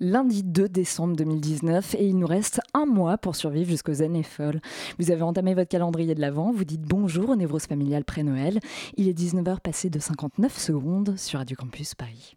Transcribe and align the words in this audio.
lundi 0.00 0.42
2 0.42 0.68
décembre 0.68 1.16
2019 1.16 1.94
et 1.94 2.06
il 2.06 2.18
nous 2.18 2.26
reste 2.26 2.60
un 2.74 2.86
mois 2.86 3.18
pour 3.18 3.36
survivre 3.36 3.68
jusqu'aux 3.68 4.02
années 4.02 4.22
folles. 4.22 4.60
Vous 4.98 5.10
avez 5.10 5.22
entamé 5.22 5.54
votre 5.54 5.68
calendrier 5.68 6.14
de 6.14 6.20
l'Avent, 6.20 6.52
vous 6.52 6.64
dites 6.64 6.82
bonjour 6.82 7.30
aux 7.30 7.36
névroses 7.36 7.66
familiales 7.66 8.04
pré-Noël. 8.04 8.60
Il 8.96 9.08
est 9.08 9.18
19h 9.18 9.60
passé 9.60 9.90
de 9.90 9.98
59 9.98 10.58
secondes 10.58 11.14
sur 11.16 11.38
Radio 11.38 11.56
Campus 11.56 11.94
Paris. 11.94 12.36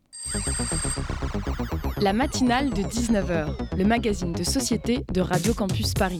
La 2.01 2.13
matinale 2.13 2.70
de 2.71 2.81
19h, 2.81 3.78
le 3.78 3.85
magazine 3.85 4.33
de 4.33 4.44
société 4.44 5.05
de 5.13 5.21
Radio 5.21 5.53
Campus 5.53 5.94
Paris. 5.94 6.19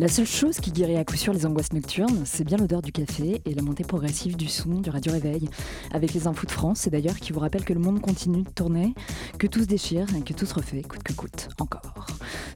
La 0.00 0.08
seule 0.08 0.24
chose 0.24 0.56
qui 0.56 0.72
guérit 0.72 0.96
à 0.96 1.04
coup 1.04 1.14
sûr 1.14 1.34
les 1.34 1.44
angoisses 1.44 1.74
nocturnes, 1.74 2.22
c'est 2.24 2.42
bien 2.42 2.56
l'odeur 2.56 2.80
du 2.80 2.90
café 2.90 3.42
et 3.44 3.52
la 3.52 3.60
montée 3.60 3.84
progressive 3.84 4.34
du 4.34 4.48
son 4.48 4.80
du 4.80 4.88
radio 4.88 5.12
réveil. 5.12 5.50
Avec 5.92 6.14
les 6.14 6.26
infos 6.26 6.46
de 6.46 6.52
France, 6.52 6.78
c'est 6.80 6.90
d'ailleurs 6.90 7.16
qui 7.16 7.32
vous 7.32 7.40
rappelle 7.40 7.66
que 7.66 7.74
le 7.74 7.80
monde 7.80 8.00
continue 8.00 8.44
de 8.44 8.48
tourner, 8.48 8.94
que 9.38 9.46
tout 9.46 9.60
se 9.60 9.66
déchire 9.66 10.06
et 10.16 10.22
que 10.22 10.32
tout 10.32 10.46
se 10.46 10.54
refait, 10.54 10.80
coûte 10.80 11.02
que 11.02 11.12
coûte, 11.12 11.50
encore. 11.60 12.06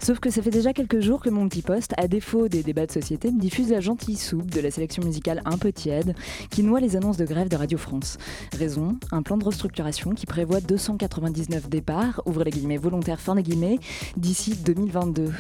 Sauf 0.01 0.21
que 0.21 0.31
ça 0.31 0.41
fait 0.41 0.49
déjà 0.49 0.73
quelques 0.73 1.01
jours 1.01 1.21
que 1.21 1.29
mon 1.29 1.47
petit 1.47 1.61
poste, 1.61 1.93
à 1.99 2.09
défaut 2.09 2.49
des 2.49 2.63
débats 2.63 2.87
de 2.87 2.93
société, 2.93 3.31
me 3.31 3.39
diffuse 3.39 3.69
la 3.71 3.81
gentille 3.81 4.17
soupe 4.17 4.51
de 4.51 4.63
la 4.63 4.71
sélection 4.71 5.03
musicale 5.03 5.43
un 5.45 5.59
peu 5.59 5.71
tiède 5.71 6.15
qui 6.49 6.63
noie 6.63 6.81
les 6.81 6.97
annonces 6.97 7.19
de 7.19 7.27
grève 7.27 7.51
de 7.51 7.57
Radio 7.57 7.77
France. 7.77 8.17
Raison, 8.59 8.97
un 9.13 9.23
plan 9.23 9.37
de 9.37 9.45
restructuration 9.45 10.13
qui 10.13 10.25
prévoit 10.25 10.63
299 10.63 11.69
départs, 11.69 12.23
ouvre 12.25 12.43
les 12.43 12.51
guillemets 12.51 12.79
volontaires, 12.79 13.21
fin 13.21 13.35
des 13.35 13.43
guillemets, 13.43 13.81
d'ici 14.17 14.55
2022. 14.57 15.31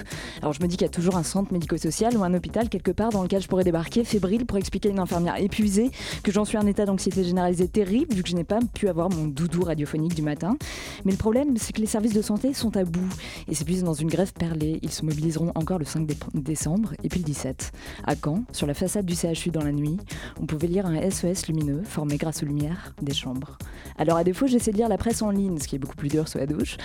Alors 0.42 0.52
je 0.52 0.62
me 0.62 0.66
dis 0.66 0.76
qu'il 0.76 0.84
y 0.84 0.90
a 0.90 0.92
toujours 0.92 1.16
un 1.16 1.22
centre 1.22 1.50
médico-social 1.50 1.93
ou 2.02 2.24
un 2.24 2.34
hôpital 2.34 2.68
quelque 2.68 2.90
part 2.90 3.10
dans 3.10 3.22
lequel 3.22 3.40
je 3.40 3.46
pourrais 3.46 3.62
débarquer 3.62 4.02
fébrile 4.02 4.46
pour 4.46 4.58
expliquer 4.58 4.88
à 4.88 4.92
une 4.92 4.98
infirmière 4.98 5.40
épuisée 5.40 5.92
que 6.24 6.32
j'en 6.32 6.44
suis 6.44 6.58
un 6.58 6.66
état 6.66 6.86
d'anxiété 6.86 7.22
généralisée 7.22 7.68
terrible 7.68 8.12
vu 8.14 8.22
que 8.24 8.28
je 8.28 8.34
n'ai 8.34 8.44
pas 8.44 8.58
pu 8.74 8.88
avoir 8.88 9.10
mon 9.10 9.26
doudou 9.26 9.62
radiophonique 9.62 10.14
du 10.14 10.22
matin. 10.22 10.56
Mais 11.04 11.12
le 11.12 11.18
problème, 11.18 11.56
c'est 11.56 11.72
que 11.72 11.80
les 11.80 11.86
services 11.86 12.12
de 12.12 12.22
santé 12.22 12.52
sont 12.52 12.76
à 12.76 12.84
bout 12.84 13.08
et 13.46 13.54
s'épuisent 13.54 13.84
dans 13.84 13.94
une 13.94 14.08
grève 14.08 14.32
perlée. 14.32 14.80
Ils 14.82 14.90
se 14.90 15.04
mobiliseront 15.04 15.52
encore 15.54 15.78
le 15.78 15.84
5 15.84 16.08
décembre 16.34 16.94
et 17.04 17.08
puis 17.08 17.20
le 17.20 17.24
17. 17.24 17.70
À 18.04 18.14
Caen, 18.16 18.42
sur 18.50 18.66
la 18.66 18.74
façade 18.74 19.06
du 19.06 19.14
CHU 19.14 19.50
dans 19.50 19.62
la 19.62 19.72
nuit, 19.72 19.96
on 20.40 20.46
pouvait 20.46 20.66
lire 20.66 20.86
un 20.86 21.10
SOS 21.10 21.46
lumineux 21.46 21.82
formé 21.84 22.16
grâce 22.16 22.42
aux 22.42 22.46
lumières 22.46 22.92
des 23.00 23.14
chambres. 23.14 23.56
Alors 23.98 24.16
à 24.16 24.24
défaut, 24.24 24.48
j'essaie 24.48 24.72
de 24.72 24.78
lire 24.78 24.88
la 24.88 24.98
presse 24.98 25.22
en 25.22 25.30
ligne, 25.30 25.58
ce 25.60 25.68
qui 25.68 25.76
est 25.76 25.78
beaucoup 25.78 25.96
plus 25.96 26.08
dur 26.08 26.26
sous 26.26 26.38
la 26.38 26.46
douche, 26.46 26.76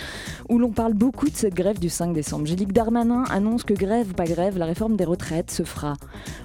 où 0.48 0.58
l'on 0.58 0.70
parle 0.70 0.94
beaucoup 0.94 1.28
de 1.28 1.34
cette 1.34 1.54
grève 1.54 1.80
du 1.80 1.88
5 1.88 2.12
décembre. 2.12 2.46
J'ai 2.46 2.56
que 2.56 2.72
Darmanin 2.72 3.24
annonce 3.30 3.64
que 3.64 3.74
grève 3.74 4.10
ou 4.10 4.14
pas 4.14 4.26
grève, 4.26 4.58
la 4.58 4.66
réforme 4.66 4.96
se 5.48 5.62
fera. 5.62 5.94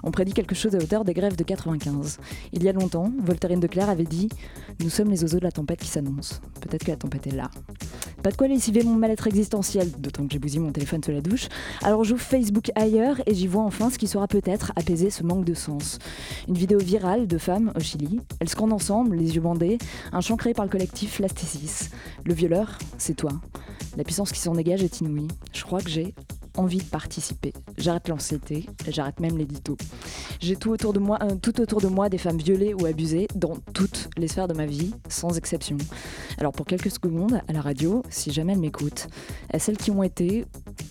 On 0.03 0.11
prédit 0.11 0.33
quelque 0.33 0.55
chose 0.55 0.75
à 0.75 0.77
hauteur 0.77 1.03
des 1.03 1.13
grèves 1.13 1.35
de 1.35 1.43
95. 1.43 2.19
Il 2.53 2.63
y 2.63 2.69
a 2.69 2.73
longtemps, 2.73 3.11
Voltairine 3.23 3.59
de 3.59 3.67
Clerc 3.67 3.89
avait 3.89 4.03
dit 4.03 4.29
Nous 4.81 4.89
sommes 4.89 5.09
les 5.09 5.23
oiseaux 5.23 5.39
de 5.39 5.43
la 5.43 5.51
tempête 5.51 5.79
qui 5.79 5.87
s'annonce. 5.87 6.41
Peut-être 6.61 6.83
que 6.83 6.91
la 6.91 6.97
tempête 6.97 7.27
est 7.27 7.35
là. 7.35 7.49
Pas 8.23 8.31
de 8.31 8.37
quoi 8.37 8.47
lessiver 8.47 8.83
mon 8.83 8.95
mal-être 8.95 9.27
existentiel, 9.27 9.91
d'autant 9.99 10.25
que 10.25 10.33
j'ai 10.33 10.39
bousillé 10.39 10.59
mon 10.59 10.71
téléphone 10.71 11.03
sous 11.03 11.11
la 11.11 11.21
douche. 11.21 11.47
Alors 11.83 12.03
j'ouvre 12.03 12.21
Facebook 12.21 12.71
ailleurs 12.75 13.21
et 13.27 13.35
j'y 13.35 13.47
vois 13.47 13.63
enfin 13.63 13.89
ce 13.89 13.97
qui 13.97 14.07
saura 14.07 14.27
peut-être 14.27 14.71
apaiser 14.75 15.09
ce 15.09 15.23
manque 15.23 15.45
de 15.45 15.53
sens. 15.53 15.99
Une 16.47 16.55
vidéo 16.55 16.79
virale 16.79 17.27
de 17.27 17.37
femmes 17.37 17.71
au 17.75 17.79
Chili. 17.79 18.19
Elles 18.39 18.49
scandent 18.49 18.73
ensemble, 18.73 19.15
les 19.15 19.35
yeux 19.35 19.41
bandés, 19.41 19.77
un 20.11 20.21
chant 20.21 20.37
créé 20.37 20.53
par 20.53 20.65
le 20.65 20.71
collectif 20.71 21.19
Lastésis. 21.19 21.91
Le 22.23 22.33
violeur, 22.33 22.77
c'est 22.97 23.15
toi. 23.15 23.31
La 23.97 24.03
puissance 24.03 24.31
qui 24.31 24.39
s'en 24.39 24.53
dégage 24.53 24.83
est 24.83 25.01
inouïe. 25.01 25.27
Je 25.53 25.63
crois 25.63 25.81
que 25.81 25.89
j'ai 25.89 26.13
envie 26.57 26.77
de 26.77 26.83
participer. 26.83 27.53
J'arrête 27.77 28.07
l'anxiété, 28.07 28.65
j'arrête 28.87 29.19
même 29.19 29.37
l'édito. 29.37 29.77
J'ai 30.39 30.55
tout 30.55 30.71
autour 30.71 30.93
de 30.93 30.99
moi, 30.99 31.19
euh, 31.21 31.35
tout 31.41 31.59
autour 31.61 31.81
de 31.81 31.87
moi 31.87 32.09
des 32.09 32.17
femmes 32.17 32.37
violées 32.37 32.73
ou 32.73 32.85
abusées 32.85 33.27
dans 33.35 33.57
toutes 33.73 34.09
les 34.17 34.27
sphères 34.27 34.47
de 34.47 34.53
ma 34.53 34.65
vie, 34.65 34.93
sans 35.09 35.37
exception. 35.37 35.77
Alors 36.37 36.51
pour 36.51 36.65
quelques 36.65 36.91
secondes, 36.91 37.41
à 37.47 37.53
la 37.53 37.61
radio, 37.61 38.03
si 38.09 38.31
jamais 38.31 38.53
elles 38.53 38.59
m'écoutent, 38.59 39.07
à 39.51 39.59
celles 39.59 39.77
qui 39.77 39.91
ont 39.91 40.03
été 40.03 40.45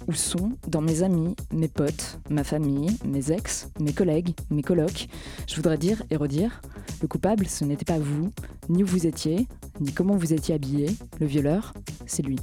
ou 0.08 0.12
sont 0.12 0.52
dans 0.68 0.80
mes 0.80 1.02
amis, 1.02 1.34
mes 1.52 1.68
potes, 1.68 2.18
ma 2.30 2.44
famille, 2.44 2.96
mes 3.04 3.32
ex, 3.32 3.68
mes 3.80 3.92
collègues, 3.92 4.34
mes 4.50 4.62
colocs, 4.62 5.08
je 5.46 5.56
voudrais 5.56 5.78
dire 5.78 6.02
et 6.10 6.16
redire, 6.16 6.60
le 7.02 7.08
coupable, 7.08 7.46
ce 7.46 7.64
n'était 7.64 7.84
pas 7.84 7.98
vous, 7.98 8.30
ni 8.68 8.82
où 8.82 8.86
vous 8.86 9.06
étiez, 9.06 9.46
ni 9.80 9.92
comment 9.92 10.16
vous 10.16 10.32
étiez 10.32 10.54
habillé. 10.54 10.90
Le 11.20 11.26
violeur, 11.26 11.74
c'est 12.06 12.22
lui. 12.22 12.38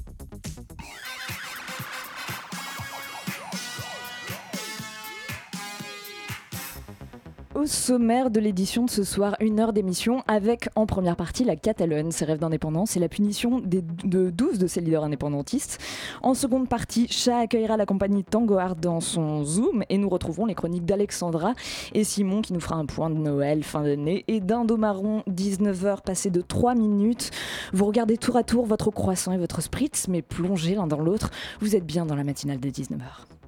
Au 7.54 7.66
sommaire 7.66 8.32
de 8.32 8.40
l'édition 8.40 8.86
de 8.86 8.90
ce 8.90 9.04
soir, 9.04 9.36
une 9.42 9.60
heure 9.60 9.74
d'émission 9.74 10.24
avec 10.26 10.70
en 10.78 10.86
première 10.86 11.18
partie 11.18 11.44
la 11.44 11.58
Catalogne, 11.58 12.12
ses 12.12 12.24
rêves 12.24 12.40
d'indépendance 12.40 12.96
et 12.96 13.00
la 13.02 13.10
punition 13.10 13.60
de 13.60 13.82
12 14.30 14.58
de 14.58 14.68
ses 14.68 14.80
leaders 14.80 15.04
indépendantistes. 15.04 15.78
En 16.22 16.34
seconde 16.34 16.70
partie, 16.70 17.10
Chat 17.10 17.40
accueillera 17.40 17.76
la 17.76 17.86
compagnie 17.86 18.24
Tango 18.24 18.58
Art 18.58 18.78
dans 18.78 19.02
son 19.02 19.44
Zoom 19.44 19.84
et 19.90 19.98
nous 19.98 20.08
retrouverons 20.08 20.46
les 20.46 20.56
chroniques 20.56 20.86
d'Alexandra 20.86 21.54
et 21.94 22.06
Simon 22.06 22.42
qui 22.42 22.54
nous 22.54 22.62
fera 22.62 22.76
un 22.76 22.86
point 22.86 23.10
de 23.10 23.18
Noël, 23.18 23.66
fin 23.66 23.84
d'année 23.84 24.24
et 24.30 24.40
d'Indomaron, 24.40 25.24
19h 25.30 26.04
passé 26.04 26.30
de 26.30 26.40
3 26.40 26.74
minutes. 26.74 27.32
Vous 27.74 27.86
regardez 27.86 28.18
tour 28.18 28.38
à 28.38 28.44
tour 28.44 28.66
votre 28.66 28.92
croissant 28.92 29.34
et 29.34 29.38
votre 29.38 29.62
spritz, 29.62 30.08
mais 30.08 30.22
plongez 30.22 30.76
l'un 30.76 30.88
dans 30.88 31.02
l'autre. 31.02 31.30
Vous 31.60 31.76
êtes 31.76 31.86
bien 31.86 32.06
dans 32.06 32.16
la 32.16 32.24
matinale 32.24 32.62
des 32.62 32.72
19h. 32.72 33.41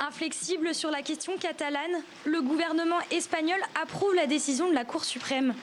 Inflexible 0.00 0.74
sur 0.74 0.90
la 0.90 1.02
question 1.02 1.36
catalane, 1.38 2.02
le 2.24 2.40
gouvernement 2.40 3.00
espagnol 3.10 3.58
approuve 3.80 4.14
la 4.14 4.26
décision 4.26 4.68
de 4.68 4.74
la 4.74 4.84
Cour 4.84 5.04
suprême. 5.04 5.54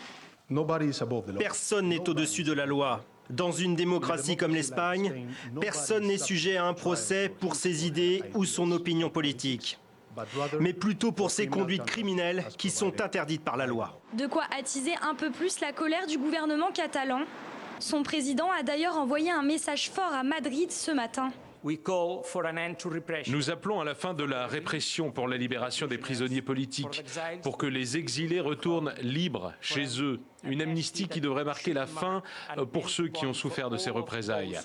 Personne 1.39 1.87
n'est 1.89 2.09
au-dessus 2.09 2.43
de 2.43 2.51
la 2.51 2.65
loi. 2.65 3.03
Dans 3.29 3.51
une 3.51 3.75
démocratie 3.75 4.35
comme 4.37 4.53
l'Espagne, 4.53 5.27
personne 5.61 6.05
n'est 6.05 6.17
sujet 6.17 6.57
à 6.57 6.65
un 6.65 6.73
procès 6.73 7.29
pour 7.29 7.55
ses 7.55 7.87
idées 7.87 8.21
ou 8.33 8.45
son 8.45 8.71
opinion 8.71 9.09
politique, 9.09 9.79
mais 10.59 10.73
plutôt 10.73 11.11
pour 11.11 11.31
ses 11.31 11.47
conduites 11.47 11.85
criminelles 11.85 12.45
qui 12.57 12.69
sont 12.69 13.01
interdites 13.01 13.43
par 13.43 13.57
la 13.57 13.65
loi. 13.65 13.99
De 14.13 14.27
quoi 14.27 14.43
attiser 14.55 14.93
un 15.01 15.15
peu 15.15 15.31
plus 15.31 15.59
la 15.61 15.71
colère 15.71 16.07
du 16.07 16.17
gouvernement 16.17 16.71
catalan. 16.71 17.21
Son 17.79 18.03
président 18.03 18.51
a 18.51 18.63
d'ailleurs 18.63 18.97
envoyé 18.97 19.31
un 19.31 19.43
message 19.43 19.89
fort 19.89 20.13
à 20.13 20.23
Madrid 20.23 20.71
ce 20.71 20.91
matin. 20.91 21.31
Nous 23.27 23.49
appelons 23.49 23.81
à 23.81 23.83
la 23.83 23.95
fin 23.95 24.13
de 24.13 24.23
la 24.23 24.45
répression 24.45 25.11
pour 25.11 25.27
la 25.27 25.35
libération 25.35 25.87
des 25.87 25.97
prisonniers 25.97 26.43
politiques, 26.43 27.03
pour 27.41 27.57
que 27.57 27.65
les 27.65 27.97
exilés 27.97 28.39
retournent 28.39 28.93
libres 29.01 29.51
chez 29.61 29.99
eux. 29.99 30.19
Une 30.43 30.61
amnistie 30.61 31.07
qui 31.07 31.21
devrait 31.21 31.43
marquer 31.43 31.73
la 31.73 31.87
fin 31.87 32.21
pour 32.71 32.91
ceux 32.91 33.07
qui 33.07 33.25
ont 33.25 33.33
souffert 33.33 33.71
de 33.71 33.77
ces 33.77 33.89
représailles. 33.89 34.59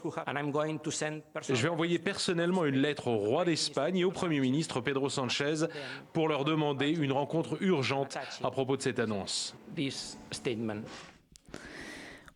Je 1.49 1.55
vais 1.55 1.69
envoyer 1.69 1.99
personnellement 1.99 2.67
une 2.67 2.77
lettre 2.77 3.09
au 3.09 3.17
roi 3.17 3.47
d'Espagne 3.47 3.97
et 3.97 4.05
au 4.05 4.11
Premier 4.11 4.41
ministre 4.41 4.83
Pedro 4.83 5.09
Sanchez 5.09 5.67
pour 6.13 6.29
leur 6.29 6.45
demander 6.45 6.91
une 6.91 7.13
rencontre 7.13 7.63
urgente 7.63 8.19
à 8.45 8.51
propos 8.51 8.77
de 8.77 8.83
cette 8.83 8.99
annonce. 8.99 9.57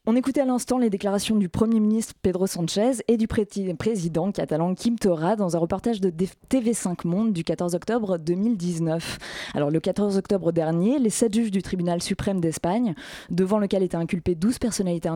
On 0.06 0.16
écoutait 0.16 0.42
à 0.42 0.44
l'instant 0.44 0.76
les 0.76 0.90
déclarations 0.90 1.34
du 1.34 1.48
Premier 1.48 1.80
ministre 1.80 2.12
Pedro 2.20 2.46
Sanchez 2.46 3.02
et 3.08 3.16
du 3.16 3.26
président 3.26 4.32
catalan 4.32 4.74
Kim 4.74 4.98
Torra 4.98 5.34
dans 5.34 5.56
un 5.56 5.58
reportage 5.58 5.98
de 6.02 6.12
TV5 6.50 7.06
Monde 7.06 7.32
du 7.32 7.42
14 7.42 7.74
octobre 7.74 8.18
2019. 8.18 9.18
Alors 9.54 9.70
le 9.70 9.80
14 9.80 10.18
octobre 10.18 10.52
dernier, 10.52 10.98
les 10.98 11.08
sept 11.08 11.32
juges 11.32 11.50
du 11.50 11.62
tribunal 11.62 12.02
suprême 12.02 12.38
d'Espagne, 12.38 12.94
devant 13.30 13.58
lequel 13.58 13.82
étaient 13.82 13.96
inculpées 13.96 14.34
12 14.34 14.58
personnalités 14.58 15.08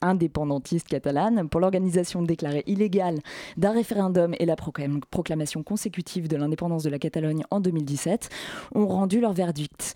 indépendantistes 0.00 0.88
catalanes 0.88 1.46
pour 1.50 1.60
l'organisation 1.60 2.22
déclarée 2.22 2.64
illégale 2.66 3.18
d'un 3.58 3.72
référendum 3.72 4.34
et 4.38 4.46
la 4.46 4.56
proclamation 4.56 5.62
consécutive 5.62 6.26
de 6.26 6.36
l'indépendance 6.38 6.84
de 6.84 6.88
la 6.88 6.98
Catalogne 6.98 7.44
en 7.50 7.60
2017, 7.60 8.30
ont 8.74 8.86
rendu 8.86 9.20
leur 9.20 9.34
verdict. 9.34 9.94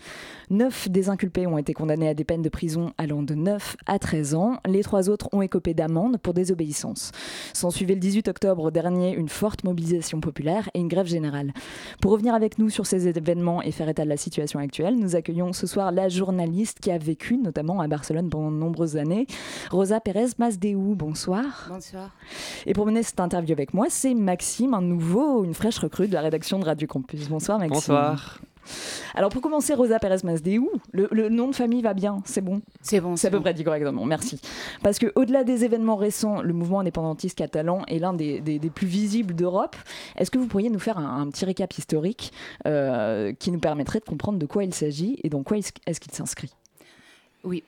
Neuf 0.51 0.89
des 0.89 1.09
inculpés 1.09 1.47
ont 1.47 1.57
été 1.57 1.73
condamnés 1.73 2.07
à 2.07 2.13
des 2.13 2.23
peines 2.23 2.43
de 2.43 2.49
prison 2.49 2.93
allant 2.99 3.23
de 3.23 3.33
9 3.33 3.77
à 3.87 3.97
13 3.97 4.26
ans. 4.35 4.57
Les 4.67 4.83
trois 4.83 5.09
autres 5.09 5.29
ont 5.31 5.41
écopé 5.41 5.73
d'amende 5.73 6.17
pour 6.17 6.33
désobéissance. 6.33 7.11
S'en 7.53 7.71
suivait 7.71 7.93
le 7.93 7.99
18 7.99 8.27
octobre 8.27 8.71
dernier 8.71 9.13
une 9.13 9.29
forte 9.29 9.63
mobilisation 9.63 10.19
populaire 10.19 10.69
et 10.73 10.79
une 10.79 10.87
grève 10.87 11.07
générale. 11.07 11.53
Pour 12.01 12.11
revenir 12.11 12.33
avec 12.33 12.59
nous 12.59 12.69
sur 12.69 12.85
ces 12.85 13.07
événements 13.07 13.61
et 13.61 13.71
faire 13.71 13.89
état 13.89 14.03
de 14.03 14.09
la 14.09 14.17
situation 14.17 14.59
actuelle, 14.59 14.95
nous 14.95 15.15
accueillons 15.15 15.53
ce 15.53 15.67
soir 15.67 15.91
la 15.91 16.09
journaliste 16.09 16.79
qui 16.79 16.91
a 16.91 16.97
vécu 16.97 17.37
notamment 17.37 17.79
à 17.81 17.87
Barcelone 17.87 18.29
pendant 18.29 18.51
de 18.51 18.57
nombreuses 18.57 18.97
années, 18.97 19.27
Rosa 19.71 19.99
Pérez 19.99 20.27
Masdéou. 20.37 20.95
Bonsoir. 20.95 21.67
Bonsoir. 21.69 22.11
Et 22.65 22.73
pour 22.73 22.85
mener 22.85 23.03
cette 23.03 23.19
interview 23.19 23.53
avec 23.53 23.73
moi, 23.73 23.87
c'est 23.89 24.13
Maxime, 24.13 24.73
un 24.73 24.81
nouveau, 24.81 25.43
une 25.43 25.53
fraîche 25.53 25.79
recrue 25.79 26.07
de 26.07 26.13
la 26.13 26.21
rédaction 26.21 26.59
de 26.59 26.65
Radio 26.65 26.87
Campus. 26.87 27.29
Bonsoir 27.29 27.59
Maxime. 27.59 27.75
Bonsoir. 27.75 28.39
Alors 29.15 29.29
pour 29.29 29.41
commencer, 29.41 29.73
Rosa 29.73 29.99
Pérez 29.99 30.17
Masdeu, 30.23 30.61
le, 30.91 31.07
le 31.11 31.29
nom 31.29 31.49
de 31.49 31.55
famille 31.55 31.81
va 31.81 31.93
bien, 31.93 32.21
c'est 32.25 32.41
bon? 32.41 32.61
C'est 32.81 33.01
bon. 33.01 33.15
C'est 33.15 33.27
à 33.27 33.31
peu 33.31 33.39
près 33.39 33.53
dit 33.53 33.63
correctement, 33.63 34.05
merci. 34.05 34.39
Parce 34.83 34.99
que 34.99 35.11
au-delà 35.15 35.43
des 35.43 35.63
événements 35.63 35.95
récents, 35.95 36.41
le 36.41 36.53
mouvement 36.53 36.79
indépendantiste 36.79 37.37
catalan 37.37 37.83
est 37.87 37.99
l'un 37.99 38.13
des, 38.13 38.39
des, 38.41 38.59
des, 38.59 38.69
plus 38.69 38.87
visibles 38.87 39.33
d'Europe. 39.33 39.75
Est-ce 40.17 40.31
que 40.31 40.37
vous 40.37 40.47
pourriez 40.47 40.69
nous 40.69 40.79
faire 40.79 40.97
un, 40.97 41.21
un 41.21 41.29
petit 41.29 41.45
récap 41.45 41.77
historique 41.77 42.31
euh, 42.65 43.33
qui 43.33 43.51
nous 43.51 43.59
permettrait 43.59 43.99
de 43.99 44.05
comprendre 44.05 44.39
de 44.39 44.45
quoi 44.45 44.63
il 44.63 44.73
s'agit 44.73 45.19
et 45.23 45.29
dans 45.29 45.43
quoi 45.43 45.57
est-ce 45.57 45.99
qu'il 45.99 46.11
s'inscrit? 46.11 46.51
Oui. 47.43 47.63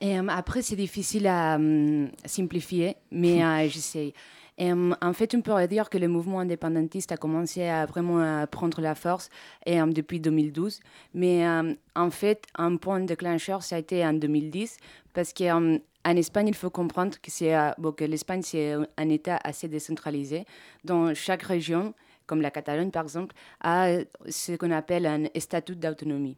Et, 0.00 0.18
euh, 0.18 0.22
après, 0.28 0.62
c'est 0.62 0.76
difficile 0.76 1.26
à 1.26 1.56
um, 1.56 2.08
simplifier, 2.24 2.96
mais 3.10 3.42
euh, 3.42 3.68
j'essaie. 3.68 4.12
En 4.60 5.12
fait, 5.12 5.34
on 5.34 5.40
pourrait 5.40 5.68
dire 5.68 5.88
que 5.88 5.98
le 5.98 6.08
mouvement 6.08 6.40
indépendantiste 6.40 7.12
a 7.12 7.16
commencé 7.16 7.64
à 7.68 7.86
vraiment 7.86 8.20
à 8.20 8.46
prendre 8.46 8.80
la 8.80 8.94
force 8.94 9.28
et, 9.66 9.78
depuis 9.80 10.20
2012. 10.20 10.80
Mais 11.14 11.46
en 11.94 12.10
fait, 12.10 12.44
un 12.56 12.76
point 12.76 13.00
déclencheur, 13.00 13.62
ça 13.62 13.76
a 13.76 13.78
été 13.78 14.04
en 14.04 14.14
2010, 14.14 14.78
parce 15.14 15.32
qu'en 15.32 15.78
en 16.04 16.16
Espagne, 16.16 16.48
il 16.48 16.54
faut 16.54 16.70
comprendre 16.70 17.16
que, 17.20 17.90
que 17.90 18.04
l'Espagne, 18.04 18.42
c'est 18.42 18.74
un 18.96 19.08
État 19.08 19.38
assez 19.44 19.68
décentralisé. 19.68 20.44
Dans 20.84 21.14
chaque 21.14 21.42
région, 21.42 21.94
comme 22.28 22.40
la 22.40 22.52
Catalogne 22.52 22.92
par 22.92 23.02
exemple, 23.02 23.34
a 23.60 23.88
ce 24.28 24.52
qu'on 24.52 24.70
appelle 24.70 25.06
un 25.06 25.24
statut 25.40 25.74
d'autonomie, 25.74 26.36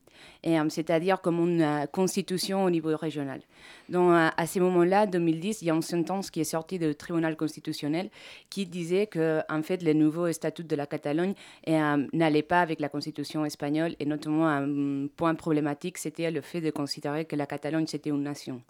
c'est-à-dire 0.71 1.21
comme 1.21 1.41
une 1.41 1.87
constitution 1.93 2.65
au 2.65 2.71
niveau 2.71 2.97
régional. 2.97 3.43
Donc 3.91 4.13
à 4.15 4.47
ce 4.47 4.59
moment-là, 4.61 5.07
2010, 5.07 5.61
il 5.61 5.67
y 5.67 5.71
a 5.71 5.75
une 5.75 5.83
sentence 5.83 6.31
qui 6.31 6.41
est 6.41 6.45
sortie 6.45 6.79
du 6.79 6.95
tribunal 6.95 7.37
constitutionnel 7.37 8.09
qui 8.49 8.65
disait 8.65 9.07
que 9.07 9.43
en 9.51 9.63
fait 9.63 9.83
le 9.83 9.93
nouveau 9.93 10.33
statut 10.33 10.65
de 10.65 10.77
la 10.77 10.87
Catalogne 10.87 11.35
n'allait 11.67 12.43
pas 12.43 12.63
avec 12.63 12.81
la 12.81 12.89
constitution 12.89 13.45
espagnole 13.45 13.97
et 14.01 14.07
notamment 14.07 14.49
un 14.49 15.09
point 15.09 15.35
problématique, 15.35 15.99
c'était 15.99 16.31
le 16.31 16.41
fait 16.41 16.61
de 16.61 16.71
considérer 16.71 17.27
que 17.27 17.37
la 17.37 17.47
Catalogne 17.47 17.87
c'était 17.87 18.11
une 18.11 18.23
nation. 18.23 18.63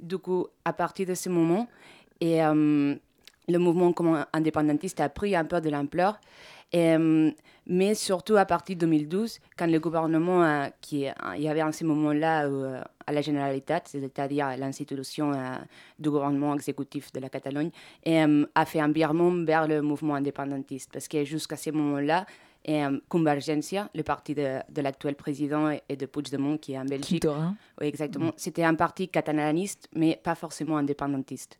Du 0.00 0.18
coup, 0.18 0.48
à 0.64 0.72
partir 0.72 1.06
de 1.06 1.14
ce 1.14 1.28
moment, 1.28 1.68
et 2.20 2.38
le 2.40 3.58
mouvement 3.58 3.92
indépendantiste 4.32 5.00
a 5.00 5.08
pris 5.08 5.36
un 5.36 5.44
peu 5.44 5.60
de 5.60 5.68
l'ampleur. 5.68 6.18
Mais 7.66 7.94
surtout 7.94 8.36
à 8.36 8.44
partir 8.44 8.76
de 8.76 8.80
2012, 8.80 9.40
quand 9.56 9.66
le 9.66 9.78
gouvernement 9.78 10.68
qui 10.80 11.06
il 11.36 11.42
y 11.42 11.48
avait 11.48 11.62
en 11.62 11.72
ce 11.72 11.84
moment-là 11.84 12.46
euh, 12.46 12.82
à 13.06 13.12
la 13.12 13.22
Généralitat, 13.22 13.82
c'est-à-dire 13.84 14.56
l'institution 14.56 15.32
euh, 15.32 15.56
du 15.98 16.10
gouvernement 16.10 16.54
exécutif 16.54 17.12
de 17.12 17.20
la 17.20 17.28
Catalogne, 17.28 17.70
a 18.06 18.64
fait 18.66 18.80
un 18.80 18.90
virement 18.90 19.44
vers 19.44 19.66
le 19.66 19.82
mouvement 19.82 20.14
indépendantiste. 20.14 20.90
Parce 20.92 21.08
que 21.08 21.24
jusqu'à 21.24 21.56
ce 21.56 21.70
moment-là, 21.70 22.26
et 22.66 22.82
Convergencia, 23.10 23.90
le 23.94 24.02
parti 24.02 24.34
de, 24.34 24.58
de 24.70 24.80
l'actuel 24.80 25.16
président 25.16 25.70
et 25.86 25.96
de 25.96 26.06
Puigdemont 26.06 26.56
qui 26.56 26.72
est 26.72 26.78
en 26.78 26.86
Belgique. 26.86 27.26
Oui, 27.78 27.86
exactement. 27.86 28.32
C'était 28.38 28.64
un 28.64 28.74
parti 28.74 29.06
catalaniste, 29.08 29.86
mais 29.94 30.18
pas 30.22 30.34
forcément 30.34 30.78
indépendantiste 30.78 31.58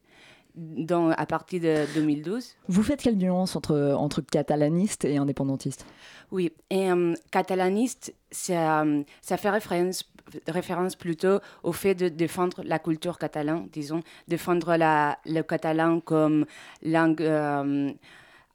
dans, 0.54 1.10
à 1.10 1.26
partir 1.26 1.60
de 1.60 1.84
2012. 1.94 2.56
Vous 2.68 2.82
faites 2.82 3.02
quelle 3.02 3.16
nuance 3.16 3.56
entre, 3.56 3.94
entre 3.96 4.20
catalaniste 4.20 5.04
et 5.04 5.16
indépendantiste? 5.16 5.86
Oui, 6.30 6.52
et 6.70 6.90
um, 6.90 7.14
catalaniste, 7.30 8.14
ça, 8.30 8.84
ça 9.20 9.36
fait 9.36 9.50
référence, 9.50 10.04
référence 10.48 10.96
plutôt 10.96 11.40
au 11.62 11.72
fait 11.72 11.94
de 11.94 12.08
défendre 12.08 12.62
la 12.64 12.78
culture 12.78 13.18
catalane, 13.18 13.68
disons, 13.72 14.00
défendre 14.28 14.76
la, 14.76 15.18
le 15.26 15.42
catalan 15.42 16.00
comme 16.00 16.46
langue. 16.82 17.22
Um, 17.22 17.94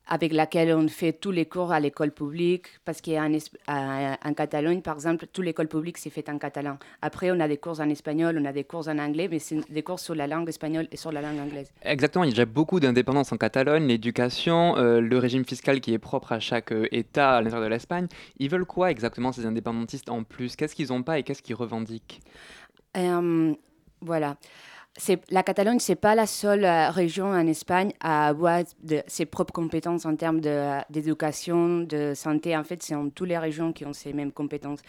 avec 0.10 0.34
laquelle 0.34 0.74
on 0.74 0.88
fait 0.88 1.14
tous 1.14 1.30
les 1.30 1.46
cours 1.46 1.72
à 1.72 1.80
l'école 1.80 2.12
publique, 2.12 2.66
parce 2.84 3.00
qu'en 3.00 3.32
en 3.32 4.34
Catalogne, 4.34 4.82
par 4.82 4.96
exemple, 4.96 5.28
toute 5.32 5.46
l'école 5.46 5.68
publique 5.68 6.00
s'est 6.00 6.10
faite 6.10 6.30
en 6.30 6.40
catalan. 6.40 6.78
Après, 7.04 7.30
on 7.32 7.40
a 7.40 7.48
des 7.48 7.58
cours 7.58 7.80
en 7.80 7.90
espagnol, 7.90 8.38
on 8.42 8.46
a 8.46 8.52
des 8.52 8.64
cours 8.64 8.88
en 8.88 8.98
anglais, 8.98 9.28
mais 9.30 9.38
c'est 9.38 9.72
des 9.72 9.84
cours 9.84 10.00
sur 10.00 10.16
la 10.16 10.26
langue 10.26 10.50
espagnole 10.50 10.88
et 10.92 10.98
sur 10.98 11.12
la 11.12 11.22
langue 11.22 11.40
anglaise. 11.40 11.72
Exactement, 11.84 12.24
il 12.24 12.28
y 12.28 12.32
a 12.32 12.34
déjà 12.34 12.46
beaucoup 12.46 12.80
d'indépendance 12.80 13.32
en 13.32 13.38
Catalogne, 13.38 13.86
l'éducation, 13.88 14.78
euh, 14.78 15.00
le 15.00 15.18
régime 15.20 15.46
fiscal 15.46 15.80
qui 15.80 15.94
est 15.94 16.00
propre 16.00 16.32
à 16.32 16.40
chaque 16.40 16.72
euh, 16.72 16.88
État 16.92 17.38
à 17.38 17.42
l'intérieur 17.42 17.70
de 17.70 17.74
l'Espagne. 17.74 18.08
Ils 18.40 18.50
veulent 18.50 18.66
quoi 18.66 18.90
exactement 18.90 19.32
ces 19.32 19.46
indépendantistes 19.46 20.10
en 20.10 20.24
plus? 20.24 20.56
Qu'est-ce 20.56 20.74
qu'ils 20.74 20.88
n'ont 20.88 21.04
pas 21.04 21.20
et 21.20 21.24
qu'est-ce 21.24 21.44
qu'ils 21.44 21.56
revendiquent? 21.56 22.22
Euh, 22.98 23.54
Voilà 24.02 24.38
la 25.30 25.44
Catalogne, 25.44 25.80
c'est 25.80 25.96
pas 25.96 26.16
la 26.16 26.26
seule 26.26 26.66
euh, 26.66 26.90
région 26.90 27.28
en 27.28 27.48
Espagne 27.48 27.92
à 28.00 28.28
avoir 28.28 28.62
ses 29.08 29.26
propres 29.26 29.54
compétences 29.54 30.06
en 30.06 30.16
termes 30.16 30.42
d'éducation, 30.90 31.80
de, 31.80 32.14
santé. 32.16 32.56
En 32.58 32.64
fait, 32.64 32.82
c'est 32.84 32.96
en 32.96 33.10
toutes 33.10 33.30
les 33.30 33.38
régions 33.38 33.72
qui 33.72 33.86
ont 33.86 33.94
ces 33.94 34.14
mêmes 34.14 34.32
compétences. 34.32 34.80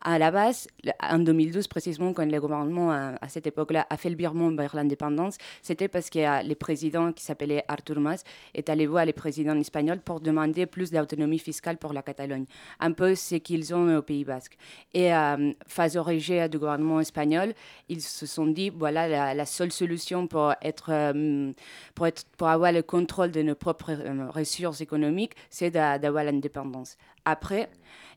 À 0.00 0.18
la 0.18 0.30
base, 0.30 0.68
en 1.02 1.18
2012 1.18 1.68
précisément, 1.68 2.12
quand 2.12 2.24
le 2.30 2.40
gouvernement 2.40 2.92
à, 2.92 3.28
cette 3.28 3.46
époque-là 3.46 3.86
a 3.90 3.96
fait 3.96 4.10
le 4.10 4.16
virement 4.16 4.50
vers 4.52 4.74
l'indépendance, 4.74 5.36
c'était 5.62 5.88
parce 5.88 6.08
que 6.10 6.18
euh, 6.20 6.42
le 6.42 6.54
président 6.54 7.12
qui 7.12 7.24
s'appelait 7.24 7.64
Artur 7.68 8.00
Mas 8.00 8.24
est 8.54 8.68
allé 8.68 8.86
voir 8.86 9.04
les 9.04 9.12
présidents 9.12 9.58
espagnols 9.58 10.00
pour 10.00 10.20
demander 10.20 10.66
plus 10.66 10.90
d'autonomie 10.90 11.38
fiscale 11.38 11.76
pour 11.76 11.92
la 11.92 12.02
Catalogne, 12.02 12.46
un 12.80 12.92
peu 12.92 13.14
ce 13.14 13.36
qu'ils 13.36 13.74
ont 13.74 13.96
au 13.96 14.02
Pays 14.02 14.24
Basque. 14.24 14.56
Et 14.94 15.12
euh, 15.12 15.52
face 15.66 15.96
au 15.96 16.02
rejet 16.02 16.48
du 16.48 16.58
gouvernement 16.58 17.00
espagnol, 17.00 17.54
ils 17.88 18.00
se 18.02 18.26
sont 18.26 18.46
dit 18.46 18.70
voilà 18.70 19.08
la, 19.08 19.34
la 19.34 19.44
seule 19.58 19.72
solution 19.72 20.26
pour, 20.26 20.54
être, 20.62 20.90
euh, 20.90 21.52
pour, 21.94 22.06
être, 22.06 22.24
pour 22.36 22.48
avoir 22.48 22.70
le 22.72 22.82
contrôle 22.82 23.30
de 23.32 23.42
nos 23.42 23.56
propres 23.56 23.90
euh, 23.90 24.30
ressources 24.30 24.80
économiques, 24.80 25.34
c'est 25.50 25.70
d'avoir 25.70 26.24
l'indépendance. 26.24 26.96
Après, 27.24 27.68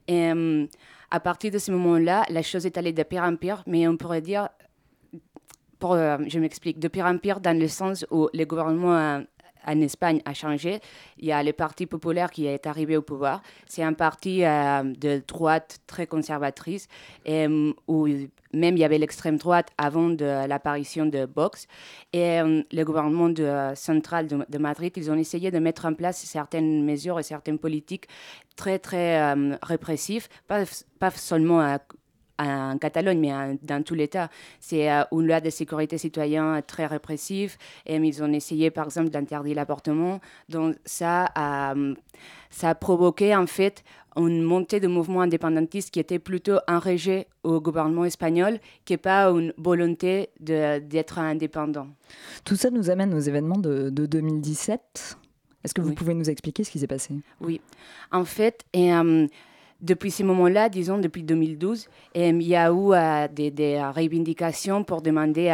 euh, 0.09 0.67
à 1.09 1.19
partir 1.19 1.51
de 1.51 1.57
ce 1.57 1.71
moment-là, 1.71 2.23
la 2.29 2.43
chose 2.43 2.65
est 2.65 2.77
allée 2.77 2.93
de 2.93 3.03
pire 3.03 3.23
en 3.23 3.35
pire, 3.35 3.63
mais 3.65 3.87
on 3.87 3.97
pourrait 3.97 4.21
dire, 4.21 4.49
pour, 5.79 5.95
je 5.95 6.39
m'explique, 6.39 6.77
de 6.79 6.87
pire 6.87 7.05
en 7.05 7.17
pire 7.17 7.39
dans 7.39 7.57
le 7.57 7.67
sens 7.67 8.05
où 8.11 8.29
le 8.33 8.45
gouvernement 8.45 9.23
en 9.65 9.81
Espagne 9.81 10.21
a 10.25 10.33
changé. 10.33 10.79
Il 11.17 11.25
y 11.25 11.31
a 11.31 11.41
le 11.43 11.53
Parti 11.53 11.85
populaire 11.87 12.29
qui 12.29 12.45
est 12.45 12.65
arrivé 12.67 12.95
au 12.97 13.01
pouvoir. 13.01 13.41
C'est 13.65 13.83
un 13.83 13.93
parti 13.93 14.41
de 14.41 15.21
droite 15.27 15.79
très 15.87 16.07
conservatrice, 16.07 16.87
et, 17.25 17.47
où 17.87 18.07
même 18.53 18.75
il 18.77 18.79
y 18.79 18.83
avait 18.83 18.97
l'extrême 18.97 19.37
droite 19.37 19.69
avant 19.77 20.09
de 20.09 20.47
l'apparition 20.47 21.05
de 21.05 21.27
Vox. 21.35 21.67
Et 22.13 22.39
euh, 22.39 22.63
le 22.71 22.83
gouvernement 22.83 23.29
de, 23.29 23.71
central 23.75 24.27
de, 24.27 24.57
Madrid, 24.57 24.93
ils 24.95 25.11
ont 25.11 25.15
essayé 25.15 25.51
de 25.51 25.59
mettre 25.59 25.85
en 25.85 25.93
place 25.93 26.17
certaines 26.17 26.83
mesures 26.83 27.19
et 27.19 27.23
certaines 27.23 27.59
politiques 27.59 28.07
très, 28.55 28.79
très 28.79 29.33
répressives, 29.63 30.27
pas, 30.47 30.63
pas 30.99 31.11
seulement 31.11 31.61
à 31.61 31.79
en 32.41 32.77
Catalogne, 32.77 33.19
mais 33.19 33.57
dans 33.61 33.83
tout 33.83 33.93
l'État. 33.93 34.29
C'est 34.59 34.91
euh, 34.91 35.03
une 35.11 35.27
loi 35.27 35.41
de 35.41 35.49
sécurité 35.49 35.97
citoyenne 35.97 36.61
très 36.65 36.85
répressive. 36.85 37.57
Et 37.85 37.95
ils 37.95 38.23
ont 38.23 38.31
essayé, 38.33 38.71
par 38.71 38.85
exemple, 38.85 39.09
d'interdire 39.09 39.55
l'avortement. 39.55 40.19
Donc, 40.49 40.75
ça 40.85 41.29
a, 41.35 41.73
ça 42.49 42.69
a 42.69 42.75
provoqué, 42.75 43.35
en 43.35 43.47
fait, 43.47 43.83
une 44.17 44.41
montée 44.41 44.79
de 44.79 44.87
mouvements 44.87 45.21
indépendantistes 45.21 45.91
qui 45.91 45.99
était 45.99 46.19
plutôt 46.19 46.57
un 46.67 46.79
rejet 46.79 47.27
au 47.43 47.61
gouvernement 47.61 48.05
espagnol 48.05 48.59
que 48.85 48.95
pas 48.95 49.29
une 49.29 49.53
volonté 49.57 50.29
d'être 50.39 51.19
indépendant. 51.19 51.87
Tout 52.43 52.55
ça 52.55 52.69
nous 52.69 52.89
amène 52.89 53.13
aux 53.13 53.19
événements 53.19 53.57
de, 53.57 53.89
2017. 53.89 55.17
Est-ce 55.63 55.73
que 55.73 55.81
vous 55.81 55.93
pouvez 55.93 56.13
nous 56.13 56.29
expliquer 56.29 56.63
ce 56.63 56.71
qui 56.71 56.79
s'est 56.79 56.87
passé? 56.87 57.13
Oui. 57.39 57.61
En 58.11 58.25
fait, 58.25 58.65
et, 58.73 58.93
euh, 58.93 59.27
depuis 59.81 60.11
ce 60.11 60.23
moment-là, 60.23 60.69
disons 60.69 60.97
depuis 60.99 61.23
2012, 61.23 61.87
il 62.15 62.41
y 62.43 62.55
a 62.55 62.71
eu 62.71 62.93
euh, 62.93 63.27
des, 63.27 63.51
des, 63.51 63.81
revendications 63.81 64.83
pour 64.83 65.01
demander 65.01 65.51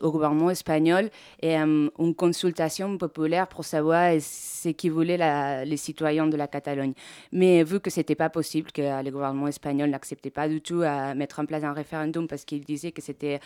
au 0.00 0.12
gouvernement 0.12 0.50
espagnol 0.50 1.10
euh, 1.44 1.88
une 1.98 2.14
consultation 2.14 2.96
populaire 2.98 3.48
pour 3.48 3.64
savoir 3.64 4.12
ce 4.20 4.68
qu'ils 4.70 4.92
voulaient 4.92 5.64
les 5.64 5.76
citoyens 5.76 6.26
de 6.26 6.36
la 6.36 6.46
Catalogne. 6.46 6.92
Mais 7.32 7.64
vu 7.64 7.80
que 7.80 7.90
ce 7.90 8.00
n'était 8.00 8.14
pas 8.14 8.30
possible, 8.30 8.70
que 8.72 9.02
le 9.02 9.10
gouvernement 9.10 9.48
espagnol 9.48 9.90
n'acceptait 9.90 10.30
pas 10.30 10.48
du 10.48 10.60
tout 10.60 10.82
à 10.82 11.14
mettre 11.14 11.40
en 11.40 11.46
place 11.46 11.64
un 11.64 11.72
référendum 11.72 12.28
parce 12.28 12.44
qu'il 12.44 12.64
disait 12.64 12.92
que 12.92 13.02
c'était 13.02 13.40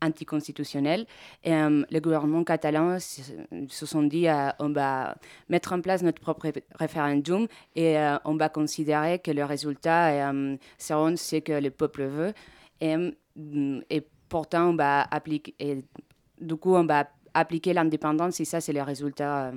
anticonstitutionnel. 0.00 1.06
Et 1.44 1.52
euh, 1.52 1.84
le 1.90 2.00
gouvernement 2.00 2.44
catalan 2.44 2.98
se 2.98 3.86
sont 3.86 4.02
dit 4.02 4.28
euh, 4.28 4.50
on 4.58 4.70
va 4.70 5.16
mettre 5.48 5.72
en 5.72 5.80
place 5.80 6.02
notre 6.02 6.20
propre 6.20 6.52
référendum 6.78 7.46
et 7.74 7.96
on 8.24 8.36
va 8.36 8.48
considérer 8.48 9.18
que 9.18 9.30
le 9.30 9.44
résultat 9.44 10.32
seront 10.78 11.16
ce 11.16 11.36
que 11.36 11.52
le 11.52 11.70
peuple 11.70 12.04
veut. 12.04 12.32
Et, 12.80 12.94
et 13.90 14.06
pourtant, 14.28 14.70
on 14.70 14.76
va 14.76 15.02
appliquer, 15.02 15.54
du 16.40 16.56
coup, 16.56 16.74
on 16.74 16.84
va 16.84 17.08
appliquer 17.36 17.72
l'indépendance 17.74 18.40
et 18.40 18.44
ça, 18.44 18.60
c'est 18.60 18.72
le 18.72 18.82
résultat 18.82 19.52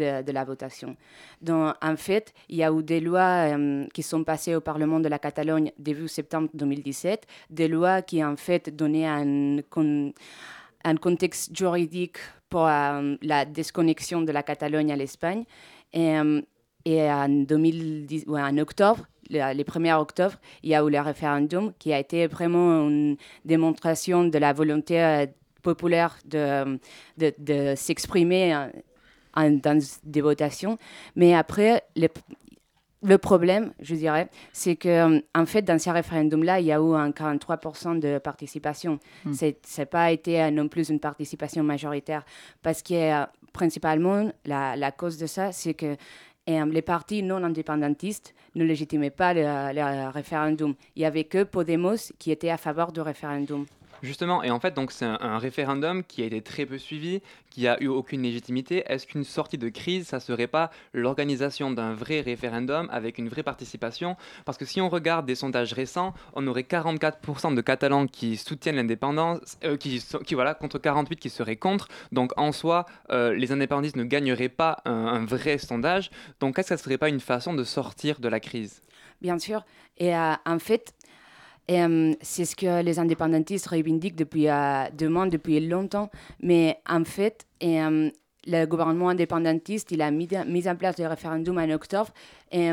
euh, 0.00 0.22
de, 0.22 0.32
la 0.32 0.44
votation. 0.44 0.96
Donc, 1.42 1.74
en 1.82 1.96
fait, 1.96 2.32
il 2.48 2.56
y 2.56 2.64
a 2.64 2.72
eu 2.72 2.82
des 2.82 3.00
lois 3.00 3.52
euh, 3.56 3.86
qui 3.92 4.02
sont 4.02 4.24
passées 4.24 4.54
au 4.54 4.60
Parlement 4.60 5.00
de 5.00 5.08
la 5.08 5.18
Catalogne 5.18 5.72
début 5.78 6.08
septembre 6.08 6.48
2017, 6.54 7.26
des 7.50 7.68
lois 7.68 8.02
qui, 8.02 8.24
en 8.24 8.36
fait, 8.36 8.74
donnaient 8.74 9.06
un, 9.06 9.60
contexte 11.00 11.54
juridique 11.54 12.16
pour 12.48 12.66
euh, 12.66 13.16
la 13.20 13.44
déconnexion 13.44 14.22
de 14.22 14.32
la 14.32 14.42
Catalogne 14.42 14.90
à 14.90 14.96
l'Espagne. 14.96 15.44
Et, 15.92 16.18
en, 16.18 17.28
2010, 17.28 18.24
ou 18.28 18.38
en 18.38 18.56
octobre, 18.56 19.06
les 19.28 19.64
1er 19.64 19.94
octobre, 20.00 20.36
il 20.62 20.70
y 20.70 20.74
a 20.74 20.82
eu 20.82 20.88
le 20.88 21.00
référendum 21.00 21.72
qui 21.78 21.92
a 21.92 21.98
été 21.98 22.26
vraiment 22.26 22.88
une 22.88 23.18
démonstration 23.44 24.24
de 24.24 24.38
la 24.38 24.54
volonté 24.54 25.26
populaire 25.70 26.18
de, 26.24 26.78
de, 27.16 27.28
de 27.38 27.74
s'exprimer 27.76 28.68
dans 29.36 29.78
des 30.04 30.20
votations. 30.20 30.78
Mais 31.14 31.34
après, 31.34 31.82
le 33.02 33.18
problème, 33.18 33.72
je 33.80 33.94
dirais, 33.94 34.28
c'est 34.52 34.76
que 34.76 35.22
en 35.34 35.46
fait, 35.46 35.62
dans 35.62 35.78
ces 35.78 35.90
référendums-là, 35.90 36.60
il 36.60 36.66
y 36.66 36.72
a 36.72 36.78
eu 36.78 36.94
un 36.94 37.10
43% 37.10 38.00
de 38.00 38.18
participation. 38.18 38.98
Hmm. 39.24 39.32
Ce 39.32 39.80
n'a 39.80 39.86
pas 39.86 40.10
été 40.10 40.42
euh, 40.42 40.50
non 40.50 40.68
plus 40.68 40.88
une 40.88 41.00
participation 41.00 41.62
majoritaire, 41.62 42.24
parce 42.62 42.82
que 42.82 42.94
euh, 42.94 43.26
principalement, 43.52 44.30
la, 44.44 44.76
la, 44.76 44.90
cause 44.90 45.16
de 45.18 45.26
ça, 45.26 45.52
c'est 45.52 45.74
que 45.74 45.96
euh, 46.48 46.64
les 46.66 46.82
partis 46.82 47.22
non 47.22 47.44
indépendantistes 47.44 48.34
ne 48.54 48.64
légitimaient 48.64 49.10
pas 49.10 49.32
le, 49.32 49.42
le 49.42 50.10
référendum. 50.10 50.74
Il 50.96 51.00
n'y 51.00 51.06
avait 51.06 51.24
que 51.24 51.44
Podemos 51.44 52.12
qui 52.18 52.32
était 52.32 52.50
à 52.50 52.56
faveur 52.56 52.90
du 52.90 53.00
référendum. 53.00 53.66
Justement, 54.02 54.42
et 54.42 54.50
en 54.50 54.60
fait, 54.60 54.74
donc 54.74 54.92
c'est 54.92 55.04
un, 55.04 55.38
référendum 55.38 56.04
qui 56.04 56.22
a 56.22 56.26
été 56.26 56.40
très 56.42 56.66
peu 56.66 56.78
suivi, 56.78 57.20
qui 57.50 57.66
a 57.66 57.80
eu 57.82 57.88
aucune 57.88 58.22
légitimité. 58.22 58.84
Est-ce 58.86 59.06
qu'une 59.06 59.24
sortie 59.24 59.58
de 59.58 59.68
crise, 59.68 60.06
ça 60.06 60.20
serait 60.20 60.46
pas 60.46 60.70
l'organisation 60.92 61.70
d'un 61.70 61.94
vrai 61.94 62.20
référendum 62.20 62.88
avec 62.90 63.18
une 63.18 63.28
vraie 63.28 63.42
participation? 63.42 64.16
Parce 64.44 64.58
que 64.58 64.64
si 64.64 64.80
on 64.80 64.88
regarde 64.88 65.26
des 65.26 65.34
sondages 65.34 65.72
récents, 65.72 66.14
on 66.34 66.46
aurait 66.46 66.62
44% 66.62 67.54
de 67.54 67.60
Catalans 67.60 68.06
qui 68.06 68.36
soutiennent 68.36 68.76
l'indépendance, 68.76 69.58
euh, 69.64 69.76
qui, 69.76 70.00
voilà, 70.34 70.54
contre 70.54 70.78
48 70.78 71.16
qui 71.16 71.30
seraient 71.30 71.56
contre. 71.56 71.88
Donc 72.12 72.32
en 72.36 72.52
soi, 72.52 72.86
euh, 73.10 73.34
les 73.34 73.52
indépendantistes 73.52 73.96
ne 73.96 74.04
gagneraient 74.04 74.48
pas 74.48 74.78
un, 74.84 75.24
vrai 75.24 75.58
sondage. 75.58 76.10
Donc 76.40 76.58
est-ce 76.58 76.70
que 76.70 76.76
ça 76.76 76.82
serait 76.82 76.98
pas 76.98 77.08
une 77.08 77.20
façon 77.20 77.54
de 77.54 77.64
sortir 77.64 78.20
de 78.20 78.28
la 78.28 78.40
crise? 78.40 78.82
Bien 79.20 79.38
sûr. 79.38 79.64
Et 79.98 80.16
euh, 80.16 80.34
en 80.46 80.58
fait, 80.58 80.94
euh, 81.70 82.14
c'est 82.22 82.44
ce 82.44 82.56
que 82.56 82.82
les 82.82 82.98
indépendantistes 82.98 83.66
revendiquent 83.66 84.16
depuis, 84.16 84.48
euh, 84.48 84.84
demandent 84.96 85.30
depuis 85.30 85.60
longtemps. 85.60 86.10
Mais 86.40 86.78
en 86.88 87.04
fait, 87.04 87.46
euh, 87.62 88.10
le 88.46 88.64
gouvernement 88.64 89.10
indépendantiste 89.10 89.90
il 89.90 90.00
a 90.00 90.10
mis, 90.10 90.28
mis 90.46 90.68
en 90.68 90.76
place 90.76 90.98
le 90.98 91.06
référendum 91.06 91.58
en 91.58 91.70
octobre. 91.70 92.10
Et, 92.50 92.70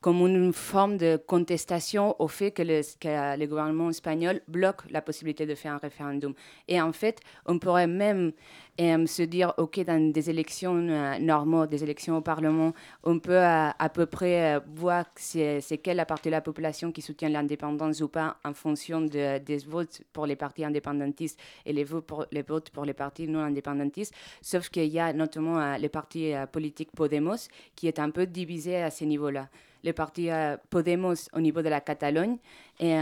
comme 0.00 0.26
une 0.26 0.52
forme 0.52 0.96
de 0.96 1.18
contestation 1.26 2.16
au 2.20 2.28
fait 2.28 2.50
que 2.52 2.62
le, 2.62 2.80
que 2.98 3.38
le, 3.38 3.46
gouvernement 3.46 3.90
espagnol 3.90 4.40
bloque 4.48 4.90
la 4.90 5.02
possibilité 5.02 5.44
de 5.44 5.54
faire 5.54 5.74
un 5.74 5.78
référendum. 5.78 6.32
Et 6.68 6.80
en 6.80 6.92
fait, 6.92 7.20
on 7.44 7.58
pourrait 7.58 7.86
même 7.86 8.32
euh, 8.80 9.06
se 9.06 9.22
dire, 9.22 9.52
OK, 9.58 9.78
dans 9.84 10.10
des 10.10 10.30
élections 10.30 10.74
euh, 10.76 11.18
normales, 11.18 11.68
des 11.68 11.82
élections 11.82 12.16
au 12.16 12.22
Parlement, 12.22 12.72
on 13.04 13.18
peut 13.18 13.32
euh, 13.36 13.68
à, 13.78 13.88
peu 13.90 14.06
près 14.06 14.58
voir 14.74 15.04
c'est 15.16 15.60
quelle 15.82 16.02
partie 16.06 16.28
de 16.28 16.32
la 16.32 16.40
population 16.40 16.92
qui 16.92 17.02
soutient 17.02 17.28
l'indépendance 17.28 18.00
ou 18.00 18.08
pas 18.08 18.38
en 18.42 18.54
fonction 18.54 19.02
de, 19.02 19.38
des 19.38 19.58
votes 19.58 20.00
pour 20.14 20.24
les 20.24 20.36
partis 20.36 20.64
indépendantistes 20.64 21.38
et 21.66 21.74
les 21.74 21.84
votes 21.84 22.06
pour 22.06 22.24
les, 22.32 22.42
votes 22.42 22.70
pour 22.70 22.86
les 22.86 22.94
partis 22.94 23.28
non 23.28 23.40
indépendantistes. 23.40 24.14
Sauf 24.40 24.70
qu'il 24.70 24.86
y 24.86 24.98
a 24.98 25.12
notamment 25.12 25.76
le 25.76 25.88
parti 25.88 26.32
politique 26.50 26.90
Podemos 26.92 27.48
qui 27.76 27.86
est 27.86 27.98
un 27.98 28.10
peu 28.10 28.26
divisé 28.26 28.76
à 28.76 28.90
ce 28.90 29.04
niveau-là 29.04 29.48
le 29.84 29.92
parti 29.92 30.28
Podemos 30.68 31.28
au 31.32 31.40
niveau 31.40 31.62
de 31.62 31.68
la 31.68 31.80
Catalogne 31.80 32.36
et 32.78 32.96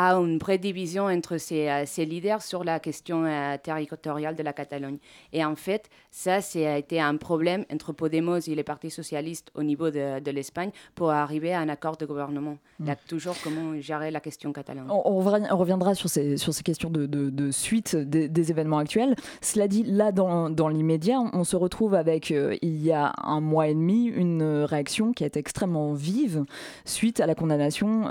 a 0.00 0.14
une 0.14 0.38
vraie 0.38 0.56
division 0.56 1.04
entre 1.04 1.36
ses, 1.36 1.68
euh, 1.68 2.04
leaders 2.04 2.40
sur 2.40 2.64
la 2.64 2.80
question 2.80 3.24
euh, 3.24 3.56
territoriale 3.62 4.34
de 4.34 4.42
la 4.42 4.54
Catalogne. 4.54 4.96
Et 5.32 5.44
en 5.44 5.54
fait, 5.56 5.90
ça, 6.10 6.40
ça 6.40 6.58
a 6.58 6.78
été 6.78 7.00
un 7.00 7.16
problème 7.16 7.66
entre 7.70 7.92
Podemos 7.92 8.38
et 8.38 8.54
les 8.54 8.62
partis 8.62 8.90
socialistes 8.90 9.50
au 9.54 9.62
niveau 9.62 9.90
de, 9.90 10.20
de 10.20 10.30
l'Espagne 10.30 10.70
pour 10.94 11.10
arriver 11.10 11.52
à 11.52 11.60
un 11.60 11.68
accord 11.68 11.98
de 11.98 12.06
gouvernement. 12.06 12.56
Il 12.80 12.86
y 12.86 12.90
a 12.90 12.96
toujours 12.96 13.36
comment 13.44 13.78
gérer 13.78 14.10
la 14.10 14.20
question 14.20 14.52
catalane. 14.52 14.86
On, 14.90 15.18
reviendra 15.20 15.94
sur 15.94 16.08
ces, 16.08 16.38
sur 16.38 16.54
ces 16.54 16.62
questions 16.62 16.88
de, 16.88 17.04
de, 17.06 17.50
suite 17.50 17.94
des, 17.94 18.50
événements 18.50 18.78
actuels. 18.78 19.14
Cela 19.42 19.68
dit, 19.68 19.82
là, 19.82 20.12
dans, 20.12 20.48
dans 20.48 20.68
l'immédiat, 20.68 21.20
on 21.34 21.44
se 21.44 21.56
retrouve 21.56 21.94
avec, 21.94 22.30
euh, 22.30 22.56
il 22.62 22.82
y 22.82 22.90
a 22.90 23.12
un 23.22 23.40
mois 23.40 23.68
et 23.68 23.74
demi, 23.74 24.06
une 24.06 24.42
réaction 24.64 25.12
qui 25.12 25.24
est 25.24 25.36
extrêmement 25.36 25.92
vive 25.92 26.44
suite 26.86 27.20
à 27.20 27.26
la 27.26 27.34
condamnation 27.34 28.08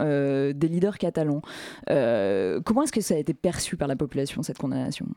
des 0.53 0.67
leaders 0.67 0.99
catalans. 0.99 1.41
Euh, 1.89 2.61
comment 2.61 2.83
est-ce 2.83 2.91
que 2.91 3.01
ça 3.01 3.15
a 3.15 3.17
été 3.17 3.33
perçu 3.33 3.77
par 3.77 3.87
la 3.87 3.95
population, 3.95 4.43
cette 4.43 4.57
condamnation? 4.57 5.07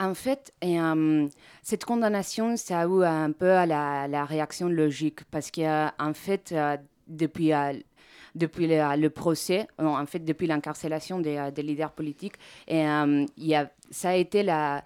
En 0.00 0.14
fait, 0.14 0.52
euh, 0.64 1.28
cette 1.62 1.84
condamnation, 1.84 2.56
ça 2.56 2.80
a 2.80 2.86
eu 2.86 3.04
un 3.04 3.32
peu 3.32 3.46
la, 3.46 4.24
réaction 4.24 4.68
logique 4.68 5.24
parce 5.30 5.50
qu'en 5.50 5.90
en 5.98 6.14
fait, 6.14 6.52
euh, 6.52 6.76
depuis, 7.08 7.50
le, 7.50 9.08
procès, 9.08 9.66
en 9.78 10.06
fait, 10.06 10.20
depuis 10.20 10.46
l'incarcération 10.46 11.18
des, 11.18 11.50
leaders 11.56 11.92
politiques, 11.92 12.34
ça 12.68 14.10
a 14.10 14.14
été 14.14 14.44
la, 14.44 14.84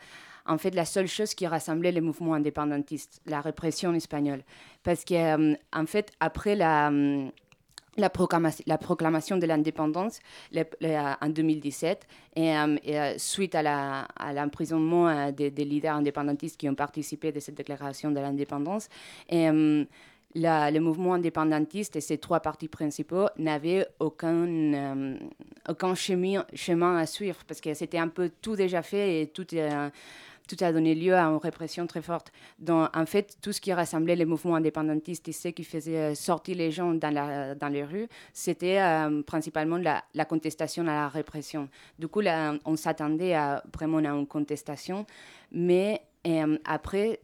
la 0.72 0.84
seule 0.86 1.08
chose 1.08 1.34
qui 1.34 1.46
rassemblait 1.46 1.92
les 1.92 2.00
mouvements 2.00 2.32
indépendantistes, 2.32 3.20
la 3.26 3.42
répression 3.42 3.92
espagnole. 3.92 4.42
Parce 4.82 5.04
que, 5.04 5.54
en 5.76 5.86
fait, 5.86 6.10
après 6.20 6.56
la 6.56 6.90
la 7.96 8.10
proclamation, 8.10 8.64
la 8.66 8.78
proclamation 8.78 9.36
de 9.36 9.46
l'indépendance 9.46 10.20
en 10.54 11.28
2017 11.28 12.06
et, 12.36 12.56
euh, 12.56 12.76
euh, 12.88 13.14
suite 13.18 13.54
à 13.54 14.32
l'emprisonnement 14.32 15.08
euh, 15.08 15.30
des, 15.30 15.50
leaders 15.50 15.96
indépendantistes 15.96 16.58
qui 16.58 16.68
ont 16.68 16.74
participé 16.74 17.32
de 17.32 17.40
cette 17.40 17.54
déclaration 17.54 18.10
de 18.10 18.20
l'indépendance. 18.20 18.88
le 19.30 20.78
mouvement 20.78 21.14
indépendantiste 21.14 21.96
et 21.96 22.00
ses 22.00 22.16
trois 22.16 22.40
partis 22.40 22.68
principaux 22.68 23.26
n'avaient 23.36 23.86
aucun, 23.98 25.18
aucun 25.68 25.94
chemin, 25.94 26.46
chemin 26.54 26.96
à 26.96 27.04
suivre 27.04 27.40
parce 27.46 27.60
que 27.60 27.74
c'était 27.74 27.98
un 27.98 28.08
peu 28.08 28.30
tout 28.40 28.56
déjà 28.56 28.80
fait 28.82 29.20
et 29.20 29.26
tout 29.26 29.46
tout 30.54 30.62
a 30.64 30.72
donné 30.72 30.94
lieu 30.94 31.14
à 31.14 31.22
une 31.22 31.38
répression 31.38 31.86
très 31.86 32.02
forte. 32.02 32.32
Donc, 32.58 32.94
en 32.94 33.06
fait, 33.06 33.36
tout 33.40 33.52
ce 33.52 33.60
qui 33.60 33.72
rassemblait 33.72 34.16
les 34.16 34.26
mouvements 34.26 34.56
indépendantistes 34.56 35.28
et 35.28 35.32
ce 35.32 35.48
qui 35.48 35.64
faisait 35.64 35.96
euh, 35.96 36.14
sortir 36.14 36.56
les 36.56 36.70
gens 36.70 36.92
dans, 36.94 37.72
les 37.72 37.84
rues, 37.84 38.08
c'était 38.34 38.80
euh, 38.80 39.22
principalement 39.22 39.78
la, 39.78 40.24
contestation 40.26 40.82
à 40.82 40.92
la 40.92 41.08
répression. 41.08 41.68
Du 41.98 42.08
coup, 42.08 42.20
on 42.64 42.76
s'attendait 42.76 43.34
vraiment 43.74 43.98
à 43.98 44.08
une 44.08 44.26
contestation, 44.26 45.06
mais 45.50 46.02
euh, 46.26 46.58
après, 46.64 47.20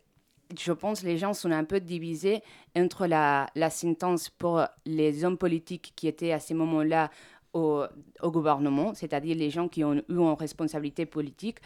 je 0.58 0.72
pense 0.72 1.02
que 1.02 1.06
les 1.06 1.18
gens 1.18 1.34
sont 1.34 1.50
un 1.50 1.64
peu 1.64 1.80
divisés 1.80 2.40
entre 2.74 3.06
la, 3.06 3.48
la 3.54 3.68
sentence 3.68 4.30
pour 4.30 4.64
les 4.86 5.24
hommes 5.24 5.36
politiques 5.36 5.92
qui 5.94 6.08
étaient 6.08 6.32
à 6.32 6.40
ce 6.40 6.54
moment-là 6.54 7.10
au, 7.52 7.86
gouvernement, 8.22 8.94
c'est-à-dire 8.94 9.36
les 9.36 9.50
gens 9.50 9.68
qui 9.68 9.84
ont 9.84 9.94
eu 9.94 10.02
une 10.08 10.34
responsabilité 10.34 11.06
politique, 11.06 11.58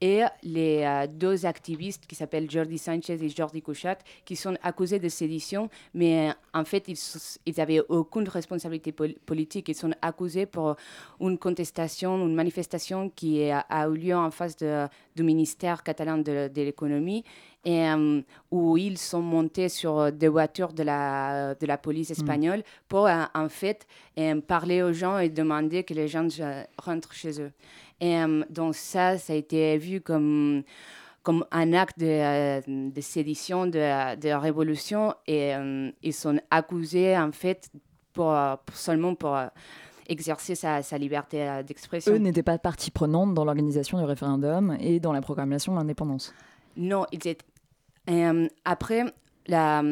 et 0.00 0.22
les 0.42 0.82
euh, 0.82 1.06
deux 1.06 1.46
activistes 1.46 2.06
qui 2.06 2.14
s'appellent 2.14 2.50
Jordi 2.50 2.78
Sanchez 2.78 3.22
et 3.22 3.28
Jordi 3.28 3.62
Couchat, 3.62 3.98
qui 4.24 4.36
sont 4.36 4.56
accusés 4.62 4.98
de 4.98 5.08
sédition, 5.08 5.68
mais 5.94 6.30
euh, 6.30 6.32
en 6.54 6.64
fait, 6.64 6.88
ils 6.88 7.54
n'avaient 7.56 7.82
aucune 7.88 8.28
responsabilité 8.28 8.92
politique. 8.92 9.68
Ils 9.68 9.74
sont 9.74 9.92
accusés 10.02 10.46
pour 10.46 10.76
une 11.20 11.38
contestation, 11.38 12.26
une 12.26 12.34
manifestation 12.34 13.10
qui 13.10 13.50
a, 13.50 13.88
eu 13.88 13.96
lieu 13.96 14.16
en 14.16 14.30
face 14.30 14.56
de, 14.56 14.86
du 15.16 15.22
ministère 15.22 15.82
catalan 15.82 16.18
de, 16.18 16.48
de 16.48 16.62
l'économie 16.62 17.24
et, 17.64 17.88
euh, 17.88 18.20
où 18.50 18.76
ils 18.76 18.98
sont 18.98 19.22
montés 19.22 19.68
sur 19.68 20.12
des 20.12 20.28
voitures 20.28 20.72
de 20.72 20.84
la, 20.84 21.54
de 21.56 21.66
la 21.66 21.78
police 21.78 22.10
mm. 22.10 22.12
espagnole 22.12 22.62
pour 22.88 23.08
en 23.08 23.48
fait 23.48 23.86
parler 24.46 24.82
aux 24.82 24.92
gens 24.92 25.18
et 25.18 25.28
demander 25.28 25.82
que 25.82 25.94
les 25.94 26.06
gens 26.06 26.28
rentrent 26.78 27.14
chez 27.14 27.40
eux. 27.40 27.50
Et 28.00 28.16
euh, 28.16 28.44
donc 28.50 28.74
ça, 28.74 29.18
ça 29.18 29.32
a 29.32 29.36
été 29.36 29.76
vu 29.78 30.00
comme 30.00 30.62
comme 31.22 31.44
un 31.50 31.72
acte 31.72 31.98
de, 31.98 32.06
euh, 32.06 32.60
de 32.66 33.00
sédition, 33.00 33.66
de, 33.66 34.14
de, 34.14 34.28
révolution, 34.28 35.12
et 35.26 35.56
euh, 35.56 35.90
ils 36.00 36.12
sont 36.12 36.38
accusés 36.52 37.18
en 37.18 37.32
fait 37.32 37.68
pour, 38.12 38.32
seulement 38.72 39.16
pour 39.16 39.36
exercer 40.08 40.54
sa, 40.54 40.82
sa 40.82 40.98
liberté 40.98 41.62
d'expression. 41.66 42.12
Eux 42.12 42.18
n'étaient 42.18 42.42
pas 42.42 42.58
partie 42.58 42.90
prenante 42.90 43.34
dans 43.34 43.44
l'organisation 43.44 43.98
du 43.98 44.04
référendum 44.04 44.76
et 44.80 45.00
dans 45.00 45.12
la 45.12 45.20
proclamation 45.20 45.72
de 45.72 45.78
l'indépendance. 45.78 46.34
Non, 46.76 47.06
ils 47.12 47.26
étaient. 47.26 47.38
après, 48.64 49.04
la 49.46 49.82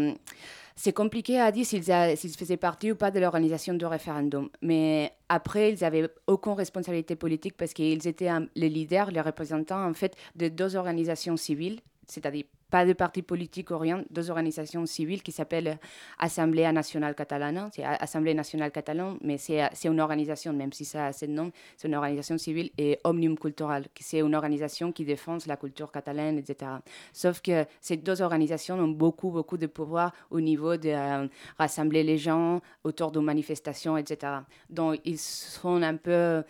c'est 0.77 0.93
compliqué 0.93 1.39
à 1.39 1.53
dire 1.53 1.65
s'ils, 1.65 1.85
faisaient 1.85 2.57
partie 2.57 2.91
ou 2.91 2.97
pas 2.97 3.11
de 3.11 3.21
l'organisation 3.21 3.75
du 3.75 3.87
référendum. 3.87 4.49
Mais 4.61 5.13
après, 5.29 5.73
ils 5.73 5.81
n'avaient 5.83 6.09
aucune 6.27 6.53
responsabilité 6.53 7.15
politique 7.15 7.57
parce 7.57 7.73
qu'ils 7.73 8.09
étaient 8.09 8.31
les 8.57 8.69
leaders, 8.69 9.11
les 9.11 9.21
représentants 9.21 9.89
en 9.89 9.95
fait 9.95 10.17
de 10.35 10.49
deux 10.49 10.75
organisations 10.75 11.37
civiles, 11.37 11.81
c'est-à-dire 12.07 12.45
pas 12.71 12.85
de 12.85 12.93
parti 12.93 13.23
politique 13.23 13.71
ou 13.71 13.79
rien, 13.79 14.05
deux 14.11 14.31
organisations 14.31 14.85
civiles 14.87 15.23
qui 15.23 15.31
s'appellent 15.31 15.79
Assemblée 16.19 16.71
nationale 16.73 17.15
catalane, 17.15 17.71
c'est 17.73 17.85
Assemblée 17.85 18.35
nationale 18.35 18.73
catalane, 18.73 19.17
mais 19.23 19.39
c'est 19.39 19.69
une 19.85 20.01
organisation, 20.01 20.53
même 20.53 20.73
si 20.73 20.85
ça 20.85 21.07
a 21.07 21.13
ce 21.13 21.27
nom, 21.27 21.53
c'est 21.77 21.87
une 21.89 21.95
organisation 21.95 22.37
civile, 22.37 22.71
et 22.77 22.99
Omnium 23.05 23.39
Cultural, 23.39 23.87
qui 23.95 24.03
c'est 24.03 24.21
une 24.21 24.35
organisation 24.35 24.91
qui 24.91 25.05
défend 25.05 25.39
la 25.47 25.57
culture 25.57 25.93
catalane, 25.93 26.39
etc. 26.39 26.73
Sauf 27.13 27.41
que 27.41 27.65
ces 27.81 27.97
deux 27.97 28.23
organisations 28.23 28.77
ont 28.77 28.89
beaucoup, 28.89 29.31
beaucoup 29.31 29.57
de 29.57 29.67
pouvoir 29.67 30.13
au 30.31 30.41
niveau 30.41 30.77
de 30.77 30.89
euh, 30.89 31.29
rassembler 31.59 32.03
les 32.03 32.19
gens 32.19 32.61
autour 32.83 33.13
de 33.13 33.21
manifestations, 33.21 33.97
etc. 33.97 34.33
Donc, 34.69 35.01
ils 35.05 35.19
sont 35.19 35.83
un 35.83 35.97
peu 35.97 36.43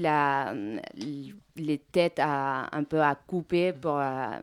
la, 0.00 0.54
les 1.56 1.78
têtes 1.78 2.18
à, 2.18 2.68
un 2.76 2.84
peu 2.84 3.00
à 3.00 3.14
couper 3.14 3.72
pour 3.72 3.98
euh, 3.98 4.38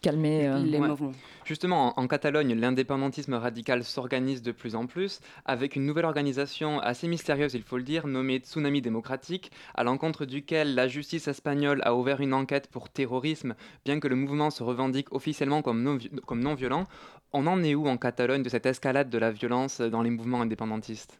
calmer 0.00 0.46
euh, 0.46 0.58
les 0.58 0.78
mouvements. 0.78 1.12
Justement, 1.44 1.98
en, 1.98 2.06
Catalogne, 2.06 2.54
l'indépendantisme 2.54 3.34
radical 3.34 3.82
s'organise 3.84 4.42
de 4.42 4.52
plus 4.52 4.74
en 4.74 4.86
plus 4.86 5.20
avec 5.44 5.76
une 5.76 5.86
nouvelle 5.86 6.04
organisation 6.04 6.78
assez 6.80 7.08
mystérieuse, 7.08 7.54
il 7.54 7.62
faut 7.62 7.78
le 7.78 7.82
dire, 7.82 8.06
nommée 8.06 8.38
Tsunami 8.38 8.80
démocratique, 8.80 9.50
à 9.74 9.84
l'encontre 9.84 10.24
duquel 10.24 10.74
la 10.74 10.88
justice 10.88 11.28
espagnole 11.28 11.80
a 11.84 11.94
ouvert 11.94 12.20
une 12.20 12.34
enquête 12.34 12.68
pour 12.68 12.88
terrorisme, 12.88 13.54
bien 13.84 13.98
que 14.00 14.08
le 14.08 14.16
mouvement 14.16 14.50
se 14.50 14.62
revendique 14.62 15.12
officiellement 15.12 15.62
comme 15.62 15.82
non, 15.82 15.98
comme 16.26 16.40
non 16.40 16.54
violent. 16.54 16.84
On 17.32 17.46
en 17.46 17.62
est 17.62 17.74
où 17.74 17.86
en 17.88 17.96
Catalogne 17.96 18.42
de 18.42 18.48
cette 18.48 18.66
escalade 18.66 19.10
de 19.10 19.18
la 19.18 19.30
violence 19.30 19.80
dans 19.80 20.02
les 20.02 20.10
mouvements 20.10 20.40
indépendantistes? 20.40 21.18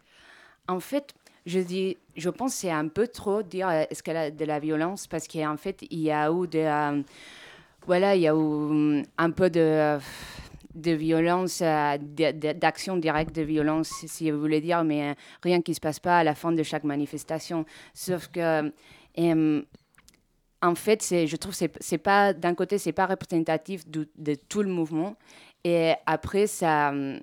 En 0.67 0.81
fait, 0.81 1.15
je, 1.49 1.61
dis, 1.61 1.97
je 2.17 2.29
pense 2.31 2.55
c'est 2.55 2.71
un 2.71 2.89
peu 2.89 3.09
trop 3.09 3.43
dire 3.43 3.69
euh, 3.69 3.85
escalade 3.91 4.37
de 4.37 4.45
la 4.45 4.61
violence? 4.61 5.07
Parce 5.07 5.27
qu'en 5.27 5.57
fait, 5.57 5.83
il 5.91 6.01
y 6.01 6.11
a 6.11 6.31
eu 6.31 6.47
de, 6.47 6.59
euh, 6.59 7.03
voilà, 7.87 8.15
il 8.15 8.23
y 8.23 8.29
a 8.29 8.37
hum, 8.37 9.03
un 9.17 9.31
peu 9.31 9.49
de, 9.49 9.99
de 10.75 10.93
violence, 10.93 11.61
euh, 11.63 11.97
d'action 11.99 12.99
directe 12.99 13.35
de 13.35 13.43
violence, 13.43 13.89
si 14.07 14.31
vous 14.31 14.39
voulez 14.39 14.61
dire, 14.61 14.85
mais 14.85 15.17
rien 15.43 15.63
qui 15.63 15.75
se 15.75 15.81
passe 15.81 15.99
pas 15.99 16.19
à 16.19 16.25
la 16.25 16.35
fin 16.35 16.53
de 16.53 16.63
chaque 16.63 16.85
manifestation. 16.85 17.65
Sauf 17.95 18.29
que, 18.29 18.71
hum, 19.17 19.65
en 20.61 20.75
fait, 20.75 21.03
je 21.03 21.37
trouve 21.37 21.57
que 21.57 21.67
c'est 21.81 21.99
pas, 21.99 22.33
d'un 22.35 22.55
côté, 22.55 22.79
c'est 22.79 22.93
pas 22.93 23.07
représentatif 23.07 23.89
de, 23.89 24.35
tout 24.49 24.63
le 24.63 24.71
mouvement. 24.71 25.17
Et 25.65 25.95
après, 26.05 26.47
ça, 26.47 26.91
hum, 26.91 27.21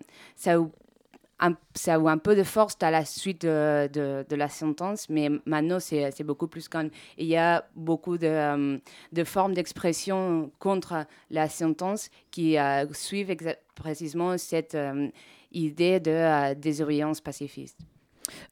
ça 1.51 1.75
ça 1.85 1.95
a 1.95 1.99
eu 1.99 2.07
un 2.07 2.17
peu 2.17 2.35
de 2.35 2.43
force 2.43 2.77
à 2.81 2.91
la 2.91 3.05
suite 3.05 3.43
de, 3.43 4.25
la 4.29 4.49
sentence, 4.49 5.09
mais 5.09 5.29
maintenant 5.45 5.79
c'est 5.79 6.23
beaucoup 6.23 6.47
plus 6.47 6.67
calme. 6.67 6.89
Il 7.17 7.27
y 7.27 7.37
a 7.37 7.65
beaucoup 7.75 8.17
de, 8.17 8.27
euh, 8.27 8.77
de 9.11 9.23
formes 9.23 9.53
d'expression 9.53 10.51
contre 10.59 11.05
la 11.29 11.49
sentence 11.49 12.09
qui 12.31 12.57
euh, 12.57 12.85
suivent 12.93 13.35
précisément 13.75 14.37
cette 14.37 14.75
euh, 14.75 15.09
idée 15.51 15.99
de 15.99 16.53
désobéissance 16.53 17.21
pacifiste. 17.21 17.79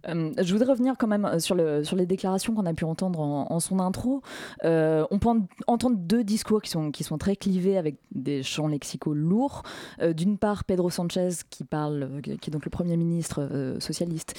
Euh, 0.08 0.32
je 0.42 0.52
voudrais 0.54 0.72
revenir 0.72 0.96
quand 0.98 1.08
même 1.08 1.26
euh, 1.26 1.40
sur, 1.40 1.56
le, 1.56 1.84
sur 1.84 1.96
les 1.96 2.06
déclarations 2.06 2.54
qu'on 2.54 2.66
a 2.66 2.74
pu 2.74 2.86
entendre 2.86 3.20
en, 3.20 3.60
son 3.60 3.80
intro. 3.80 4.22
Euh, 4.64 5.06
on 5.12 5.20
peut 5.20 5.30
entendre 5.68 5.98
deux 5.98 6.24
discours 6.24 6.62
qui 6.62 6.70
sont, 6.70 6.92
très 7.18 7.36
clivés 7.36 7.78
avec 7.78 7.98
des 8.12 8.44
champs 8.44 8.68
lexicaux 8.68 9.14
lourds. 9.14 9.62
D'une 10.16 10.38
part, 10.38 10.64
Pedro 10.64 10.90
Sanchez 10.90 11.30
qui 11.50 11.64
parle, 11.64 12.22
qui 12.24 12.50
est 12.50 12.52
donc 12.52 12.66
le 12.66 12.72
Premier 12.72 12.98
ministre 12.98 13.76
socialiste, 13.80 14.34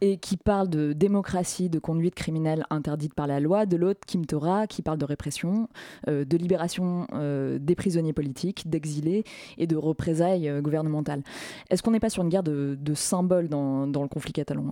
et 0.00 0.16
qui 0.16 0.36
parle 0.36 0.68
de 0.68 0.92
démocratie, 0.92 1.68
de 1.68 1.78
conduite 1.78 2.14
criminelle 2.14 2.64
interdite 2.70 3.14
par 3.14 3.26
la 3.26 3.40
loi. 3.40 3.66
De 3.66 3.76
l'autre, 3.76 4.00
Kim 4.06 4.24
Tora 4.26 4.66
qui 4.68 4.82
parle 4.82 4.98
de 4.98 5.04
répression, 5.04 5.68
de 6.06 6.36
libération 6.36 7.06
des 7.12 7.74
prisonniers 7.74 8.12
politiques, 8.12 8.70
d'exilés 8.70 9.24
et 9.58 9.66
de 9.66 9.76
représailles 9.76 10.60
gouvernementales. 10.62 11.22
Est-ce 11.68 11.82
qu'on 11.82 11.90
n'est 11.90 12.00
pas 12.00 12.10
sur 12.10 12.22
une 12.22 12.28
guerre 12.28 12.44
de, 12.44 12.94
symboles 12.94 13.48
dans 13.48 13.86
le 13.86 14.08
conflit 14.08 14.32
catalan 14.32 14.62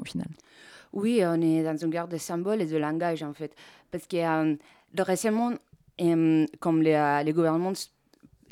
Oui, 0.92 1.20
on 1.24 1.40
est 1.40 1.62
dans 1.62 1.76
une 1.76 1.90
guerre 1.90 2.08
de 2.08 2.16
symboles 2.16 2.62
et 2.62 2.66
de 2.66 2.76
langage, 2.76 3.22
en 3.22 3.34
fait. 3.34 3.54
Parce 3.90 4.06
que 4.06 4.16
euh, 4.16 4.54
récemment, 4.98 5.52
euh, 6.00 6.46
comme 6.60 6.82
les, 6.82 6.94
euh, 6.94 7.22
les, 7.22 7.32
gouvernements, 7.32 7.72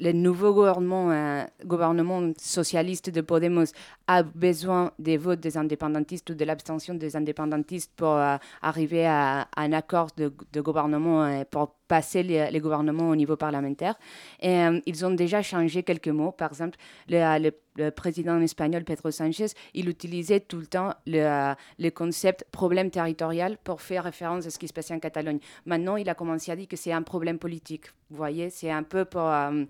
le 0.01 0.13
nouveau 0.13 0.53
gouvernement, 0.53 1.47
gouvernement 1.65 2.33
socialiste 2.39 3.09
de 3.09 3.23
Podemos 3.23 3.73
a 4.07 4.23
besoin 4.23 4.93
des 4.99 5.17
votes 5.17 5.41
des 5.41 5.57
indépendantistes 5.57 6.29
ou 6.29 6.35
de 6.35 6.45
l'abstention 6.45 6.95
des 6.95 7.17
indépendantistes 7.17 7.93
pour 7.97 8.19
arriver 8.61 9.07
à, 9.07 9.49
un 9.57 9.73
accord 9.73 10.09
de, 10.19 10.33
de 10.53 10.61
gouvernement 10.61 11.42
pour 11.51 11.75
passer 11.88 12.22
les, 12.22 12.61
gouvernements 12.61 13.11
au 13.11 13.16
niveau 13.16 13.37
parlementaire. 13.37 13.99
Et 14.40 14.64
ils 14.87 15.07
ont 15.07 15.11
déjà 15.11 15.42
changé 15.42 15.83
quelques 15.83 16.09
mots. 16.09 16.33
Par 16.33 16.51
exemple, 16.51 16.79
le, 17.09 17.51
le 17.77 17.90
président 17.90 18.40
espagnol 18.40 18.85
Pedro 18.85 19.11
Sánchez, 19.11 19.49
il 19.75 19.88
utilisait 19.88 20.40
tout 20.40 20.59
le 20.59 20.66
temps 20.66 20.94
le, 21.07 21.55
le, 21.79 21.90
concept 21.90 22.44
problème 22.51 22.90
territorial 22.90 23.59
pour 23.62 23.83
faire 23.83 24.05
référence 24.05 24.46
à 24.46 24.51
ce 24.51 24.59
qui 24.59 24.68
se 24.68 24.72
passait 24.72 24.94
en 24.94 25.01
Catalogne. 25.01 25.38
Maintenant, 25.64 25.96
il 25.96 26.09
a 26.09 26.14
commencé 26.14 26.51
à 26.51 26.57
dire 26.57 26.68
que 26.68 26.77
c'est 26.77 26.92
un 26.92 27.03
problème 27.03 27.38
politique. 27.38 27.87
Vous 28.11 28.16
voyez, 28.16 28.51
c'est 28.51 28.70
un 28.70 28.83
peu 28.83 29.05
pour... 29.05 29.22
Euh, 29.22 29.64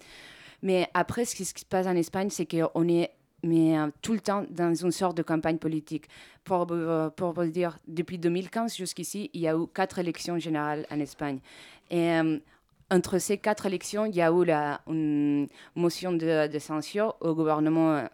mais 0.63 0.89
après, 0.95 1.25
ce 1.25 1.35
qui 1.37 1.45
se 1.45 1.65
passe 1.65 1.87
en 1.87 1.97
Espagne, 1.97 2.31
c'est 2.31 2.47
qu'on 2.47 2.89
est 2.89 3.11
mais 3.43 3.79
euh, 3.79 3.89
tout 4.03 4.13
le 4.13 4.21
temps 4.21 4.45
dans 4.51 4.75
une 4.75 4.93
sorte 4.93 5.17
de 5.17 5.23
campagne 5.23 5.59
politique. 5.59 6.09
Pour, 6.45 6.67
euh, 6.71 7.11
pour 7.11 7.33
vous 7.33 7.47
dire, 7.47 7.79
depuis 7.89 8.19
2015 8.19 8.77
jusqu'ici, 8.77 9.31
il 9.35 9.41
y 9.41 9.49
a 9.49 9.55
eu 9.57 9.67
quatre 9.67 9.99
élections 9.99 10.39
générales 10.39 10.87
en 10.91 11.01
Espagne. 11.01 11.39
Et 11.91 12.19
entre 12.91 13.19
ces 13.19 13.39
quatre 13.39 13.67
élections, 13.67 14.07
il 14.07 14.15
y 14.15 14.23
a 14.23 14.31
eu 14.31 14.45
la, 14.45 14.81
une 14.89 15.49
motion 15.75 16.13
de, 16.13 16.49
censure 16.59 17.17
au 17.21 17.35
gouvernement, 17.35 18.05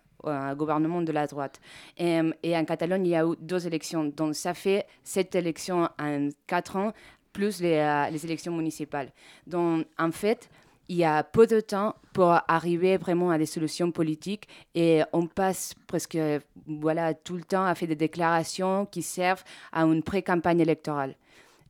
gouvernement 0.57 1.03
de 1.03 1.13
la 1.13 1.27
droite. 1.27 1.61
Et, 1.99 2.21
et, 2.43 2.57
en 2.57 2.65
Catalogne, 2.65 3.07
il 3.07 3.11
y 3.11 3.17
a 3.17 3.25
eu 3.25 3.35
deux 3.39 3.67
élections. 3.67 4.05
Donc, 4.05 4.35
ça 4.35 4.55
fait 4.55 4.87
sept 5.05 5.35
élections 5.35 5.89
en 5.99 6.29
quatre 6.47 6.77
ans, 6.77 6.93
plus 7.33 7.61
les, 7.61 7.77
euh, 7.79 8.11
les 8.11 8.25
élections 8.25 8.53
municipales. 8.53 9.11
Donc, 9.47 9.87
en 9.99 10.13
fait, 10.13 10.49
il 10.89 10.97
y 10.97 11.05
a 11.05 11.23
peu 11.23 11.47
de 11.47 11.61
temps 11.61 11.95
pour 12.13 12.39
arriver 12.49 12.97
vraiment 12.97 13.31
à 13.31 13.39
des 13.39 13.47
solutions 13.47 13.91
politiques 13.91 14.49
et 14.75 15.03
on 15.13 15.27
passe 15.27 15.75
presque 15.87 16.19
voilà, 16.67 17.15
tout 17.15 17.37
le 17.37 17.45
temps 17.45 17.65
à 17.65 17.75
faire 17.75 17.89
des 17.89 17.97
déclarations 17.97 18.87
qui 18.87 19.03
servent 19.03 19.45
à 19.73 19.83
une 19.83 20.03
pré-campagne 20.03 20.61
électorale 20.61 21.15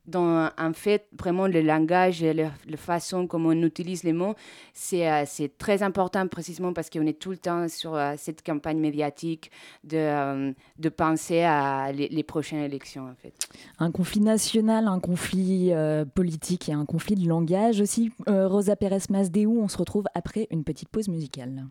dans 0.05 0.49
en 0.57 0.73
fait 0.73 1.07
vraiment 1.17 1.47
le 1.47 1.61
langage 1.61 2.21
et 2.23 2.33
la, 2.33 2.51
façon 2.75 3.27
comme 3.27 3.45
on 3.45 3.53
utilise 3.63 4.03
les 4.03 4.11
mots 4.11 4.35
c'est 4.73 5.09
euh, 5.09 5.47
très 5.57 5.81
important 5.81 6.27
précisément 6.27 6.73
parce 6.73 6.89
qu'on 6.89 7.05
est 7.05 7.17
tout 7.17 7.31
le 7.31 7.37
temps 7.37 7.67
sur 7.69 7.95
euh, 7.95 8.15
cette 8.17 8.43
campagne 8.43 8.79
médiatique 8.79 9.51
de, 9.83 9.97
euh, 9.97 10.51
de 10.77 10.89
penser 10.89 11.41
à 11.41 11.91
les, 11.93 12.23
prochaines 12.23 12.63
élections 12.63 13.03
en 13.03 13.15
fait. 13.15 13.33
Un 13.79 13.91
conflit 13.91 14.21
national, 14.21 14.87
un 14.87 14.99
conflit 14.99 15.71
politique 16.15 16.69
et 16.69 16.73
un 16.73 16.85
conflit 16.85 17.15
de 17.15 17.27
langage 17.27 17.81
aussi. 17.81 18.11
Rosa 18.27 18.75
Pérez 18.75 18.99
Masdéou, 19.09 19.61
on 19.61 19.67
se 19.67 19.77
retrouve 19.77 20.05
après 20.15 20.47
une 20.51 20.63
petite 20.63 20.89
pause 20.89 21.09
musicale. 21.09 21.65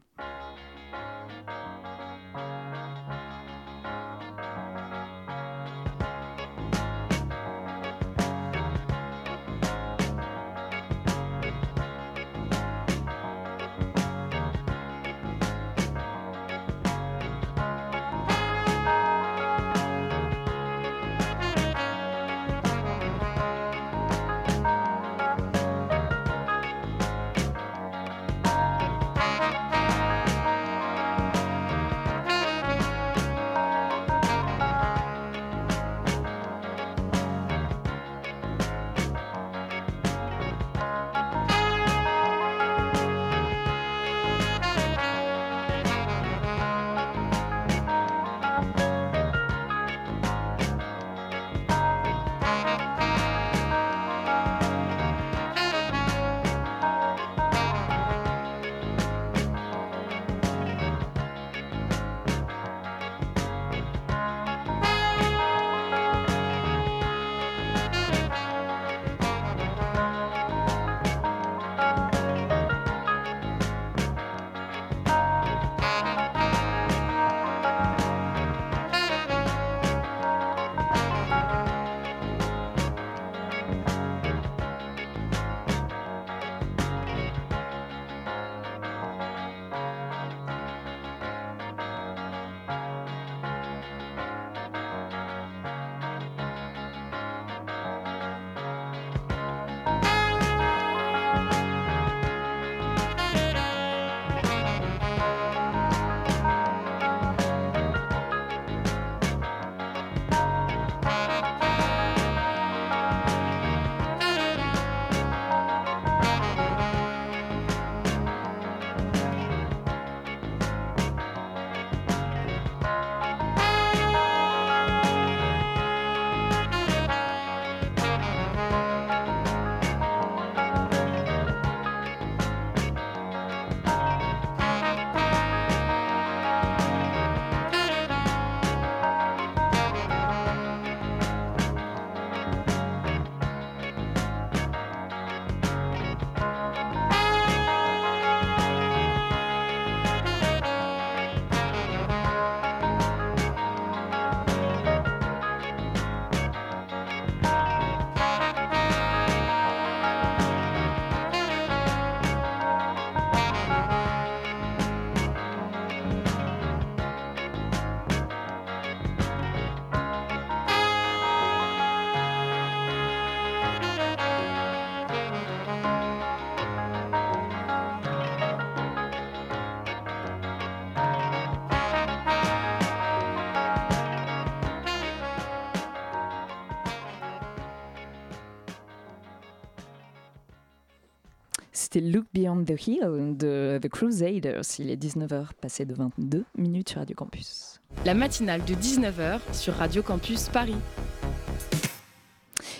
C'était 191.93 192.07
Look 192.07 192.25
Beyond 192.33 192.65
the 192.65 192.87
Hill 192.87 193.37
de 193.37 193.79
The 193.83 193.89
Crusaders. 193.89 194.63
Il 194.79 194.91
est 194.91 194.97
19h, 194.97 195.49
passé 195.61 195.85
de 195.85 195.95
22 195.95 196.45
minutes 196.57 196.89
sur 196.89 197.01
Radio 197.01 197.15
Campus. 197.15 197.81
La 198.07 198.15
matinale 198.15 198.65
de 198.65 198.75
19h 198.75 199.41
sur 199.53 199.75
Radio 199.75 200.03
Campus 200.03 200.49
Paris. 200.49 200.77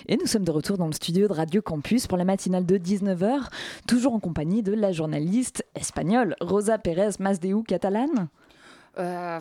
Et 0.07 0.17
nous 0.17 0.25
sommes 0.25 0.43
de 0.43 0.49
retour 0.49 0.79
dans 0.79 0.87
le 0.87 0.93
studio 0.93 1.27
de 1.27 1.33
Radio 1.33 1.61
Campus 1.61 2.07
pour 2.07 2.17
la 2.17 2.25
matinale 2.25 2.65
de 2.65 2.77
19h, 2.79 3.49
toujours 3.87 4.15
en 4.15 4.19
compagnie 4.19 4.63
de 4.63 4.73
la 4.73 4.91
journaliste 4.91 5.63
espagnole 5.75 6.35
Rosa 6.41 6.79
Pérez 6.79 7.11
Masdeu 7.19 7.61
Catalane. 7.61 8.29
Euh, 8.97 9.39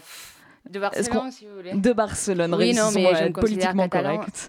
de 0.70 0.78
Barcelone, 0.78 1.30
si 1.32 1.46
vous 1.46 1.56
voulez. 1.56 1.74
De 1.74 1.92
Barcelone, 1.92 2.54
oui, 2.54 2.74
non, 2.74 2.90
mais 2.94 3.14
je 3.14 3.32
politiquement 3.32 3.88
correct. 3.88 4.48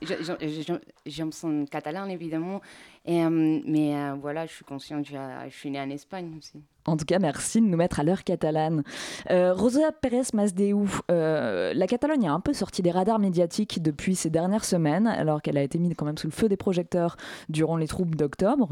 Je, 1.06 1.24
me 1.24 1.32
sens 1.32 1.70
catalan, 1.70 2.08
évidemment. 2.08 2.62
Et, 3.06 3.24
euh, 3.24 3.30
mais 3.66 3.96
euh, 3.96 4.14
voilà, 4.22 4.46
je 4.46 4.54
suis 4.54 4.64
consciente 4.64 5.06
que 5.08 5.14
je 5.50 5.56
suis 5.56 5.72
née 5.72 5.82
en 5.82 5.90
Espagne 5.90 6.32
aussi. 6.38 6.62
En 6.86 6.96
tout 6.96 7.06
cas, 7.06 7.18
merci 7.18 7.62
de 7.62 7.66
nous 7.66 7.78
mettre 7.78 8.00
à 8.00 8.04
l'heure 8.04 8.24
catalane. 8.24 8.84
Euh, 9.32 9.54
Rosa 9.54 9.92
Pérez 9.92 10.22
Masdeu, 10.34 10.76
la 11.10 11.88
Catalogne 11.88 12.28
a 12.28 12.34
un 12.34 12.40
peu 12.40 12.54
sorti 12.54 12.82
des 12.82 12.92
radars 12.92 13.20
médiatiques 13.20 13.82
depuis 13.82 14.16
ces 14.16 14.30
dernières 14.30 14.66
semaines, 14.66 15.08
alors 15.08 15.42
qu'elle 15.42 15.58
a 15.58 15.64
été 15.64 15.80
mise 15.80 15.94
quand 15.98 16.06
même 16.06 16.18
sous 16.18 16.28
le 16.28 16.34
feu 16.34 16.48
des 16.48 16.58
projecteurs 16.58 17.18
durant 17.50 17.78
les 17.78 17.88
troubles 17.88 18.16
d'octobre. 18.16 18.70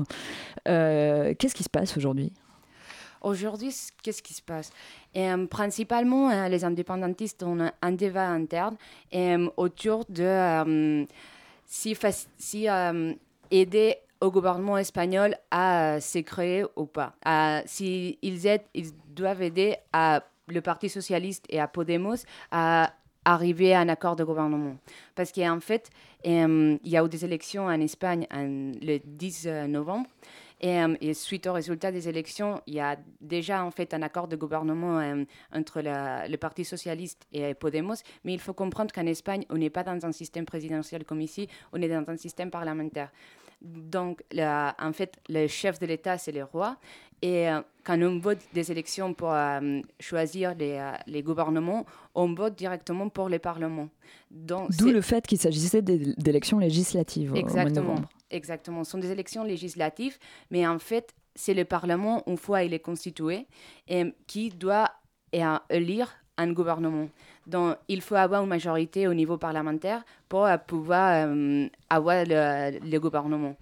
Qu'est-ce 0.66 1.56
qui 1.56 1.64
se 1.64 1.70
passe 1.70 1.98
aujourd'hui? 1.98 2.32
Aujourd'hui, 3.22 3.74
qu'est-ce 4.02 4.24
qui 4.24 4.34
se 4.34 4.42
passe? 4.42 4.72
Euh, 5.16 5.46
Principalement, 5.46 6.30
euh, 6.32 6.48
les 6.48 6.66
indépendantistes 6.66 7.44
ont 7.44 7.70
un 7.82 7.92
débat 7.92 8.28
interne 8.28 8.76
euh, 9.14 9.50
autour 9.58 10.06
de 10.10 11.06
si, 11.66 11.98
si 12.38 12.68
aider 13.52 13.96
au 14.20 14.32
gouvernement 14.32 14.78
espagnol 14.78 15.36
à 15.52 16.00
se 16.02 16.20
créer 16.20 16.66
ou 16.76 16.86
pas. 16.86 17.14
S'ils 17.66 18.18
ils 18.22 18.60
ils 18.74 18.92
doivent 19.10 19.42
aider 19.42 19.76
à 19.94 20.24
le 20.48 20.62
Parti 20.62 20.90
socialiste 20.90 21.46
et 21.50 21.60
à 21.60 21.68
Podemos 21.68 22.26
à 22.52 22.92
arriver 23.24 23.74
à 23.74 23.82
un 23.82 23.90
accord 23.90 24.16
de 24.16 24.24
gouvernement. 24.24 24.76
Parce 25.16 25.32
qu'en 25.32 25.60
fait, 25.60 25.90
il 26.24 26.80
y 26.84 26.98
a 26.98 27.04
eu 27.04 27.10
des 27.10 27.24
élections 27.24 27.66
en 27.66 27.80
Espagne 27.80 28.28
le 28.32 28.98
10 29.04 29.48
novembre. 29.68 30.08
Euh, 30.64 30.96
et, 31.02 31.14
suite 31.14 31.48
au 31.48 31.54
résultat 31.54 31.92
des 31.92 32.08
élections, 32.08 32.62
il 32.68 32.76
y 32.76 32.80
a 32.80 32.98
déjà 33.20 33.64
en 33.64 33.72
fait 33.72 33.94
un 33.94 34.02
accord 34.02 34.28
de 34.28 34.36
gouvernement 34.36 35.00
euh, 35.00 35.24
entre 35.54 35.82
le 35.84 36.36
Parti 36.38 36.64
socialiste 36.64 37.26
et 37.34 37.54
Podemos. 37.54 37.96
Mais 38.24 38.34
il 38.34 38.40
faut 38.40 38.54
comprendre 38.54 38.94
qu'en 38.94 39.06
Espagne, 39.06 39.44
on 39.50 39.58
n'est 39.58 39.70
pas 39.70 39.84
dans 39.84 40.06
un 40.06 40.12
système 40.12 40.46
présidentiel 40.46 41.04
comme 41.04 41.22
ici, 41.22 41.48
on 41.74 41.82
est 41.82 41.90
dans 41.90 42.08
un 42.08 42.18
système 42.18 42.52
parlementaire. 42.52 43.12
Donc, 43.62 44.24
en 44.40 44.94
fait, 44.94 45.18
le 45.30 45.46
chef 45.48 45.78
de 45.78 45.86
l'État, 45.86 46.18
c'est 46.18 46.32
le 46.32 46.44
roi. 46.44 46.78
Et 47.22 47.48
euh, 47.48 47.62
quand 47.84 48.02
on 48.02 48.18
vote 48.18 48.40
des 48.54 48.72
élections 48.72 49.14
pour 49.14 49.36
choisir 50.00 50.56
les, 50.56 50.92
les, 51.06 51.22
gouvernements, 51.22 51.86
on 52.16 52.34
vote 52.34 52.56
directement 52.56 53.10
pour 53.10 53.30
les 53.30 53.38
parlements. 53.38 53.90
D'où 54.32 54.90
le 54.92 55.02
fait 55.02 55.26
qu'il 55.28 55.38
s'agissait 55.38 55.82
d'élections 55.84 56.58
législatives 56.58 57.34
au 57.34 57.46
mois 57.48 57.66
de 57.66 57.70
novembre. 57.72 58.10
Exactement. 58.32 58.84
Ce 58.84 58.92
sont 58.92 58.98
des 58.98 59.12
élections 59.12 59.44
législatives, 59.44 60.18
mais 60.50 60.66
en 60.66 60.80
fait, 60.80 61.14
c'est 61.36 61.54
le 61.54 61.66
Parlement, 61.66 62.24
une 62.28 62.38
fois 62.38 62.64
il 62.64 62.74
est 62.74 62.80
constitué, 62.80 63.46
et, 63.88 64.14
qui 64.28 64.50
doit 64.50 64.92
élire 65.70 66.12
un 66.38 66.52
gouvernement. 66.52 67.10
Donc, 67.48 67.78
il 67.88 68.02
faut 68.02 68.16
avoir 68.16 68.44
une 68.44 68.50
majorité 68.50 69.08
au 69.08 69.14
niveau 69.14 69.38
parlementaire 69.38 70.04
pour 70.30 70.48
pouvoir 70.68 71.28
euh, 71.28 71.68
avoir 71.90 72.24
le, 72.26 72.98
gouvernement. 73.00 73.56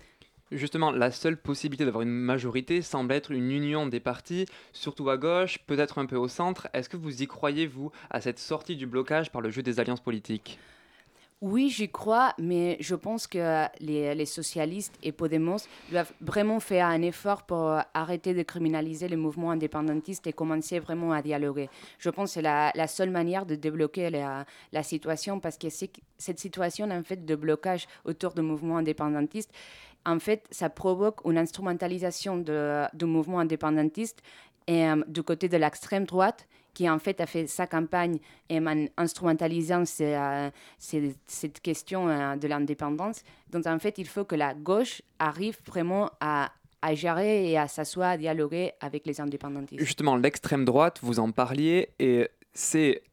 Justement, 0.52 0.92
la 0.92 1.12
seule 1.12 1.38
possibilité 1.38 1.86
d'avoir 1.86 2.02
une 2.02 2.10
majorité 2.10 2.82
semble 2.82 3.12
être 3.14 3.32
une 3.32 3.52
union 3.52 3.86
des 3.86 4.00
partis, 4.00 4.46
surtout 4.74 5.10
à 5.10 5.18
gauche, 5.18 5.60
peut-être 5.68 6.00
un 6.00 6.06
peu 6.06 6.16
au 6.16 6.28
centre. 6.28 6.68
Est-ce 6.74 6.90
que 6.90 6.98
vous 6.98 7.22
y 7.22 7.28
croyez, 7.28 7.68
vous, 7.68 7.92
à 8.10 8.22
cette 8.22 8.40
sortie 8.40 8.76
du 8.76 8.88
blocage 8.88 9.32
par 9.32 9.42
le 9.42 9.52
jeu 9.52 9.62
des 9.62 9.80
alliances 9.80 10.02
politiques? 10.02 10.60
Oui, 11.42 11.70
j'y 11.70 11.90
crois, 11.90 12.34
mais 12.38 12.76
je 12.82 12.96
pense 12.96 13.26
que 13.26 13.66
les, 13.80 14.26
socialistes 14.26 14.96
et 15.02 15.14
Podemos 15.14 15.60
doivent 15.90 16.12
vraiment 16.20 16.60
faire 16.60 16.88
un 16.88 17.02
effort 17.02 17.44
pour 17.44 17.80
arrêter 17.94 18.34
de 18.34 18.44
criminaliser 18.44 19.08
les 19.08 19.16
mouvements 19.16 19.52
indépendantistes 19.52 20.28
et 20.28 20.34
commencer 20.34 20.80
vraiment 20.80 21.14
à 21.14 21.22
dialoguer. 21.22 21.70
Je 21.98 22.10
pense 22.10 22.32
que 22.32 22.34
c'est 22.36 22.42
la, 22.42 22.88
seule 22.88 23.10
manière 23.10 23.46
de 23.46 23.56
débloquer 23.56 24.10
la, 24.10 24.84
situation 24.84 25.40
parce 25.40 25.58
que 25.58 25.68
cette 25.70 26.40
situation 26.40 26.90
en 26.92 27.04
fait 27.04 27.26
de 27.26 27.36
blocage 27.36 27.88
autour 28.04 28.34
du 28.34 28.42
mouvement 28.42 28.78
indépendantiste, 28.78 29.52
en 30.06 30.20
fait, 30.20 30.46
ça 30.52 30.70
provoque 30.70 31.22
une 31.24 31.38
instrumentalisation 31.38 32.38
du 32.38 33.06
mouvement 33.06 33.40
indépendantiste 33.40 34.22
et, 34.68 34.88
euh, 34.88 35.04
du 35.08 35.24
côté 35.24 35.48
de 35.50 35.58
l'extrême 35.58 36.06
droite 36.06 36.48
qui 36.74 36.90
en 36.90 37.00
fait 37.00 37.20
a 37.22 37.26
fait 37.26 37.48
sa 37.48 37.68
campagne 37.68 38.20
en 38.52 38.86
instrumentalisant 38.98 39.84
euh, 40.02 40.50
cette 40.88 41.62
question 41.62 42.08
euh, 42.08 42.36
de 42.36 42.48
l'indépendance. 42.48 43.24
Donc 43.52 43.66
en 43.68 43.80
fait, 43.80 43.98
il 43.98 44.08
faut 44.08 44.26
que 44.26 44.36
la 44.36 44.54
gauche 44.54 45.02
arrive 45.20 45.58
vraiment 45.66 46.12
à 46.22 46.52
gérer 46.94 47.52
et 47.52 47.58
à 47.58 47.68
s'asseoir, 47.68 48.12
à 48.12 48.18
dialoguer 48.18 48.72
avec 48.80 49.06
les 49.06 49.20
indépendantistes. 49.20 49.82
Justement, 49.84 50.16
l'extrême 50.16 50.66
droite, 50.66 51.00
vous 51.02 51.20
en 51.20 51.32
parliez, 51.32 51.90
et 52.00 52.30
c'est 52.54 53.04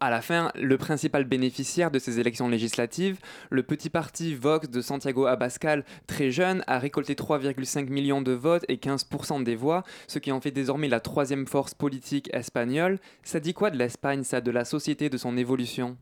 à 0.00 0.10
la 0.10 0.20
fin, 0.20 0.50
le 0.54 0.76
principal 0.76 1.24
bénéficiaire 1.24 1.90
de 1.90 1.98
ces 1.98 2.20
élections 2.20 2.48
législatives, 2.48 3.18
le 3.50 3.62
petit 3.62 3.90
parti 3.90 4.34
Vox 4.34 4.68
de 4.68 4.80
Santiago 4.80 5.26
Abascal, 5.26 5.84
très 6.06 6.30
jeune, 6.30 6.62
a 6.66 6.78
récolté 6.78 7.14
3,5 7.14 7.88
millions 7.88 8.20
de 8.20 8.32
votes 8.32 8.64
et 8.68 8.76
15% 8.76 9.42
des 9.42 9.56
voix, 9.56 9.82
ce 10.06 10.18
qui 10.18 10.32
en 10.32 10.40
fait 10.40 10.50
désormais 10.50 10.88
la 10.88 11.00
troisième 11.00 11.46
force 11.46 11.74
politique 11.74 12.28
espagnole. 12.32 12.98
Ça 13.22 13.40
dit 13.40 13.54
quoi 13.54 13.70
de 13.70 13.78
l'Espagne, 13.78 14.24
ça, 14.24 14.40
de 14.40 14.50
la 14.50 14.64
société, 14.64 15.08
de 15.08 15.16
son 15.16 15.36
évolution? 15.36 15.96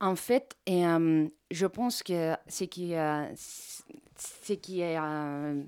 En 0.00 0.14
fait, 0.14 0.54
euh, 0.68 1.26
je 1.50 1.66
pense 1.66 2.02
que 2.02 2.34
ce 2.48 2.64
qui, 2.64 2.94
euh, 2.94 3.24
est 3.24 4.98
euh, 4.98 5.62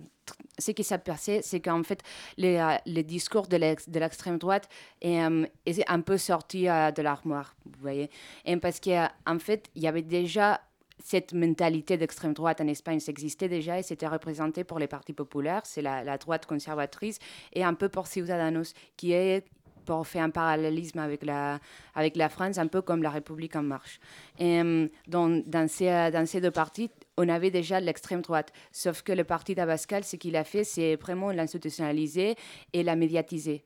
ce 0.59 0.71
qui 0.73 0.85
s'est 0.85 0.99
passé, 0.99 1.41
c'est 1.43 1.61
qu'en 1.61 1.83
fait, 1.83 2.03
euh, 2.43 2.77
le, 2.87 3.03
discours 3.03 3.47
de 3.47 3.57
l'extrême 3.57 4.39
droite 4.39 4.69
est, 5.01 5.23
euh, 5.23 5.47
est, 5.67 5.89
un 5.89 6.01
peu 6.01 6.19
sorti 6.19 6.69
euh, 6.69 6.91
de 6.91 7.03
l'armoire, 7.03 7.55
vous 7.65 7.81
voyez. 7.81 8.11
Et 8.45 8.57
parce 8.57 8.81
qu'en 8.81 9.09
en 9.27 9.39
fait, 9.39 9.71
il 9.75 9.83
y 9.83 9.87
avait 9.87 10.03
déjà 10.03 10.61
cette 11.03 11.33
mentalité 11.33 11.97
d'extrême 11.97 12.33
droite 12.33 12.61
en 12.61 12.67
Espagne, 12.67 13.01
ça 13.01 13.11
existait 13.13 13.49
déjà 13.49 13.79
et 13.79 13.83
c'était 13.83 14.09
représenté 14.09 14.65
pour 14.65 14.79
les 14.79 14.89
partis 14.89 15.13
populaires, 15.13 15.63
c'est 15.65 15.83
la, 15.83 16.19
droite 16.19 16.47
conservatrice, 16.47 17.19
et 17.53 17.63
un 17.65 17.75
peu 17.75 17.89
pour 17.89 18.09
Ciudadanos, 18.09 18.75
qui 18.97 19.13
est 19.13 19.45
pour 19.89 20.07
faire 20.07 20.23
un 20.23 20.29
parallélisme 20.29 20.99
avec 20.99 21.25
la, 21.25 22.29
France, 22.29 22.59
un 22.59 22.67
peu 22.67 22.83
comme 22.83 23.03
la 23.03 23.09
République 23.09 23.57
en 23.57 23.63
marche. 23.63 24.01
Et 24.39 24.61
dans, 25.07 25.67
ces, 25.67 26.41
deux 26.43 26.51
partis, 26.51 26.91
on 27.17 27.27
avait 27.31 27.51
déjà 27.51 27.81
l'extrême 27.81 28.21
droite. 28.21 28.53
Sauf 28.71 29.01
que 29.01 29.13
le 29.13 29.25
parti 29.25 29.55
d'Abascal, 29.55 30.05
ce 30.05 30.17
qu'il 30.17 30.37
a 30.37 30.45
fait, 30.45 30.65
c'est 30.65 30.97
vraiment 30.97 31.33
l'institutionnaliser 31.33 32.37
et 32.75 32.83
la 32.83 32.97
médiatiser. 32.97 33.65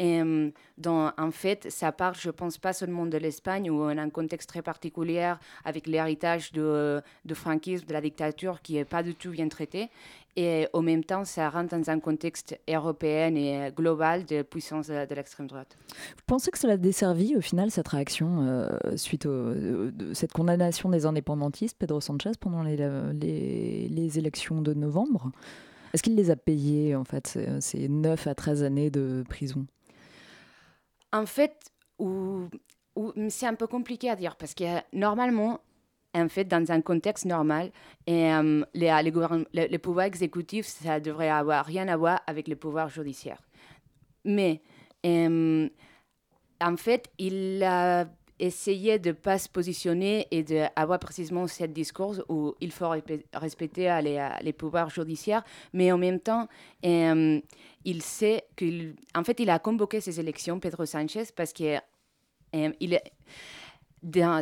Euh, 0.00 0.52
en 0.86 1.30
fait, 1.32 1.68
ça 1.72 1.90
part, 1.90 2.14
je 2.14 2.30
pense, 2.30 2.56
pas 2.56 2.72
seulement 2.72 3.06
de 3.06 3.18
l'Espagne, 3.18 3.68
où 3.68 3.82
on 3.82 3.98
a 3.98 4.00
un 4.00 4.10
contexte 4.10 4.48
très 4.48 4.62
particulier 4.62 5.34
avec 5.64 5.88
l'héritage 5.88 6.52
de, 6.52 7.02
de 7.24 7.34
franquisme, 7.34 7.84
de 7.84 7.92
la 7.92 8.00
dictature, 8.00 8.62
qui 8.62 8.74
n'est 8.74 8.84
pas 8.84 9.02
du 9.02 9.16
tout 9.16 9.30
bien 9.30 9.48
traité. 9.48 9.90
Et 10.36 10.68
en 10.72 10.82
même 10.82 11.02
temps, 11.02 11.24
ça 11.24 11.50
rentre 11.50 11.76
dans 11.76 11.90
un 11.90 11.98
contexte 11.98 12.58
européen 12.68 13.34
et 13.34 13.72
global 13.72 14.24
de 14.24 14.42
puissance 14.42 14.86
de, 14.86 15.14
l'extrême 15.14 15.48
droite. 15.48 15.76
Vous 15.88 16.22
pensez 16.26 16.50
que 16.50 16.58
cela 16.58 16.74
a 16.74 16.76
desservi 16.76 17.36
au 17.36 17.40
final 17.40 17.70
cette 17.70 17.88
réaction 17.88 18.42
euh, 18.42 18.68
suite 18.96 19.26
à 19.26 19.30
euh, 19.30 19.90
cette 20.14 20.32
condamnation 20.32 20.90
des 20.90 21.06
indépendantistes, 21.06 21.76
Pedro 21.76 22.00
Sanchez, 22.00 22.32
pendant 22.38 22.62
les, 22.62 22.76
les, 22.76 23.88
les 23.88 24.18
élections 24.18 24.62
de 24.62 24.74
novembre? 24.74 25.32
Est-ce 25.92 26.02
qu'il 26.02 26.14
les 26.14 26.30
a 26.30 26.36
payés, 26.36 26.94
en 26.94 27.04
fait, 27.04 27.38
ces 27.60 27.88
9 27.88 28.26
à 28.26 28.34
13 28.34 28.62
années 28.62 28.90
de 28.90 29.24
prison? 29.28 29.66
En 31.12 31.26
fait, 31.26 31.72
c'est 33.28 33.46
un 33.46 33.54
peu 33.54 33.66
compliqué 33.66 34.10
à 34.10 34.16
dire 34.16 34.36
parce 34.36 34.54
que 34.54 34.64
normalement, 34.92 35.60
en 36.14 36.28
fait, 36.28 36.44
dans 36.44 36.70
un 36.70 36.80
contexte 36.80 37.26
normal, 37.26 37.70
euh, 38.08 38.64
les, 38.74 39.12
les, 39.52 39.68
les, 39.68 39.78
pouvoirs 39.78 40.06
exécutifs, 40.06 40.66
ça 40.66 41.00
devrait 41.00 41.28
avoir 41.28 41.64
rien 41.64 41.88
à 41.88 41.96
voir 41.96 42.20
avec 42.26 42.48
le 42.48 42.56
pouvoir 42.56 42.88
judiciaire. 42.88 43.42
Mais, 44.24 44.62
euh, 45.06 45.68
en 46.60 46.76
fait, 46.76 47.10
il 47.18 47.62
a 47.62 48.06
essayé 48.40 48.98
de 48.98 49.08
ne 49.08 49.14
pas 49.14 49.38
se 49.38 49.48
positionner 49.48 50.28
et 50.30 50.44
d'avoir 50.44 50.98
précisément 51.00 51.46
ce 51.48 51.64
discours 51.64 52.22
où 52.28 52.54
il 52.60 52.70
faut 52.70 52.88
respecter 53.34 54.00
les, 54.42 54.52
pouvoirs 54.52 54.90
judiciaires, 54.90 55.42
mais 55.72 55.90
en 55.90 55.98
même 55.98 56.20
temps, 56.20 56.48
euh, 56.86 57.40
il 57.84 58.02
sait 58.02 58.44
qu'il... 58.56 58.94
Fait, 59.24 59.40
il 59.40 59.50
a 59.50 59.58
convoqué 59.58 60.00
ces 60.00 60.20
élections, 60.20 60.60
Pedro 60.60 60.86
Sanchez, 60.86 61.24
parce 61.34 61.52
qu'il 61.52 61.82
il 62.52 63.00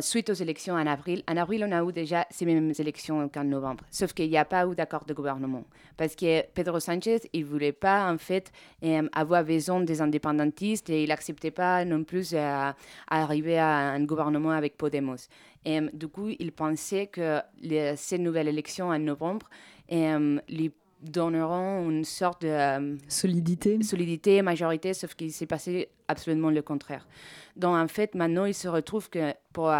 suite 0.01 0.29
aux 0.29 0.33
élections 0.33 0.75
en 0.75 0.85
avril, 0.87 1.23
en 1.27 1.37
avril, 1.37 1.65
on 1.67 1.71
a 1.71 1.83
eu 1.83 1.91
déjà 1.91 2.25
ces 2.29 2.45
mêmes 2.45 2.73
élections 2.77 3.27
qu'en 3.29 3.43
novembre, 3.43 3.83
sauf 3.89 4.13
qu'il 4.13 4.29
n'y 4.29 4.37
a 4.37 4.45
pas 4.45 4.65
eu 4.65 4.75
d'accord 4.75 5.05
de 5.05 5.13
gouvernement. 5.13 5.63
Parce 5.95 6.15
que 6.15 6.43
Pedro 6.53 6.79
Sanchez, 6.79 7.21
il 7.33 7.41
ne 7.41 7.45
voulait 7.45 7.71
pas, 7.71 8.11
en 8.11 8.17
fait, 8.17 8.51
euh, 8.83 9.07
avoir 9.13 9.43
besoin 9.43 9.81
des 9.81 10.01
indépendantistes 10.01 10.89
et 10.89 11.03
il 11.03 11.09
n'acceptait 11.09 11.51
pas 11.51 11.85
non 11.85 12.03
plus 12.03 12.33
euh, 12.33 12.71
arriver 13.07 13.57
à 13.57 13.91
un 13.91 14.03
gouvernement 14.03 14.51
avec 14.51 14.77
Podemos. 14.77 15.27
Et, 15.65 15.81
du 15.93 16.07
coup, 16.07 16.29
il 16.39 16.51
pensait 16.51 17.07
que 17.07 17.41
les, 17.61 17.95
ces 17.95 18.17
nouvelles 18.17 18.47
élections 18.47 18.89
en 18.89 18.99
novembre 18.99 19.49
euh, 19.91 20.39
lui 20.49 20.71
donneront 21.01 21.89
une 21.89 22.03
sorte 22.03 22.43
de 22.43 22.97
solidité, 23.07 23.81
solidité, 23.83 24.41
majorité, 24.41 24.93
sauf 24.93 25.13
qu'il 25.15 25.31
s'est 25.31 25.45
passé 25.45 25.89
absolument 26.07 26.49
le 26.49 26.61
contraire. 26.61 27.07
Donc 27.55 27.75
en 27.75 27.87
fait, 27.87 28.15
maintenant, 28.15 28.45
il 28.45 28.53
se 28.53 28.67
retrouve 28.67 29.09
que 29.09 29.33
pour 29.53 29.71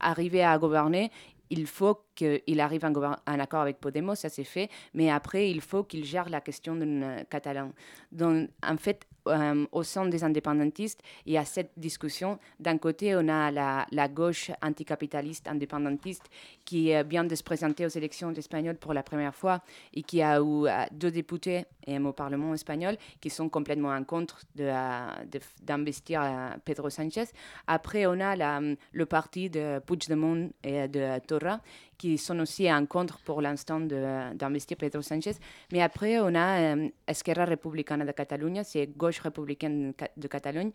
arriver 0.00 0.42
à 0.44 0.58
gouverner, 0.58 1.10
il 1.50 1.66
faut 1.66 2.00
qu'il 2.14 2.60
arrive 2.60 2.84
en, 2.84 3.16
un 3.26 3.40
accord 3.40 3.60
avec 3.60 3.78
Podemos, 3.78 4.14
ça 4.14 4.28
c'est 4.28 4.44
fait, 4.44 4.70
mais 4.92 5.10
après, 5.10 5.50
il 5.50 5.60
faut 5.60 5.84
qu'il 5.84 6.04
gère 6.04 6.28
la 6.28 6.40
question 6.40 6.74
d'un 6.74 7.24
catalan. 7.24 7.72
Donc, 8.12 8.48
en 8.62 8.76
fait, 8.76 9.06
euh, 9.26 9.66
au 9.72 9.82
sein 9.82 10.06
des 10.06 10.24
indépendantistes, 10.24 11.02
il 11.26 11.32
y 11.32 11.38
a 11.38 11.44
cette 11.44 11.72
discussion. 11.76 12.38
D'un 12.60 12.78
côté, 12.78 13.14
on 13.16 13.28
a 13.28 13.50
la, 13.50 14.08
gauche 14.08 14.50
anticapitaliste 14.62 15.48
indépendantiste 15.48 16.24
qui 16.64 16.92
vient 17.08 17.24
de 17.24 17.34
se 17.34 17.42
présenter 17.42 17.84
aux 17.86 17.88
élections 17.88 18.32
espagnoles 18.34 18.76
pour 18.76 18.92
la 18.92 19.02
première 19.02 19.34
fois 19.34 19.62
et 19.92 20.02
qui 20.02 20.22
a 20.22 20.38
eu 20.38 20.66
euh, 20.66 20.84
deux 20.92 21.10
députés 21.10 21.64
euh, 21.88 21.98
au 22.04 22.12
Parlement 22.12 22.52
espagnol 22.54 22.96
qui 23.20 23.30
sont 23.30 23.48
complètement 23.48 23.90
en 23.90 24.04
contre 24.04 24.42
d'investir 24.54 26.20
de, 26.22 26.60
Pedro 26.64 26.90
Sánchez. 26.90 27.24
Après, 27.66 28.06
on 28.06 28.20
a 28.20 28.60
le 28.92 29.06
parti 29.06 29.50
de 29.50 29.78
Puigdemont 29.80 30.50
et 30.62 30.88
de 30.88 31.18
Torra 31.26 31.60
qui 32.04 32.18
sont 32.18 32.38
aussi 32.40 32.70
en 32.70 32.84
contre 32.84 33.18
pour 33.20 33.40
l'instant 33.40 33.80
d'investir 33.80 34.76
Pedro 34.76 35.00
Sánchez. 35.00 35.36
Mais 35.72 35.80
après, 35.80 36.18
on 36.20 36.34
a 36.34 36.74
euh, 36.74 36.88
Esquerra 37.06 37.46
Republicana 37.46 38.04
de 38.04 38.12
Catalunya, 38.12 38.62
c'est 38.62 38.86
Gauche 38.94 39.20
républicaine 39.20 39.94
de 40.14 40.28
Catalogne, 40.28 40.72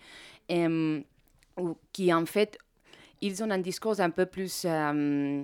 euh, 0.52 1.00
qui 1.94 2.12
en 2.12 2.26
fait, 2.26 2.58
ils 3.22 3.44
ont 3.44 3.52
un 3.52 3.60
discours 3.60 4.00
un 4.00 4.10
peu 4.10 4.26
plus 4.26 4.63
euh, 4.65 5.44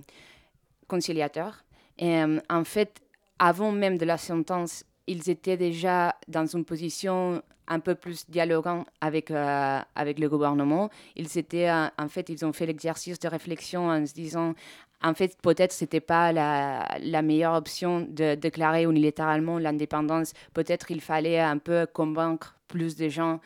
conciliateur. 0.88 1.64
En 2.02 2.64
fait, 2.64 3.00
avant 3.38 3.72
même 3.72 4.00
de 4.00 4.06
la 4.06 4.18
sentence, 4.18 4.86
ils 5.06 5.30
étaient 5.30 5.58
déjà 5.58 6.16
dans 6.28 6.48
une 6.48 6.66
position 6.66 7.44
un 7.68 7.80
peu 7.80 7.94
plus 7.94 8.28
dialoguant 8.28 8.86
avec, 9.02 9.32
avec 9.32 10.20
le 10.20 10.30
gouvernement. 10.30 10.90
Ils 11.16 11.38
étaient, 11.38 11.72
en 11.72 12.08
fait, 12.10 12.30
ils 12.30 12.44
ont 12.46 12.54
fait 12.54 12.66
l'exercice 12.66 13.20
de 13.20 13.28
réflexion 13.28 13.90
en 13.90 14.06
se 14.06 14.14
disant 14.14 14.54
en 15.04 15.14
fait, 15.14 15.38
peut-être 15.42 15.72
ce 15.72 15.84
n'était 15.84 16.00
pas 16.00 16.32
la, 16.32 17.22
meilleure 17.22 17.54
option 17.54 18.02
de 18.02 18.36
déclarer 18.36 18.84
unilatéralement 18.84 19.60
l'indépendance. 19.60 20.34
Peut-être 20.54 20.92
il 20.92 21.02
fallait 21.02 21.40
un 21.40 21.58
peu 21.58 21.86
convaincre 21.92 22.56
plus 22.68 22.96
de 22.96 23.10
gens 23.10 23.40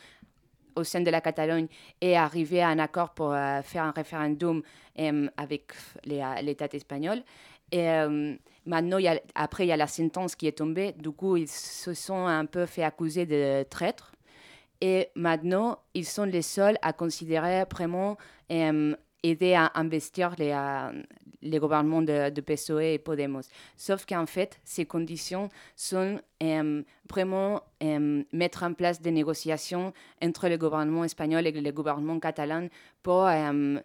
au 0.75 0.83
sein 0.83 1.01
de 1.01 1.11
la 1.11 1.21
Catalogne 1.21 1.67
et 1.99 2.15
arriver 2.15 2.61
à 2.61 2.69
un 2.69 2.79
accord 2.79 3.09
pour 3.09 3.33
euh, 3.33 3.61
faire 3.61 3.83
un 3.83 3.91
référendum 3.91 4.61
euh, 4.99 5.27
avec 5.35 5.71
euh, 6.09 6.35
l'État 6.41 6.67
espagnol. 6.71 7.21
Et 7.71 7.87
maintenant, 8.65 8.97
il 8.97 9.03
y 9.03 9.07
a, 9.07 9.21
après, 9.35 9.65
il 9.65 9.67
y 9.67 9.71
a 9.71 9.77
la 9.77 9.85
sentence 9.85 10.35
qui 10.35 10.47
est 10.47 10.57
tombée. 10.57 10.93
Du 10.93 11.11
coup, 11.11 11.37
ils 11.37 11.47
se 11.47 11.93
sont 11.93 12.25
un 12.25 12.47
peu 12.47 12.65
fait 12.65 12.81
accuser 12.81 13.27
de 13.27 13.61
traître. 13.69 14.11
Et 14.81 15.09
maintenant, 15.13 15.77
ils 15.93 16.05
sont 16.07 16.23
les 16.23 16.41
seuls 16.41 16.79
à 16.81 16.93
considérer 16.93 17.65
vraiment 17.71 18.17
aider 19.23 19.53
à 19.53 19.71
investir 19.75 20.35
les, 20.37 20.53
les 21.41 21.59
gouvernements 21.59 22.01
de, 22.01 22.41
PSOE 22.41 22.79
et 22.93 22.97
Podemos. 22.97 23.41
Sauf 23.77 24.05
qu'en 24.05 24.25
fait, 24.25 24.59
ces 24.63 24.85
conditions 24.85 25.49
sont 25.75 26.19
euh, 26.43 26.83
vraiment 27.09 27.63
euh, 27.83 28.23
mettre 28.33 28.63
en 28.63 28.73
place 28.73 29.01
des 29.01 29.11
négociations 29.11 29.93
entre 30.21 30.49
le 30.49 30.57
gouvernement 30.57 31.03
espagnol 31.03 31.47
et 31.47 31.51
le 31.51 31.71
gouvernement 31.71 32.19
catalan 32.19 32.67
pour 33.03 33.25
euh, 33.25 33.77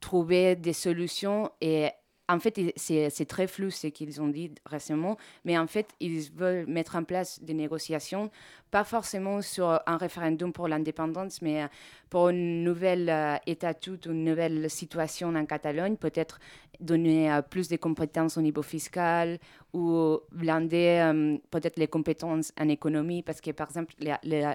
trouver 0.00 0.56
des 0.56 0.72
solutions 0.72 1.50
et 1.60 1.88
en 2.30 2.38
fait, 2.40 2.72
c'est 2.76 3.26
très 3.26 3.46
flou 3.46 3.70
ce 3.70 3.88
qu'ils 3.88 4.20
ont 4.20 4.28
dit 4.28 4.52
récemment, 4.66 5.16
mais 5.44 5.58
en 5.58 5.66
fait, 5.66 5.88
ils 6.00 6.30
veulent 6.32 6.66
mettre 6.66 6.96
en 6.96 7.04
place 7.04 7.42
des 7.42 7.54
négociations, 7.54 8.30
pas 8.70 8.84
forcément 8.84 9.42
sur 9.42 9.80
un 9.86 9.96
référendum 9.96 10.52
pour 10.52 10.68
l'indépendance, 10.68 11.42
mais 11.42 11.66
pour 12.08 12.28
une 12.28 12.62
nouvelle 12.62 13.40
état 13.46 13.74
toute, 13.74 14.06
une 14.06 14.24
nouvelle 14.24 14.70
situation 14.70 15.34
en 15.34 15.44
Catalogne, 15.44 15.96
peut-être 15.96 16.38
donner 16.80 17.30
euh, 17.30 17.42
plus 17.42 17.68
de 17.68 17.76
compétences 17.76 18.36
au 18.36 18.40
niveau 18.40 18.62
fiscal 18.62 19.38
ou 19.72 20.18
blinder 20.32 21.00
euh, 21.02 21.36
peut-être 21.50 21.78
les 21.78 21.86
compétences 21.86 22.52
en 22.60 22.68
économie, 22.68 23.22
parce 23.22 23.40
que 23.40 23.50
par 23.52 23.68
exemple, 23.68 23.94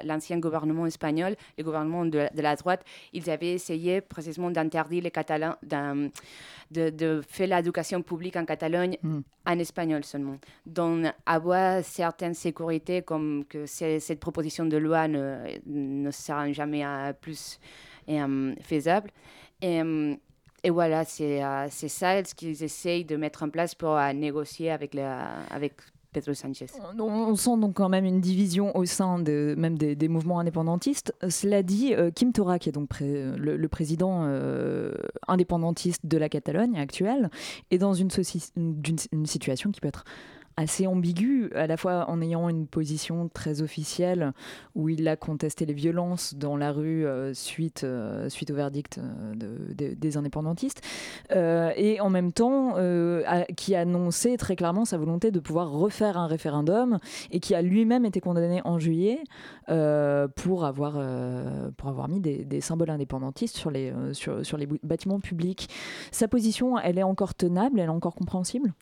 l'ancien 0.03 0.39
gouvernement 0.39 0.85
espagnol, 0.85 1.35
le 1.57 1.63
gouvernement 1.63 2.05
de, 2.05 2.27
la 2.35 2.55
droite, 2.55 2.83
ils 3.13 3.29
avaient 3.29 3.53
essayé 3.53 4.01
précisément 4.01 4.51
d'interdire 4.51 5.03
les 5.03 5.11
Catalans, 5.11 5.55
de, 5.63 6.89
de, 6.89 7.21
faire 7.27 7.47
l'éducation 7.47 8.01
publique 8.01 8.35
en 8.35 8.45
Catalogne 8.45 8.97
hmm. 9.01 9.19
en 9.45 9.59
espagnol 9.59 10.03
seulement. 10.03 10.37
Donc, 10.65 11.05
avoir 11.25 11.83
certaines 11.83 12.33
sécurités 12.33 13.01
comme 13.01 13.45
que 13.47 13.65
cette 13.65 14.19
proposition 14.19 14.65
de 14.65 14.77
loi 14.77 15.07
ne, 15.07 15.37
ne 15.65 16.11
sera 16.11 16.51
jamais 16.51 16.85
euh, 16.85 17.13
plus 17.13 17.59
faisable. 18.61 19.11
Et, 19.61 19.81
et 20.65 20.71
voilà, 20.71 21.03
euh, 21.21 21.67
c'est 21.69 21.87
ça 21.87 22.23
ce 22.23 22.33
qu'ils 22.33 22.63
essayent 22.63 23.05
de 23.05 23.17
mettre 23.17 23.43
en 23.43 23.49
place 23.49 23.75
pour 23.75 23.91
euh, 23.91 24.13
négocier 24.13 24.71
avec, 24.71 24.95
avec 24.95 25.73
Pedro 26.11 26.33
Sanchez. 26.33 26.65
On, 26.97 27.35
sent 27.35 27.57
donc 27.59 27.75
quand 27.75 27.87
même 27.87 28.03
une 28.03 28.19
division 28.19 28.75
au 28.75 28.83
sein 28.85 29.19
de, 29.19 29.53
même 29.59 29.77
des, 29.77 30.07
mouvements 30.07 30.39
indépendantistes. 30.39 31.13
Cela 31.29 31.61
dit, 31.61 31.93
euh, 31.93 32.09
Kim 32.09 32.33
Tora, 32.33 32.57
qui 32.57 32.69
est 32.69 32.71
donc 32.71 32.89
le, 32.99 33.67
président 33.67 34.23
indépendantiste 35.27 36.03
de 36.03 36.17
la 36.17 36.29
Catalogne 36.29 36.79
actuelle, 36.79 37.29
est 37.69 37.77
dans 37.77 37.93
une 37.93 38.09
situation 38.09 39.71
qui 39.71 39.81
peut 39.81 39.87
être 39.87 40.03
assez 40.57 40.87
ambigu, 40.87 41.51
à 41.53 41.67
la 41.67 41.75
fois 41.75 42.09
en 42.09 42.21
ayant 42.21 42.47
une 42.47 42.65
position 42.65 43.29
très 43.33 43.61
officielle 43.61 44.31
où 44.73 44.87
il 44.87 45.07
a 45.07 45.17
contesté 45.17 45.65
les 45.65 45.73
violences 45.73 46.33
dans 46.35 46.55
la 46.55 46.71
rue 46.71 47.05
euh, 47.05 47.33
suite, 47.33 47.83
euh, 47.83 48.29
suite 48.29 48.51
au 48.51 48.55
verdict 48.55 48.97
euh, 48.97 49.33
des 49.75 50.17
indépendantistes, 50.17 50.81
et 51.31 51.99
en 51.99 52.09
même 52.09 52.31
temps 52.31 52.75
qui 53.57 53.75
a 53.75 53.81
annoncé 53.81 54.37
très 54.37 54.55
clairement 54.55 54.85
sa 54.85 54.97
volonté 54.97 55.31
de 55.31 55.39
pouvoir 55.39 55.71
refaire 55.71 56.17
un 56.17 56.27
référendum 56.27 56.99
et 57.31 57.39
qui 57.39 57.55
a 57.55 57.61
lui-même 57.61 58.05
été 58.05 58.21
condamné 58.21 58.61
en 58.63 58.79
juillet 58.79 59.19
pour, 59.67 60.65
avoir, 60.65 60.93
pour 61.77 61.89
avoir 61.89 62.07
mis 62.07 62.19
des, 62.19 62.61
symboles 62.61 62.89
indépendantistes 62.89 63.57
sur 63.57 63.71
les, 63.71 63.93
sur 64.13 64.57
les 64.57 64.67
bâtiments 64.83 65.19
publics. 65.19 65.69
Sa 66.11 66.27
position, 66.27 66.79
elle 66.79 66.97
est 66.97 67.03
encore 67.03 67.35
tenable, 67.35 67.79
elle 67.79 67.87
est 67.87 67.89
encore 67.89 68.15
compréhensible? 68.15 68.73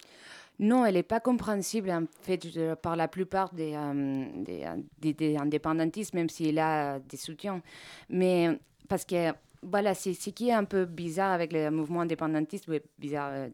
Non, 0.60 0.86
elle 0.86 0.94
n'est 0.94 1.04
pas 1.04 1.20
compréhensible 1.20 1.90
en 1.90 2.04
fait 2.22 2.76
par 2.82 2.96
la 2.96 3.08
plupart 3.08 3.54
des, 3.54 3.74
euh, 3.76 4.26
euh, 4.48 4.76
des, 5.00 5.14
des, 5.14 5.36
indépendantistes, 5.38 6.14
même 6.14 6.30
s'il 6.30 6.60
a 6.60 7.00
des 7.00 7.18
soutiens. 7.18 7.62
Mais 8.10 8.60
parce 8.88 9.04
que 9.04 9.34
voilà, 9.64 9.94
c'est 9.96 10.14
ce 10.14 10.30
qui 10.30 10.50
est 10.50 10.54
un 10.54 10.66
peu 10.66 10.86
bizarre 10.86 11.32
avec 11.32 11.54
le 11.54 11.72
mouvement 11.72 12.02
indépendantiste, 12.02 12.70
bizarre, 13.00 13.32
euh, 13.34 13.50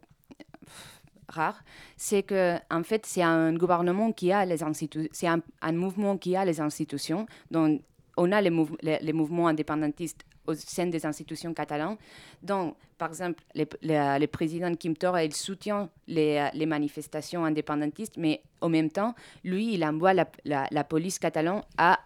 rare, 1.29 1.63
c'est 1.95 2.23
que 2.23 2.57
en 2.69 2.83
fait 2.83 3.05
c'est 3.05 3.21
un 3.21 3.53
gouvernement 3.53 4.11
qui 4.11 4.31
a 4.31 4.45
les 4.45 4.63
institutions, 4.63 5.09
c'est 5.13 5.27
un, 5.27 5.71
mouvement 5.71 6.17
qui 6.17 6.35
a 6.35 6.43
les 6.43 6.59
institutions. 6.59 7.27
Donc 7.49 7.81
on 8.17 8.31
a 8.33 8.41
les 8.41 9.13
mouvements 9.13 9.47
indépendantistes 9.47 10.25
au 10.49 10.55
sein 10.55 10.87
des 10.87 11.05
institutions 11.05 11.53
catalanes. 11.53 11.97
Donc, 12.41 12.75
par 12.97 13.09
exemple, 13.09 13.41
le, 13.55 14.25
président 14.25 14.73
Kim 14.75 14.95
Tora, 14.95 15.23
il 15.23 15.33
soutient 15.33 15.89
les, 16.07 16.49
les, 16.53 16.65
manifestations 16.65 17.45
indépendantistes, 17.45 18.17
mais 18.17 18.41
en 18.61 18.69
même 18.69 18.89
temps, 18.89 19.13
lui, 19.43 19.73
il 19.73 19.85
envoie 19.85 20.13
la, 20.13 20.27
la, 20.45 20.83
police 20.83 21.19
catalane 21.19 21.61
à 21.77 21.99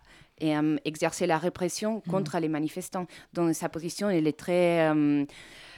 euh, 0.43 0.77
exercer 0.85 1.25
la 1.25 1.37
répression 1.37 1.95
mhm. 2.05 2.11
contre 2.11 2.37
les 2.39 2.49
manifestants. 2.49 3.07
Donc, 3.33 3.55
sa 3.55 3.69
position, 3.69 4.09
elle 4.09 4.27
est 4.27 4.37
très... 4.37 4.89
Euh, 4.91 5.25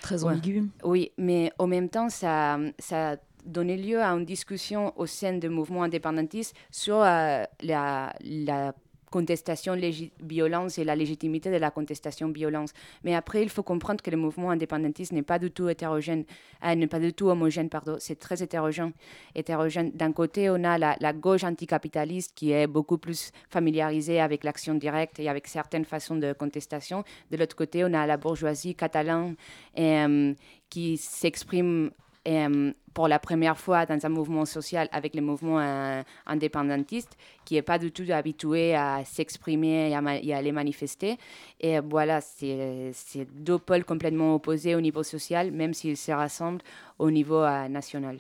très 0.02 0.24
ambiguë. 0.24 0.64
oui, 0.84 1.12
mais 1.18 1.52
en 1.60 1.68
même 1.68 1.90
temps, 1.90 2.10
ça... 2.10 2.58
ça 2.80 3.18
donné 3.46 3.78
lieu 3.78 4.02
à 4.02 4.08
une 4.08 4.26
discussion 4.26 4.92
au 4.98 5.06
sein 5.06 5.34
du 5.34 5.50
mouvement 5.50 5.84
indépendantiste 5.84 6.56
sur 6.72 6.96
euh, 6.98 7.44
la, 7.62 8.12
la 8.22 8.74
contestation 9.16 9.78
violence 10.22 10.78
et 10.78 10.84
la 10.84 10.96
légitimité 10.96 11.50
de 11.50 11.56
la 11.56 11.72
contestation 11.72 12.28
violence. 12.32 12.72
Mais 13.06 13.16
après, 13.16 13.42
il 13.44 13.50
faut 13.50 13.64
comprendre 13.64 14.02
que 14.02 14.12
le 14.12 14.18
mouvement 14.18 14.50
indépendantiste 14.52 15.14
n'est 15.14 15.30
pas 15.32 15.40
du 15.40 15.52
tout 15.52 15.70
hétérogène, 15.70 16.26
euh, 16.66 16.76
n'est 16.76 16.92
pas 16.96 17.00
du 17.00 17.14
tout 17.14 17.28
homogène, 17.30 17.70
pardon, 17.70 17.96
c'est 18.00 18.20
très 18.20 18.44
hétérogène. 18.44 18.92
hétérogène. 19.34 19.92
D'un 19.92 20.12
côté, 20.12 20.50
on 20.50 20.62
a 20.66 20.78
la, 20.78 21.14
gauche 21.14 21.46
anticapitaliste 21.46 22.34
qui 22.36 22.52
est 22.52 22.68
beaucoup 22.68 22.98
plus 22.98 23.32
familiarisée 23.50 24.20
avec 24.20 24.44
l'action 24.44 24.76
directe 24.76 25.18
et 25.22 25.30
avec 25.30 25.48
certaines 25.48 25.86
façons 25.86 26.18
de 26.18 26.34
contestation. 26.34 27.06
De 27.32 27.38
l'autre 27.38 27.56
côté, 27.56 27.86
on 27.86 27.94
a 27.94 28.06
la 28.06 28.18
bourgeoisie 28.18 28.76
catalane 28.76 29.36
euh, 29.80 30.34
qui 30.70 30.98
s'exprime 30.98 31.92
euh, 32.28 32.72
pour 32.94 33.08
la 33.08 33.20
première 33.20 33.58
fois 33.58 33.86
dans 33.86 34.04
un 34.06 34.10
mouvement 34.10 34.46
social 34.46 34.88
avec 34.92 35.16
le 35.16 35.22
mouvement 35.22 35.60
euh, 35.60 36.02
indépendantiste, 36.26 37.18
qui 37.44 37.56
n'est 37.56 37.62
pas 37.62 37.78
du 37.78 37.92
tout 37.92 38.06
habitué 38.10 38.74
à 38.74 39.04
s'exprimer 39.04 39.90
et, 39.90 40.34
à 40.34 40.38
aller 40.38 40.52
manifester. 40.52 41.18
Et 41.60 41.80
voilà, 41.80 42.22
c'est 42.22 42.94
deux 43.34 43.60
pôles 43.60 43.84
complètement 43.84 44.36
opposés 44.36 44.76
au 44.76 44.82
niveau 44.82 45.04
social, 45.04 45.52
même 45.52 45.74
s'ils 45.74 45.98
se 45.98 46.12
rassemblent 46.12 46.62
au 46.98 47.12
niveau 47.12 47.42
euh, 47.44 47.68
national. 47.68 48.18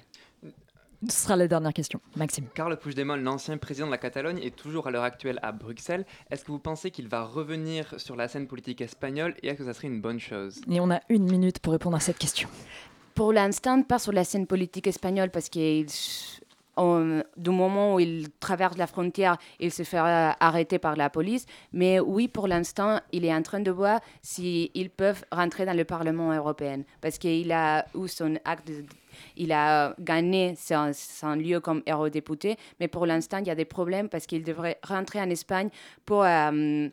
Ce 1.10 1.24
sera 1.24 1.36
la 1.36 1.48
dernière 1.48 1.74
question. 1.74 2.02
Maxime. 2.16 2.46
Carles 2.54 2.78
Puigdemont, 2.78 3.16
l'ancien 3.16 3.58
président 3.58 3.86
de 3.86 3.92
la 3.92 3.98
Catalogne, 3.98 4.40
est 4.42 4.56
toujours 4.56 4.88
à 4.88 4.92
l'heure 4.92 5.04
actuelle 5.04 5.40
à 5.44 5.52
Bruxelles. 5.52 6.06
Est-ce 6.32 6.44
que 6.44 6.52
vous 6.52 6.60
pensez 6.60 6.90
qu'il 6.90 7.08
va 7.08 7.24
revenir 7.24 7.94
sur 7.98 8.16
la 8.16 8.28
scène 8.28 8.48
politique 8.48 8.82
espagnole 8.82 9.36
et 9.44 9.50
est-ce 9.50 9.60
que 9.60 9.66
ça 9.66 9.74
serait 9.74 9.88
une 9.88 10.02
bonne 10.02 10.20
chose? 10.20 10.62
Et 10.70 10.80
on 10.80 10.90
a 10.90 11.02
une 11.10 11.30
minute 11.30 11.60
pour 11.60 11.74
répondre 11.74 11.96
à 11.96 12.00
cette 12.00 12.18
question. 12.18 12.50
Pour 13.16 13.32
l'instant, 13.32 13.82
pas 13.82 13.98
sur 13.98 14.12
la 14.12 14.26
scène 14.26 14.46
politique 14.46 14.88
espagnole 14.88 15.30
parce 15.30 15.48
que 15.50 15.86
du 17.38 17.50
moment 17.50 17.96
où 17.96 18.00
il 18.02 18.28
traverse 18.42 18.78
la 18.78 18.88
frontière, 18.88 19.38
il 19.62 19.72
se 19.72 19.84
fait 19.84 19.98
arrêter 19.98 20.80
par 20.80 20.98
la 20.98 21.10
police. 21.10 21.46
Mais 21.72 22.02
oui, 22.02 22.28
pour 22.28 22.50
l'instant, 22.50 23.00
il 23.14 23.24
est 23.24 23.34
en 23.34 23.42
train 23.42 23.62
de 23.62 23.72
voir 23.72 24.02
s'ils 24.22 24.90
peuvent 24.90 25.24
rentrer 25.32 25.66
dans 25.66 25.78
le 25.78 25.86
Parlement 25.86 26.34
européen. 26.34 26.82
Parce 27.00 27.18
qu'il 27.18 27.54
a 27.54 27.86
eu 27.96 28.08
son 28.10 28.36
acte, 28.44 28.70
il 29.38 29.54
a 29.54 29.96
gagné 29.98 30.56
son, 30.58 31.36
lieu 31.36 31.62
comme 31.62 31.84
eurodéputé. 31.88 32.58
Mais 32.82 32.90
pour 32.90 33.06
l'instant, 33.06 33.38
il 33.38 33.48
y 33.48 33.52
a 33.52 33.56
des 33.56 33.64
problèmes 33.64 34.10
parce 34.10 34.26
qu'il 34.26 34.44
devrait 34.44 34.78
rentrer 34.84 35.22
en 35.22 35.30
Espagne 35.30 35.70
pour. 36.06 36.24
Euh, 36.24 36.90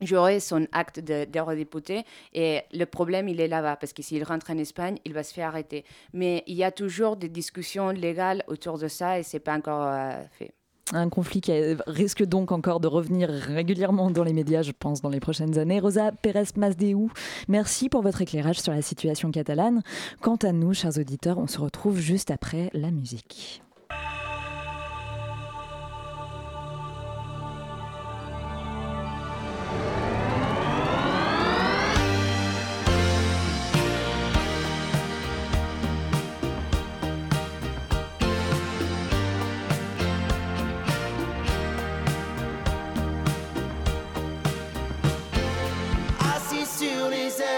J'aurai 0.00 0.40
son 0.40 0.66
acte 0.72 1.00
d'eurodéputé 1.00 2.04
et 2.32 2.62
le 2.72 2.84
problème 2.84 3.28
il 3.28 3.40
est 3.40 3.48
là-bas 3.48 3.76
parce 3.76 3.92
que 3.92 4.02
s'il 4.02 4.22
rentre 4.24 4.50
en 4.50 4.58
Espagne 4.58 4.98
il 5.04 5.12
va 5.12 5.22
se 5.22 5.32
faire 5.32 5.48
arrêter 5.48 5.84
mais 6.12 6.42
il 6.46 6.56
y 6.56 6.64
a 6.64 6.70
toujours 6.70 7.16
des 7.16 7.28
discussions 7.28 7.90
légales 7.90 8.42
autour 8.46 8.78
de 8.78 8.88
ça 8.88 9.18
et 9.18 9.22
c'est 9.22 9.40
pas 9.40 9.54
encore 9.54 9.86
euh, 9.86 10.22
fait 10.32 10.52
un 10.92 11.08
conflit 11.08 11.40
qui 11.40 11.52
risque 11.86 12.24
donc 12.24 12.52
encore 12.52 12.80
de 12.80 12.88
revenir 12.88 13.30
régulièrement 13.30 14.10
dans 14.10 14.24
les 14.24 14.32
médias, 14.32 14.62
je 14.62 14.72
pense, 14.72 15.00
dans 15.00 15.08
les 15.08 15.20
prochaines 15.20 15.58
années. 15.58 15.80
Rosa 15.80 16.12
Pérez 16.12 16.44
Masdéou, 16.56 17.10
merci 17.48 17.88
pour 17.88 18.02
votre 18.02 18.20
éclairage 18.20 18.60
sur 18.60 18.72
la 18.72 18.82
situation 18.82 19.30
catalane. 19.30 19.82
Quant 20.20 20.36
à 20.36 20.52
nous, 20.52 20.74
chers 20.74 20.98
auditeurs, 20.98 21.38
on 21.38 21.46
se 21.46 21.58
retrouve 21.58 21.98
juste 21.98 22.30
après 22.30 22.70
la 22.74 22.90
musique. 22.90 23.62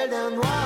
ciel 0.08 0.36
d'un. 0.36 0.65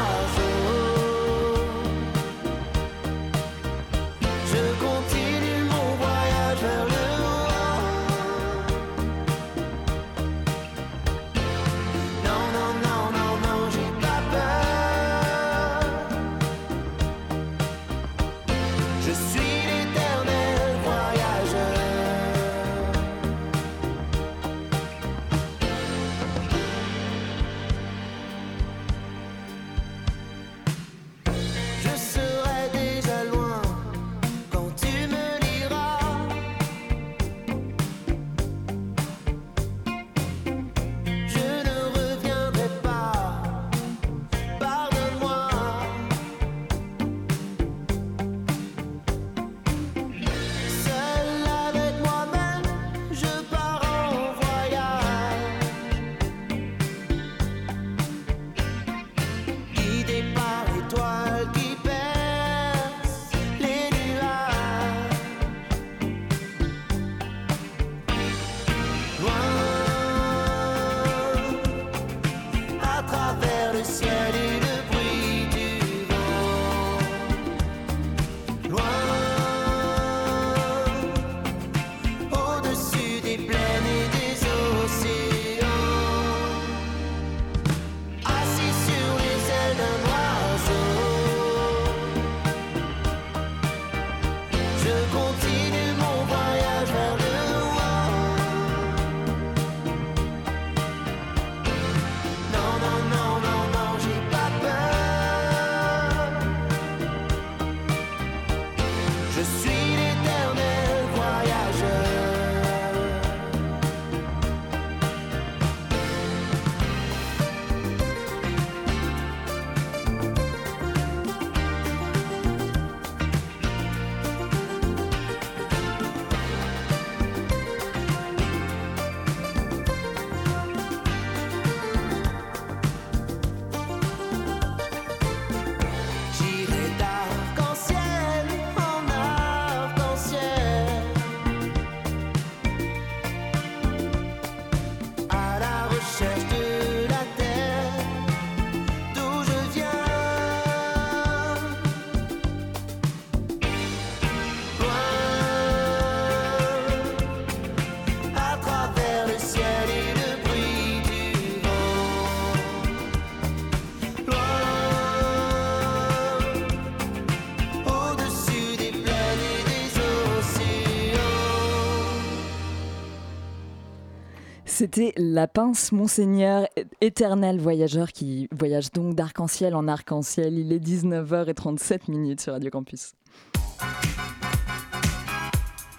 C'était 174.81 175.13
la 175.19 175.47
pince 175.47 175.93
Monseigneur, 175.93 176.67
éternel 177.03 177.61
voyageur 177.61 178.13
qui 178.13 178.49
voyage 178.51 178.91
donc 178.93 179.15
d'arc-en-ciel 179.15 179.75
en 179.75 179.87
arc-en-ciel. 179.87 180.59
Il 180.59 180.73
est 180.73 180.79
19h37 180.79 182.11
minutes 182.11 182.41
sur 182.41 182.55
Radio 182.55 182.71
Campus. 182.71 183.13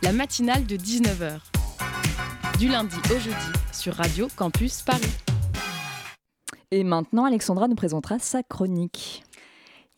La 0.02 0.12
matinale 0.12 0.66
de 0.66 0.78
19h. 0.78 1.42
Du 2.58 2.70
lundi 2.70 2.96
au 3.14 3.20
jeudi 3.20 3.36
sur 3.72 3.94
Radio 3.94 4.28
Campus 4.36 4.82
Paris. 4.82 5.16
Et 6.72 6.84
maintenant, 6.84 7.26
Alexandra 7.26 7.68
nous 7.68 7.76
présentera 7.76 8.18
sa 8.18 8.42
chronique. 8.42 9.24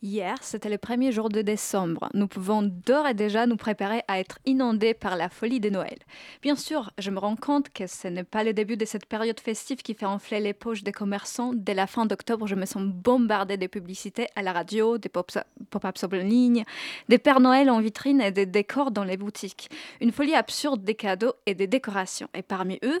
Hier, 0.04 0.36
c'était 0.42 0.68
le 0.68 0.76
premier 0.76 1.12
jour 1.12 1.30
de 1.30 1.40
décembre. 1.40 2.10
Nous 2.12 2.28
pouvons 2.28 2.60
d'ores 2.60 3.06
et 3.06 3.14
déjà 3.14 3.46
nous 3.46 3.56
préparer 3.56 4.02
à 4.06 4.20
être 4.20 4.38
inondés 4.44 4.92
par 4.92 5.16
la 5.16 5.30
folie 5.30 5.60
de 5.60 5.70
Noël. 5.70 5.96
Bien 6.42 6.56
sûr, 6.56 6.90
je 6.98 7.10
me 7.10 7.18
rends 7.18 7.36
compte 7.36 7.70
que 7.70 7.86
ce 7.86 8.08
n'est 8.08 8.22
pas 8.22 8.44
le 8.44 8.52
début 8.52 8.76
de 8.76 8.84
cette 8.84 9.06
période 9.06 9.40
festive 9.40 9.78
qui 9.78 9.94
fait 9.94 10.04
enfler 10.04 10.40
les 10.40 10.52
poches 10.52 10.82
des 10.82 10.92
commerçants. 10.92 11.52
Dès 11.54 11.72
la 11.72 11.86
fin 11.86 12.04
d'octobre, 12.04 12.46
je 12.46 12.54
me 12.54 12.66
sens 12.66 12.82
bombardée 12.82 13.56
de 13.56 13.66
publicités 13.66 14.26
à 14.36 14.42
la 14.42 14.52
radio, 14.52 14.98
des 14.98 15.08
pop-ups 15.08 16.04
en 16.04 16.06
ligne, 16.18 16.64
des 17.08 17.16
Pères 17.16 17.40
Noël 17.40 17.70
en 17.70 17.80
vitrine 17.80 18.20
et 18.20 18.30
des 18.30 18.44
décors 18.44 18.90
dans 18.90 19.04
les 19.04 19.16
boutiques. 19.16 19.70
Une 20.02 20.12
folie 20.12 20.34
absurde 20.34 20.84
des 20.84 20.96
cadeaux 20.96 21.32
et 21.46 21.54
des 21.54 21.66
décorations. 21.66 22.28
Et 22.34 22.42
parmi 22.42 22.78
eux, 22.84 23.00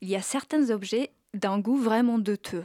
il 0.00 0.08
y 0.08 0.16
a 0.16 0.20
certains 0.20 0.70
objets 0.70 1.10
d'un 1.34 1.60
goût 1.60 1.76
vraiment 1.76 2.18
douteux. 2.18 2.64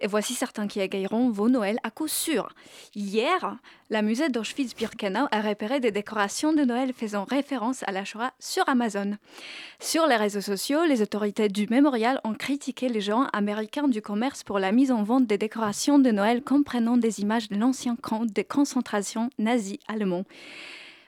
Et 0.00 0.06
voici 0.06 0.34
certains 0.34 0.66
qui 0.66 0.80
égailleront 0.80 1.30
vos 1.30 1.48
Noëls 1.48 1.78
à 1.82 1.90
coup 1.90 2.08
sûr. 2.08 2.50
Hier, 2.94 3.56
la 3.88 4.02
musée 4.02 4.28
d'Auschwitz-Birkenau 4.28 5.26
a 5.30 5.40
repéré 5.40 5.80
des 5.80 5.90
décorations 5.90 6.52
de 6.52 6.62
Noël 6.64 6.92
faisant 6.92 7.24
référence 7.24 7.82
à 7.86 7.92
la 7.92 8.04
Shoah 8.04 8.32
sur 8.38 8.68
Amazon. 8.68 9.16
Sur 9.80 10.06
les 10.06 10.16
réseaux 10.16 10.42
sociaux, 10.42 10.84
les 10.84 11.00
autorités 11.00 11.48
du 11.48 11.66
mémorial 11.68 12.20
ont 12.24 12.34
critiqué 12.34 12.88
les 12.88 13.00
géants 13.00 13.28
américains 13.32 13.88
du 13.88 14.02
commerce 14.02 14.42
pour 14.42 14.58
la 14.58 14.72
mise 14.72 14.92
en 14.92 15.02
vente 15.02 15.26
des 15.26 15.38
décorations 15.38 15.98
de 15.98 16.10
Noël 16.10 16.42
comprenant 16.42 16.96
des 16.96 17.20
images 17.20 17.48
de 17.48 17.56
l'ancien 17.56 17.96
camp 17.96 18.26
de 18.26 18.42
concentration 18.42 19.30
nazi 19.38 19.80
allemand. 19.88 20.24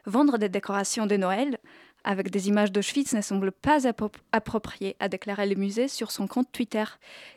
Vendre 0.07 0.39
des 0.39 0.49
décorations 0.49 1.07
de 1.07 1.17
Noël, 1.17 1.59
avec 2.07 2.31
des 2.31 2.49
images 2.49 2.73
d'Auschwitz 2.73 3.13
ne 3.13 3.21
semble 3.21 3.53
pas 3.53 3.87
approprié, 4.33 4.97
a 5.01 5.09
déclaré 5.09 5.47
le 5.47 5.57
musée 5.57 5.89
sur 5.89 6.11
son 6.11 6.27
compte 6.27 6.51
Twitter. 6.53 6.85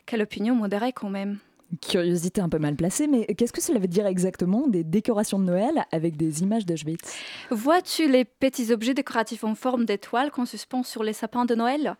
Quelle 0.06 0.22
opinion 0.22 0.54
modérée 0.54 0.92
quand 0.92 1.10
même. 1.10 1.38
Curiosité 1.82 2.40
un 2.40 2.48
peu 2.48 2.58
mal 2.58 2.74
placée, 2.74 3.06
mais 3.06 3.26
qu'est-ce 3.26 3.52
que 3.52 3.60
cela 3.60 3.78
veut 3.78 3.86
dire 3.86 4.06
exactement 4.06 4.66
des 4.66 4.82
décorations 4.82 5.38
de 5.38 5.44
Noël 5.44 5.84
avec 5.92 6.16
des 6.16 6.42
images 6.42 6.66
d'Auschwitz? 6.66 7.16
Vois-tu 7.50 8.08
les 8.08 8.24
petits 8.24 8.72
objets 8.72 8.94
décoratifs 8.94 9.44
en 9.44 9.54
forme 9.54 9.84
d'étoile 9.84 10.30
qu'on 10.30 10.46
suspend 10.46 10.82
sur 10.82 11.04
les 11.04 11.12
sapins 11.12 11.44
de 11.44 11.54
Noël? 11.54 11.94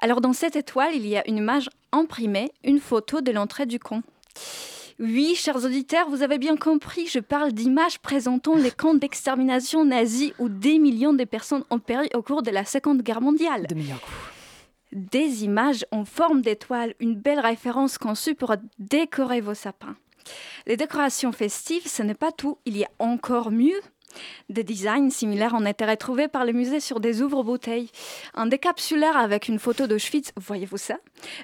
Alors 0.00 0.20
dans 0.20 0.34
cette 0.34 0.56
étoile, 0.56 0.94
il 0.94 1.06
y 1.06 1.16
a 1.16 1.26
une 1.28 1.38
image 1.38 1.70
imprimée, 1.92 2.50
une 2.64 2.80
photo 2.80 3.20
de 3.20 3.32
l'entrée 3.32 3.64
du 3.64 3.78
camp. 3.78 4.02
Oui, 5.00 5.36
chers 5.36 5.64
auditeurs, 5.64 6.10
vous 6.10 6.24
avez 6.24 6.38
bien 6.38 6.56
compris, 6.56 7.06
je 7.06 7.20
parle 7.20 7.52
d'images 7.52 8.00
présentant 8.00 8.56
les 8.56 8.72
camps 8.72 8.94
d'extermination 8.94 9.84
nazis 9.84 10.32
où 10.40 10.48
des 10.48 10.80
millions 10.80 11.12
de 11.12 11.22
personnes 11.22 11.62
ont 11.70 11.78
péri 11.78 12.08
au 12.14 12.22
cours 12.22 12.42
de 12.42 12.50
la 12.50 12.64
Seconde 12.64 13.02
Guerre 13.02 13.20
mondiale. 13.20 13.68
Des 14.90 15.44
images 15.44 15.86
en 15.92 16.04
forme 16.04 16.42
d'étoile, 16.42 16.94
une 16.98 17.14
belle 17.14 17.38
référence 17.38 17.96
conçue 17.96 18.34
pour 18.34 18.56
décorer 18.80 19.40
vos 19.40 19.54
sapins. 19.54 19.94
Les 20.66 20.76
décorations 20.76 21.30
festives, 21.30 21.86
ce 21.86 22.02
n'est 22.02 22.14
pas 22.14 22.32
tout, 22.32 22.58
il 22.64 22.76
y 22.76 22.82
a 22.82 22.90
encore 22.98 23.52
mieux. 23.52 23.80
Des 24.48 24.64
designs 24.64 25.10
similaires 25.10 25.54
ont 25.54 25.66
été 25.66 25.84
retrouvés 25.84 26.28
par 26.28 26.44
le 26.44 26.52
musée 26.52 26.80
sur 26.80 27.00
des 27.00 27.22
ouvres-bouteilles. 27.22 27.90
Un 28.34 28.46
décapsulaire 28.46 29.16
avec 29.16 29.48
une 29.48 29.58
photo 29.58 29.86
d'Auschwitz, 29.86 30.32
voyez-vous 30.36 30.76
ça? 30.76 30.96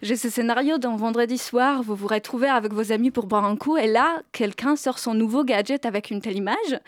J'ai 0.03 0.17
ce 0.17 0.31
scénario 0.31 0.79
d'un 0.79 0.97
vendredi 0.97 1.39
soir, 1.39 1.83
vous 1.83 1.95
vous 1.95 2.07
retrouvez 2.09 2.49
avec 2.49 2.73
vos 2.73 2.93
amis 2.93 3.11
pour 3.11 3.27
boire 3.27 3.45
un 3.45 3.57
coup 3.57 3.77
et 3.77 3.87
là, 3.87 4.23
quelqu'un 4.33 4.77
sort 4.77 4.99
son 4.99 5.15
nouveau 5.15 5.45
gadget 5.45 5.87
avec 5.87 6.11
une 6.11 6.21
telle 6.21 6.37
image 6.37 6.81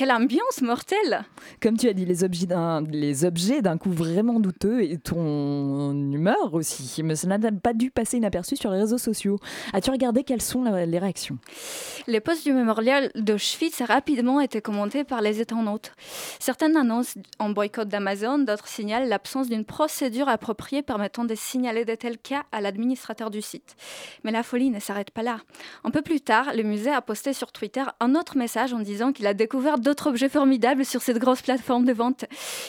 quelle 0.00 0.12
ambiance 0.12 0.62
mortelle 0.62 1.26
Comme 1.60 1.76
tu 1.76 1.86
as 1.86 1.92
dit, 1.92 2.06
les 2.06 2.24
objets 2.24 2.46
d'un, 2.46 2.80
les 2.80 3.26
objets 3.26 3.60
d'un 3.60 3.76
coup 3.76 3.90
vraiment 3.90 4.40
douteux 4.40 4.82
et 4.82 4.96
ton 4.96 5.92
humeur 5.92 6.54
aussi. 6.54 7.02
Mais 7.02 7.16
ça 7.16 7.26
n'a 7.26 7.52
pas 7.52 7.74
dû 7.74 7.90
passer 7.90 8.16
inaperçu 8.16 8.56
sur 8.56 8.70
les 8.70 8.78
réseaux 8.78 8.96
sociaux. 8.96 9.38
As-tu 9.74 9.90
regardé 9.90 10.24
quelles 10.24 10.40
sont 10.40 10.64
les 10.64 10.98
réactions? 10.98 11.36
Les 12.06 12.20
posts 12.20 12.44
du 12.44 12.54
mémorial 12.54 13.10
d'Auschwitz 13.14 13.82
rapidement 13.82 14.40
été 14.40 14.62
commentés 14.62 15.04
par 15.04 15.20
les 15.20 15.42
internautes. 15.42 15.92
Certaines 16.38 16.78
annoncent 16.78 17.20
un 17.38 17.50
boycott 17.50 17.86
d'Amazon, 17.86 18.38
d'autres 18.38 18.68
signalent 18.68 19.06
l'absence 19.06 19.50
d'une 19.50 19.66
procédure 19.66 20.30
appropriée 20.30 20.80
permettant 20.80 21.26
de 21.26 21.34
signaler 21.34 21.84
de 21.84 21.94
tels 21.94 22.16
cas 22.16 22.44
à 22.52 22.62
l'administrateur 22.62 23.28
du 23.30 23.42
site. 23.42 23.76
Mais 24.24 24.30
la 24.30 24.44
folie 24.44 24.70
ne 24.70 24.80
s'arrête 24.80 25.10
pas 25.10 25.22
là. 25.22 25.40
Un 25.84 25.90
peu 25.90 26.00
plus 26.00 26.22
tard, 26.22 26.54
le 26.56 26.62
musée 26.62 26.90
a 26.90 27.02
posté 27.02 27.34
sur 27.34 27.52
Twitter 27.52 27.84
un 28.00 28.14
autre 28.14 28.38
message 28.38 28.72
en 28.72 28.78
disant 28.78 29.12
qu'il 29.12 29.26
a 29.26 29.34
découvert 29.34 29.78
d'autres 29.90 30.06
objets 30.06 30.28
formidables 30.28 30.84
sur 30.84 31.02
cette 31.02 31.18
grosse 31.18 31.42
plateforme 31.42 31.84
de 31.84 31.92
vente. 31.92 32.24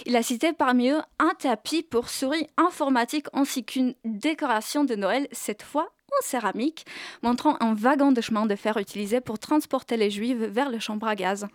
Il 0.08 0.16
a 0.16 0.24
cité 0.24 0.54
parmi 0.54 0.90
eux 0.90 1.02
un 1.20 1.34
tapis 1.38 1.84
pour 1.84 2.10
souris 2.10 2.48
informatique 2.58 3.28
ainsi 3.32 3.64
qu'une 3.64 3.94
décoration 4.04 4.86
de 4.86 4.96
Noël, 4.96 5.28
cette 5.32 5.62
fois 5.62 5.94
en 6.12 6.24
céramique, 6.24 6.84
montrant 7.22 7.58
un 7.60 7.76
wagon 7.76 8.12
de 8.12 8.22
chemin 8.22 8.48
de 8.48 8.56
fer 8.56 8.76
utilisé 8.78 9.22
pour 9.22 9.38
transporter 9.38 9.98
les 9.98 10.10
juifs 10.10 10.36
vers 10.36 10.72
le 10.72 10.80
chambre 10.80 11.08
à 11.08 11.16
gaz. 11.16 11.46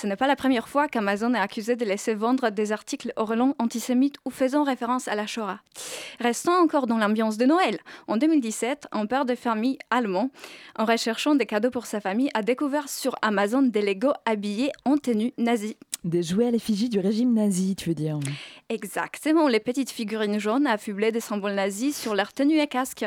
Ce 0.00 0.06
n'est 0.06 0.14
pas 0.14 0.28
la 0.28 0.36
première 0.36 0.68
fois 0.68 0.86
qu'Amazon 0.86 1.34
est 1.34 1.40
accusé 1.40 1.74
de 1.74 1.84
laisser 1.84 2.14
vendre 2.14 2.50
des 2.50 2.70
articles 2.70 3.12
au 3.16 3.24
relent 3.24 3.56
antisémites 3.58 4.14
ou 4.24 4.30
faisant 4.30 4.62
référence 4.62 5.08
à 5.08 5.16
la 5.16 5.26
Shoah. 5.26 5.58
Restons 6.20 6.52
encore 6.52 6.86
dans 6.86 6.98
l'ambiance 6.98 7.36
de 7.36 7.46
Noël. 7.46 7.80
En 8.06 8.16
2017, 8.16 8.86
un 8.92 9.06
père 9.06 9.24
de 9.24 9.34
famille 9.34 9.76
allemand, 9.90 10.30
en 10.78 10.84
recherchant 10.84 11.34
des 11.34 11.46
cadeaux 11.46 11.72
pour 11.72 11.86
sa 11.86 12.00
famille, 12.00 12.30
a 12.34 12.42
découvert 12.42 12.88
sur 12.88 13.16
Amazon 13.22 13.62
des 13.62 13.82
Legos 13.82 14.12
habillés 14.24 14.70
en 14.84 14.98
tenue 14.98 15.32
nazie. 15.36 15.76
Des 16.04 16.22
jouets 16.22 16.46
à 16.46 16.52
l'effigie 16.52 16.88
du 16.88 17.00
régime 17.00 17.34
nazi, 17.34 17.74
tu 17.74 17.88
veux 17.88 17.96
dire 17.96 18.20
Exactement, 18.68 19.48
les 19.48 19.58
petites 19.58 19.90
figurines 19.90 20.38
jaunes 20.38 20.68
affublées 20.68 21.10
des 21.10 21.18
symboles 21.18 21.54
nazis 21.54 22.00
sur 22.00 22.14
leur 22.14 22.32
tenue 22.32 22.60
et 22.60 22.68
casque 22.68 23.04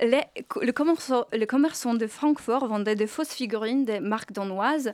le, 0.00 1.44
commerçant, 1.46 1.94
de 1.94 2.06
Francfort 2.06 2.66
vendait 2.66 2.96
de 2.96 3.06
fausses 3.06 3.32
figurines 3.32 3.84
des 3.84 4.00
marques 4.00 4.32
danoises 4.32 4.92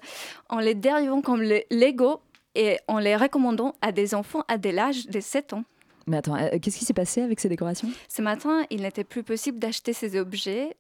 en 0.49 0.59
les 0.59 0.75
dérivant 0.75 1.23
comme 1.23 1.43
les 1.43 1.67
Lego 1.71 2.21
et 2.55 2.79
en 2.89 2.99
les 2.99 3.17
recommandant 3.17 3.75
à 3.83 3.93
des 3.93 4.15
enfants 4.15 4.43
à 4.49 4.59
dès 4.59 4.73
l'âge 4.73 5.07
de 5.07 5.21
7 5.21 5.53
ans. 5.53 5.65
Mais 6.07 6.19
attends, 6.19 6.37
euh, 6.37 6.59
qu'est-ce 6.63 6.79
qui 6.79 6.85
s'est 6.85 6.95
passé 6.95 7.21
avec 7.21 7.41
ces 7.41 7.49
décorations? 7.49 7.89
Ce 8.09 8.23
matin, 8.23 8.65
il 8.71 8.83
n'était 8.83 9.05
plus 9.05 9.25
possible 9.25 9.59
d'acheter 9.59 9.93
ces 9.93 10.19
objets 10.19 10.77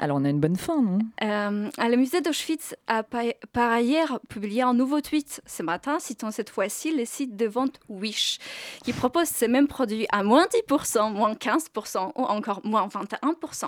alors 0.00 0.16
on 0.16 0.24
a 0.24 0.30
une 0.30 0.40
bonne 0.40 0.56
fin, 0.56 0.80
non? 0.80 0.98
Euh, 1.22 1.68
Le 1.78 1.96
musée 1.96 2.22
d'Auschwitz 2.22 2.74
a 2.86 3.02
par 3.02 3.70
ailleurs 3.70 4.18
publié 4.28 4.62
un 4.62 4.72
nouveau 4.72 5.02
tweet 5.02 5.42
ce 5.46 5.62
matin, 5.62 5.98
citant 6.00 6.30
cette 6.30 6.48
fois-ci 6.48 6.96
le 6.96 7.04
site 7.04 7.36
de 7.36 7.46
vente 7.46 7.78
Wish, 7.90 8.38
qui 8.82 8.94
propose 8.94 9.26
ces 9.26 9.46
mêmes 9.46 9.68
produits 9.68 10.06
à 10.10 10.22
moins 10.22 10.46
10%, 10.68 11.12
moins 11.12 11.34
15% 11.34 12.12
ou 12.16 12.22
encore 12.22 12.62
moins 12.64 12.88
21%. 12.88 13.66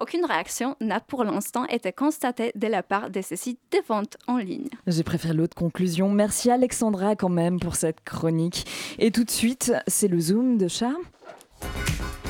Aucune 0.00 0.24
réaction 0.24 0.74
n'a 0.80 1.00
pour 1.00 1.22
l'instant 1.22 1.66
été 1.66 1.92
constatée 1.92 2.52
de 2.54 2.66
la 2.66 2.82
part 2.82 3.10
de 3.10 3.20
ces 3.20 3.36
sites 3.36 3.60
de 3.70 3.78
vente 3.86 4.16
en 4.26 4.38
ligne. 4.38 4.68
J'ai 4.86 5.02
préféré 5.02 5.34
l'autre 5.34 5.54
conclusion. 5.54 6.08
Merci 6.08 6.50
Alexandra 6.50 7.14
quand 7.14 7.28
même 7.28 7.60
pour 7.60 7.76
cette 7.76 8.02
chronique. 8.04 8.66
Et 8.98 9.10
tout 9.10 9.24
de 9.24 9.30
suite, 9.30 9.72
c'est 9.86 10.08
le 10.08 10.18
Zoom 10.18 10.56
de 10.56 10.66
chat. 10.68 10.94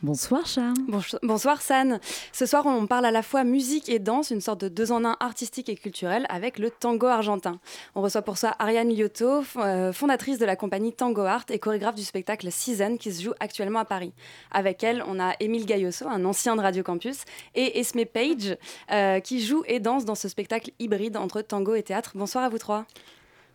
Bonsoir 0.00 0.46
Charles. 0.46 0.76
Bonsoir 1.22 1.60
San. 1.60 1.98
Ce 2.32 2.46
soir, 2.46 2.64
on 2.66 2.86
parle 2.86 3.04
à 3.04 3.10
la 3.10 3.22
fois 3.22 3.42
musique 3.42 3.88
et 3.88 3.98
danse, 3.98 4.30
une 4.30 4.40
sorte 4.40 4.60
de 4.60 4.68
deux 4.68 4.92
en 4.92 5.04
un 5.04 5.16
artistique 5.18 5.68
et 5.68 5.74
culturel 5.74 6.24
avec 6.28 6.60
le 6.60 6.70
tango 6.70 7.06
argentin. 7.06 7.58
On 7.96 8.00
reçoit 8.00 8.22
pour 8.22 8.38
ça 8.38 8.54
Ariane 8.60 8.90
Lioto, 8.90 9.42
euh, 9.56 9.92
fondatrice 9.92 10.38
de 10.38 10.46
la 10.46 10.54
compagnie 10.54 10.92
Tango 10.92 11.22
Art 11.22 11.46
et 11.48 11.58
chorégraphe 11.58 11.96
du 11.96 12.04
spectacle 12.04 12.48
Season 12.52 12.96
qui 12.96 13.12
se 13.12 13.24
joue 13.24 13.32
actuellement 13.40 13.80
à 13.80 13.84
Paris. 13.84 14.12
Avec 14.52 14.84
elle, 14.84 15.02
on 15.08 15.18
a 15.18 15.34
Émile 15.40 15.66
Gailloso, 15.66 16.06
un 16.06 16.24
ancien 16.24 16.54
de 16.54 16.60
Radio 16.60 16.84
Campus, 16.84 17.24
et 17.56 17.80
Esme 17.80 18.04
Page 18.04 18.56
euh, 18.92 19.18
qui 19.18 19.44
joue 19.44 19.64
et 19.66 19.80
danse 19.80 20.04
dans 20.04 20.14
ce 20.14 20.28
spectacle 20.28 20.70
hybride 20.78 21.16
entre 21.16 21.42
tango 21.42 21.74
et 21.74 21.82
théâtre. 21.82 22.12
Bonsoir 22.14 22.44
à 22.44 22.48
vous 22.48 22.58
trois. 22.58 22.86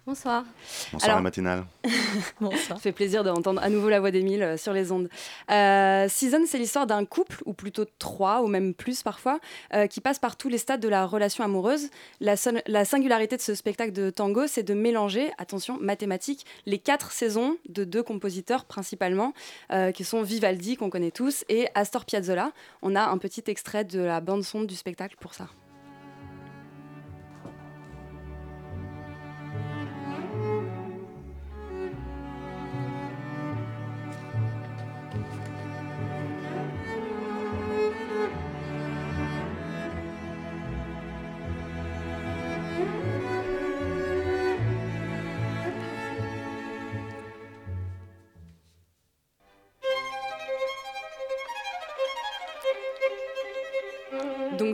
Bonsoir. 0.06 0.44
Bonsoir 0.92 1.16
la 1.16 1.22
matinale. 1.22 1.64
Bonsoir. 2.42 2.60
Ça 2.68 2.76
fait 2.76 2.92
plaisir 2.92 3.24
d'entendre 3.24 3.62
à 3.64 3.70
nouveau 3.70 3.88
la 3.88 4.02
voix 4.02 4.12
d'Émile 4.12 4.44
euh, 4.44 4.58
sur 4.58 4.74
les 4.74 4.92
ondes. 4.92 5.08
Euh, 5.50 6.10
Season, 6.10 6.42
c'est 6.46 6.58
l'histoire 6.58 6.86
d'un 6.86 7.06
couple, 7.06 7.42
ou 7.46 7.54
plutôt 7.54 7.86
trois, 8.00 8.42
ou 8.42 8.48
même 8.48 8.74
plus 8.74 9.02
parfois, 9.02 9.40
euh, 9.74 9.88
qui 9.88 10.02
passe 10.02 10.20
par 10.20 10.36
tous 10.36 10.50
les 10.50 10.58
stades 10.58 10.82
de 10.82 10.90
la 10.90 11.06
relation 11.06 11.46
amoureuse. 11.46 11.90
La, 12.20 12.36
la 12.68 12.84
singularité 12.84 13.38
de 13.38 13.42
ce 13.42 13.56
spectacle 13.56 13.94
de 13.94 14.10
tango, 14.10 14.46
c'est 14.46 14.64
de 14.64 14.74
mélanger, 14.74 15.32
attention, 15.38 15.78
mathématiques, 15.80 16.46
les 16.66 16.80
quatre 16.80 17.14
saisons 17.14 17.56
de 17.70 17.86
deux 17.86 18.04
compositeurs 18.04 18.66
principalement, 18.66 19.34
euh, 19.72 19.94
qui 19.94 20.04
sont 20.04 20.22
Vivaldi, 20.22 20.76
qu'on 20.76 20.90
connaît 20.90 21.12
tous, 21.12 21.46
et 21.48 21.70
Astor 21.76 22.04
Piazzolla. 22.04 22.52
On 22.82 22.98
a 22.98 23.06
un 23.06 23.18
petit 23.18 23.44
extrait 23.48 23.86
de 23.86 24.02
la 24.02 24.20
bande-son 24.20 24.64
du 24.64 24.76
spectacle 24.76 25.16
pour 25.18 25.34
ça. 25.34 25.48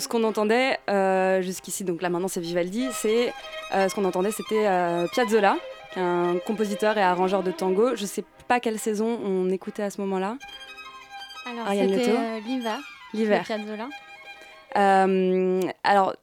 Qu'on 0.10 0.24
entendait 0.26 0.78
euh, 0.90 1.42
jusqu'ici, 1.42 1.86
donc 1.86 2.02
là 2.02 2.10
maintenant 2.10 2.28
c'est 2.28 2.42
Vivaldi, 2.42 2.88
c'est 2.92 3.32
euh, 3.74 3.88
ce 3.88 3.96
qu'on 3.96 4.04
entendait 4.04 4.32
c'était 4.32 4.68
euh, 4.68 5.08
Piazzolla, 5.08 5.58
qui 5.94 6.00
est 6.00 6.02
un 6.02 6.38
compositeur 6.46 6.98
et 6.98 7.02
arrangeur 7.02 7.44
de 7.44 7.52
tango. 7.52 7.96
Je 7.96 8.06
sais 8.06 8.26
pas 8.50 8.60
quelle 8.60 8.80
saison 8.80 9.20
on 9.24 9.50
écoutait 9.50 9.84
à 9.84 9.90
ce 9.90 10.02
moment-là. 10.02 10.38
Alors 11.46 11.68
c'était 11.70 12.42
l'hiver. 12.46 12.80
L'hiver. 13.14 13.44
Piazzolla. 13.44 13.88
alors 15.84 16.16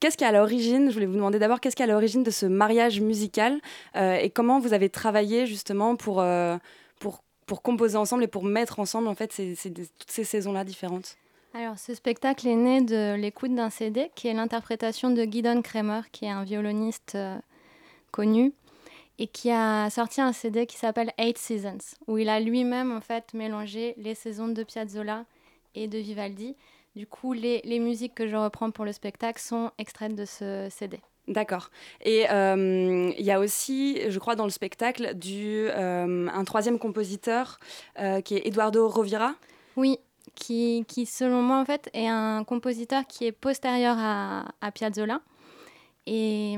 Qu'est-ce 0.00 0.16
qui 0.16 0.24
est 0.24 0.26
à 0.26 0.32
l'origine? 0.32 0.88
Je 0.88 0.94
voulais 0.94 1.06
vous 1.06 1.14
demander 1.14 1.38
d'abord 1.38 1.60
qu'est-ce 1.60 1.76
qui 1.76 1.82
est 1.82 1.84
à 1.84 1.88
l'origine 1.88 2.24
de 2.24 2.30
ce 2.32 2.46
mariage 2.46 3.00
musical 3.00 3.60
et 3.94 4.28
comment 4.28 4.58
vous 4.58 4.74
avez 4.74 4.90
travaillé 4.90 5.46
justement 5.46 5.94
pour, 5.94 6.22
pour, 6.98 7.22
pour 7.46 7.62
composer 7.62 7.96
ensemble 7.96 8.24
et 8.24 8.26
pour 8.26 8.42
mettre 8.42 8.80
ensemble 8.80 9.06
en 9.06 9.14
fait 9.14 9.32
ces, 9.32 9.54
toutes 9.54 10.10
ces 10.10 10.24
saisons-là 10.24 10.64
différentes? 10.64 11.16
Alors, 11.56 11.78
ce 11.78 11.94
spectacle 11.94 12.48
est 12.48 12.56
né 12.56 12.80
de 12.80 13.14
l'écoute 13.14 13.54
d'un 13.54 13.70
CD 13.70 14.10
qui 14.16 14.26
est 14.26 14.34
l'interprétation 14.34 15.10
de 15.10 15.24
Guidon 15.24 15.62
Kramer, 15.62 16.00
qui 16.10 16.24
est 16.24 16.30
un 16.30 16.42
violoniste 16.42 17.12
euh, 17.14 17.38
connu 18.10 18.52
et 19.20 19.28
qui 19.28 19.52
a 19.52 19.88
sorti 19.88 20.20
un 20.20 20.32
CD 20.32 20.66
qui 20.66 20.76
s'appelle 20.76 21.12
Eight 21.16 21.38
Seasons, 21.38 21.94
où 22.08 22.18
il 22.18 22.28
a 22.28 22.40
lui-même 22.40 22.90
en 22.90 23.00
fait 23.00 23.32
mélangé 23.34 23.94
les 23.98 24.16
saisons 24.16 24.48
de 24.48 24.64
Piazzolla 24.64 25.26
et 25.76 25.86
de 25.86 25.96
Vivaldi. 25.96 26.56
Du 26.96 27.06
coup, 27.06 27.32
les, 27.32 27.60
les 27.62 27.78
musiques 27.78 28.16
que 28.16 28.26
je 28.26 28.34
reprends 28.34 28.72
pour 28.72 28.84
le 28.84 28.90
spectacle 28.90 29.40
sont 29.40 29.70
extraites 29.78 30.16
de 30.16 30.24
ce 30.24 30.66
CD. 30.70 30.98
D'accord. 31.28 31.70
Et 32.00 32.28
euh, 32.32 33.12
il 33.16 33.24
y 33.24 33.30
a 33.30 33.38
aussi, 33.38 34.00
je 34.10 34.18
crois, 34.18 34.34
dans 34.34 34.44
le 34.44 34.50
spectacle, 34.50 35.14
du, 35.14 35.68
euh, 35.68 36.26
un 36.26 36.44
troisième 36.44 36.80
compositeur 36.80 37.60
qui 38.24 38.34
est 38.34 38.44
Eduardo 38.44 38.88
Rovira? 38.88 39.36
Oui, 39.76 39.98
qui, 40.34 40.84
qui, 40.88 41.06
selon 41.06 41.42
moi, 41.42 41.58
en 41.58 41.64
fait, 41.64 41.90
est 41.92 42.08
un 42.08 42.44
compositeur 42.44 43.06
qui 43.06 43.26
est 43.26 43.32
postérieur 43.32 43.96
à, 43.98 44.46
à 44.60 44.70
Piazzolla 44.70 45.20
et, 46.06 46.54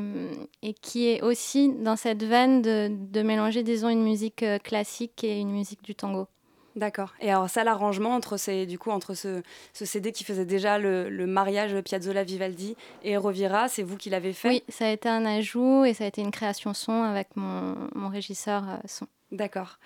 et, 0.63 0.75
qui 0.75 1.09
est 1.09 1.23
aussi 1.23 1.73
dans 1.73 1.97
cette 1.97 2.23
veine 2.23 2.63
de, 2.63 2.89
de, 2.91 3.23
mélanger, 3.23 3.63
disons, 3.63 3.89
une 3.89 4.03
musique 4.03 4.43
euh, 4.43 4.59
classique 4.59 5.23
et 5.23 5.39
une 5.39 5.51
musique 5.51 5.83
du 5.83 5.95
tango. 5.95 6.27
D'accord. 6.75 7.15
Et 7.21 7.31
alors 7.31 7.49
ça, 7.49 7.65
l'arrangement 7.65 8.11
entre 8.11 8.37
ces, 8.37 8.67
du 8.67 8.79
coup, 8.79 8.91
entre 8.91 9.15
ce, 9.15 9.43
ce 9.73 9.85
CD 9.87 10.13
qui 10.13 10.25
faisait 10.25 10.45
déjà 10.45 10.79
le, 10.79 11.09
le 11.09 11.27
mariage 11.27 11.75
Piazzolla-Vivaldi 11.81 12.77
et 13.03 13.17
Rovira, 13.17 13.69
c'est 13.69 13.83
vous 13.83 13.97
qui 13.97 14.11
l'avez 14.11 14.35
fait? 14.35 14.49
Oui, 14.49 14.63
ça 14.69 14.87
a 14.87 14.91
été 14.91 15.09
un 15.09 15.25
ajout 15.25 15.87
et 15.87 15.95
ça 15.95 16.05
a 16.05 16.07
été 16.07 16.21
une 16.21 16.31
création 16.31 16.75
son 16.75 17.03
avec 17.03 17.29
mon, 17.35 17.89
mon 17.95 18.09
régisseur 18.11 18.65
euh, 18.69 18.77
son. 18.85 19.07
D'accord. 19.33 19.79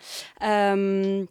Euh, 0.43 1.25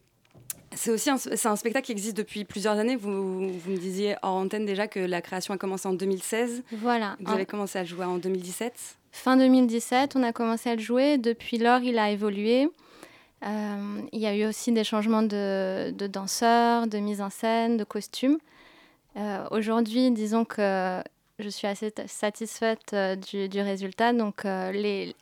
c'est 0.75 0.91
aussi 0.91 1.09
un, 1.09 1.15
un, 1.15 1.55
spectacle 1.55 1.85
qui 1.85 1.91
existe 1.91 2.17
depuis 2.17 2.45
plusieurs 2.45 2.77
années. 2.77 2.95
Vous, 2.95 3.49
vous, 3.49 3.71
me 3.71 3.77
disiez 3.77 4.15
hors 4.21 4.35
antenne 4.35 4.65
déjà 4.65 4.87
que 4.87 4.99
la 4.99 5.21
création 5.21 5.53
a 5.53 5.57
commencé 5.57 5.87
en 5.87 5.93
2016. 5.93 6.63
Voilà. 6.73 7.15
Vous 7.19 7.33
avez 7.33 7.45
commencé 7.45 7.79
à 7.79 7.83
le 7.83 7.87
jouer 7.87 8.05
en 8.05 8.17
2017 8.17 8.97
Fin 9.11 9.37
2017, 9.37 10.15
on 10.15 10.23
a 10.23 10.31
commencé 10.31 10.69
à 10.69 10.75
le 10.75 10.81
jouer. 10.81 11.17
Depuis 11.17 11.57
lors, 11.57 11.81
il 11.81 11.97
a 11.97 12.11
évolué. 12.11 12.69
Euh, 13.43 14.01
il 14.11 14.19
y 14.19 14.27
a 14.27 14.35
eu 14.35 14.45
aussi 14.45 14.71
des 14.71 14.83
changements 14.83 15.23
de, 15.23 15.91
de, 15.91 16.07
danseurs, 16.07 16.87
de 16.87 16.99
mise 16.99 17.21
en 17.21 17.29
scène, 17.29 17.77
de 17.77 17.83
costumes. 17.83 18.37
Euh, 19.17 19.47
Aujourd'hui, 19.51 20.11
disons 20.11 20.45
que 20.45 21.01
je 21.39 21.49
suis 21.49 21.67
assez 21.67 21.93
satisfaite 22.07 22.93
euh, 22.93 23.15
du, 23.15 23.49
du, 23.49 23.61
résultat. 23.61 24.13
Donc, 24.13 24.45
euh, 24.45 24.71
les, 24.71 25.15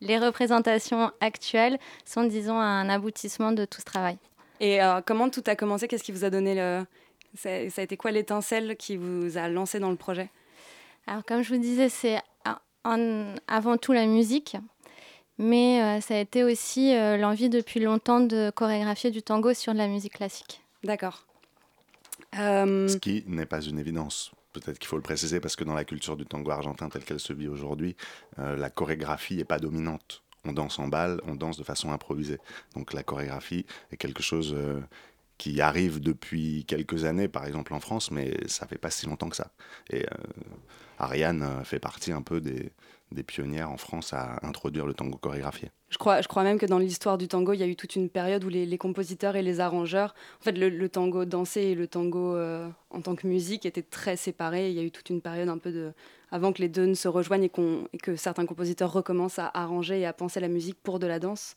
les 0.00 0.18
représentations 0.18 1.10
actuelles 1.20 1.78
sont, 2.04 2.24
disons, 2.24 2.58
un 2.58 2.88
aboutissement 2.88 3.52
de 3.52 3.64
tout 3.64 3.80
ce 3.80 3.86
travail. 3.86 4.18
Et 4.62 4.80
euh, 4.80 5.00
comment 5.04 5.28
tout 5.28 5.42
a 5.46 5.56
commencé? 5.56 5.88
Qu'est-ce 5.88 6.04
qui 6.04 6.12
vous 6.12 6.24
a 6.24 6.30
donné 6.30 6.54
le... 6.54 6.86
Ça, 7.34 7.68
ça 7.68 7.80
a 7.80 7.84
été 7.84 7.96
quoi 7.96 8.12
l'étincelle 8.12 8.76
qui 8.76 8.96
vous 8.96 9.36
a 9.36 9.48
lancé 9.48 9.80
dans 9.80 9.90
le 9.90 9.96
projet? 9.96 10.30
Alors, 11.06 11.24
comme 11.24 11.42
je 11.42 11.52
vous 11.52 11.60
disais, 11.60 11.88
c'est 11.88 12.20
avant 12.84 13.76
tout 13.76 13.92
la 13.92 14.06
musique. 14.06 14.56
Mais 15.38 15.82
euh, 15.82 16.00
ça 16.00 16.14
a 16.14 16.18
été 16.18 16.44
aussi 16.44 16.94
euh, 16.94 17.16
l'envie 17.16 17.48
depuis 17.48 17.80
longtemps 17.80 18.20
de 18.20 18.52
chorégraphier 18.54 19.10
du 19.10 19.22
tango 19.22 19.52
sur 19.54 19.72
de 19.72 19.78
la 19.78 19.88
musique 19.88 20.14
classique. 20.14 20.62
D'accord. 20.84 21.26
Euh... 22.38 22.86
Ce 22.86 22.96
qui 22.98 23.24
n'est 23.26 23.46
pas 23.46 23.60
une 23.62 23.78
évidence. 23.78 24.30
Peut-être 24.52 24.78
qu'il 24.78 24.86
faut 24.86 24.96
le 24.96 25.02
préciser 25.02 25.40
parce 25.40 25.56
que 25.56 25.64
dans 25.64 25.74
la 25.74 25.84
culture 25.84 26.16
du 26.16 26.26
tango 26.26 26.50
argentin 26.50 26.88
telle 26.88 27.04
qu'elle 27.04 27.18
se 27.18 27.32
vit 27.32 27.48
aujourd'hui, 27.48 27.96
euh, 28.38 28.56
la 28.56 28.70
chorégraphie 28.70 29.36
n'est 29.36 29.44
pas 29.44 29.58
dominante 29.58 30.22
on 30.44 30.52
danse 30.52 30.78
en 30.78 30.88
balle, 30.88 31.20
on 31.26 31.34
danse 31.34 31.56
de 31.56 31.64
façon 31.64 31.92
improvisée. 31.92 32.38
Donc 32.74 32.92
la 32.92 33.02
chorégraphie 33.02 33.66
est 33.90 33.96
quelque 33.96 34.22
chose 34.22 34.54
euh, 34.56 34.80
qui 35.38 35.60
arrive 35.60 36.00
depuis 36.00 36.64
quelques 36.66 37.04
années, 37.04 37.28
par 37.28 37.46
exemple 37.46 37.74
en 37.74 37.80
France, 37.80 38.10
mais 38.10 38.36
ça 38.46 38.66
fait 38.66 38.78
pas 38.78 38.90
si 38.90 39.06
longtemps 39.06 39.28
que 39.28 39.36
ça. 39.36 39.52
Et 39.90 40.04
euh, 40.04 40.16
Ariane 40.98 41.64
fait 41.64 41.80
partie 41.80 42.12
un 42.12 42.22
peu 42.22 42.40
des, 42.40 42.72
des, 43.12 43.22
pionnières 43.22 43.70
en 43.70 43.76
France 43.76 44.12
à 44.12 44.38
introduire 44.42 44.86
le 44.86 44.94
tango 44.94 45.18
chorégraphié. 45.18 45.70
Je 45.90 45.98
crois, 45.98 46.20
je 46.20 46.28
crois 46.28 46.42
même 46.42 46.58
que 46.58 46.66
dans 46.66 46.78
l'histoire 46.78 47.18
du 47.18 47.28
tango, 47.28 47.52
il 47.52 47.60
y 47.60 47.62
a 47.62 47.66
eu 47.66 47.76
toute 47.76 47.96
une 47.96 48.08
période 48.08 48.44
où 48.44 48.48
les, 48.48 48.66
les 48.66 48.78
compositeurs 48.78 49.36
et 49.36 49.42
les 49.42 49.60
arrangeurs, 49.60 50.14
en 50.40 50.44
fait, 50.44 50.52
le, 50.52 50.68
le 50.68 50.88
tango 50.88 51.24
dansé 51.24 51.60
et 51.60 51.74
le 51.74 51.86
tango 51.86 52.34
euh, 52.34 52.68
en 52.90 53.00
tant 53.00 53.14
que 53.14 53.26
musique 53.26 53.66
étaient 53.66 53.82
très 53.82 54.16
séparés. 54.16 54.70
Il 54.70 54.74
y 54.74 54.80
a 54.80 54.82
eu 54.82 54.90
toute 54.90 55.10
une 55.10 55.20
période 55.20 55.48
un 55.48 55.58
peu 55.58 55.72
de 55.72 55.92
avant 56.32 56.52
que 56.52 56.62
les 56.62 56.68
deux 56.68 56.86
ne 56.86 56.94
se 56.94 57.08
rejoignent 57.08 57.44
et, 57.44 57.50
qu 57.50 57.60
et 57.92 57.98
que 57.98 58.16
certains 58.16 58.46
compositeurs 58.46 58.90
recommencent 58.90 59.38
à 59.38 59.50
arranger 59.52 60.00
et 60.00 60.06
à 60.06 60.14
penser 60.14 60.40
la 60.40 60.48
musique 60.48 60.78
pour 60.82 60.98
de 60.98 61.06
la 61.06 61.18
danse. 61.18 61.54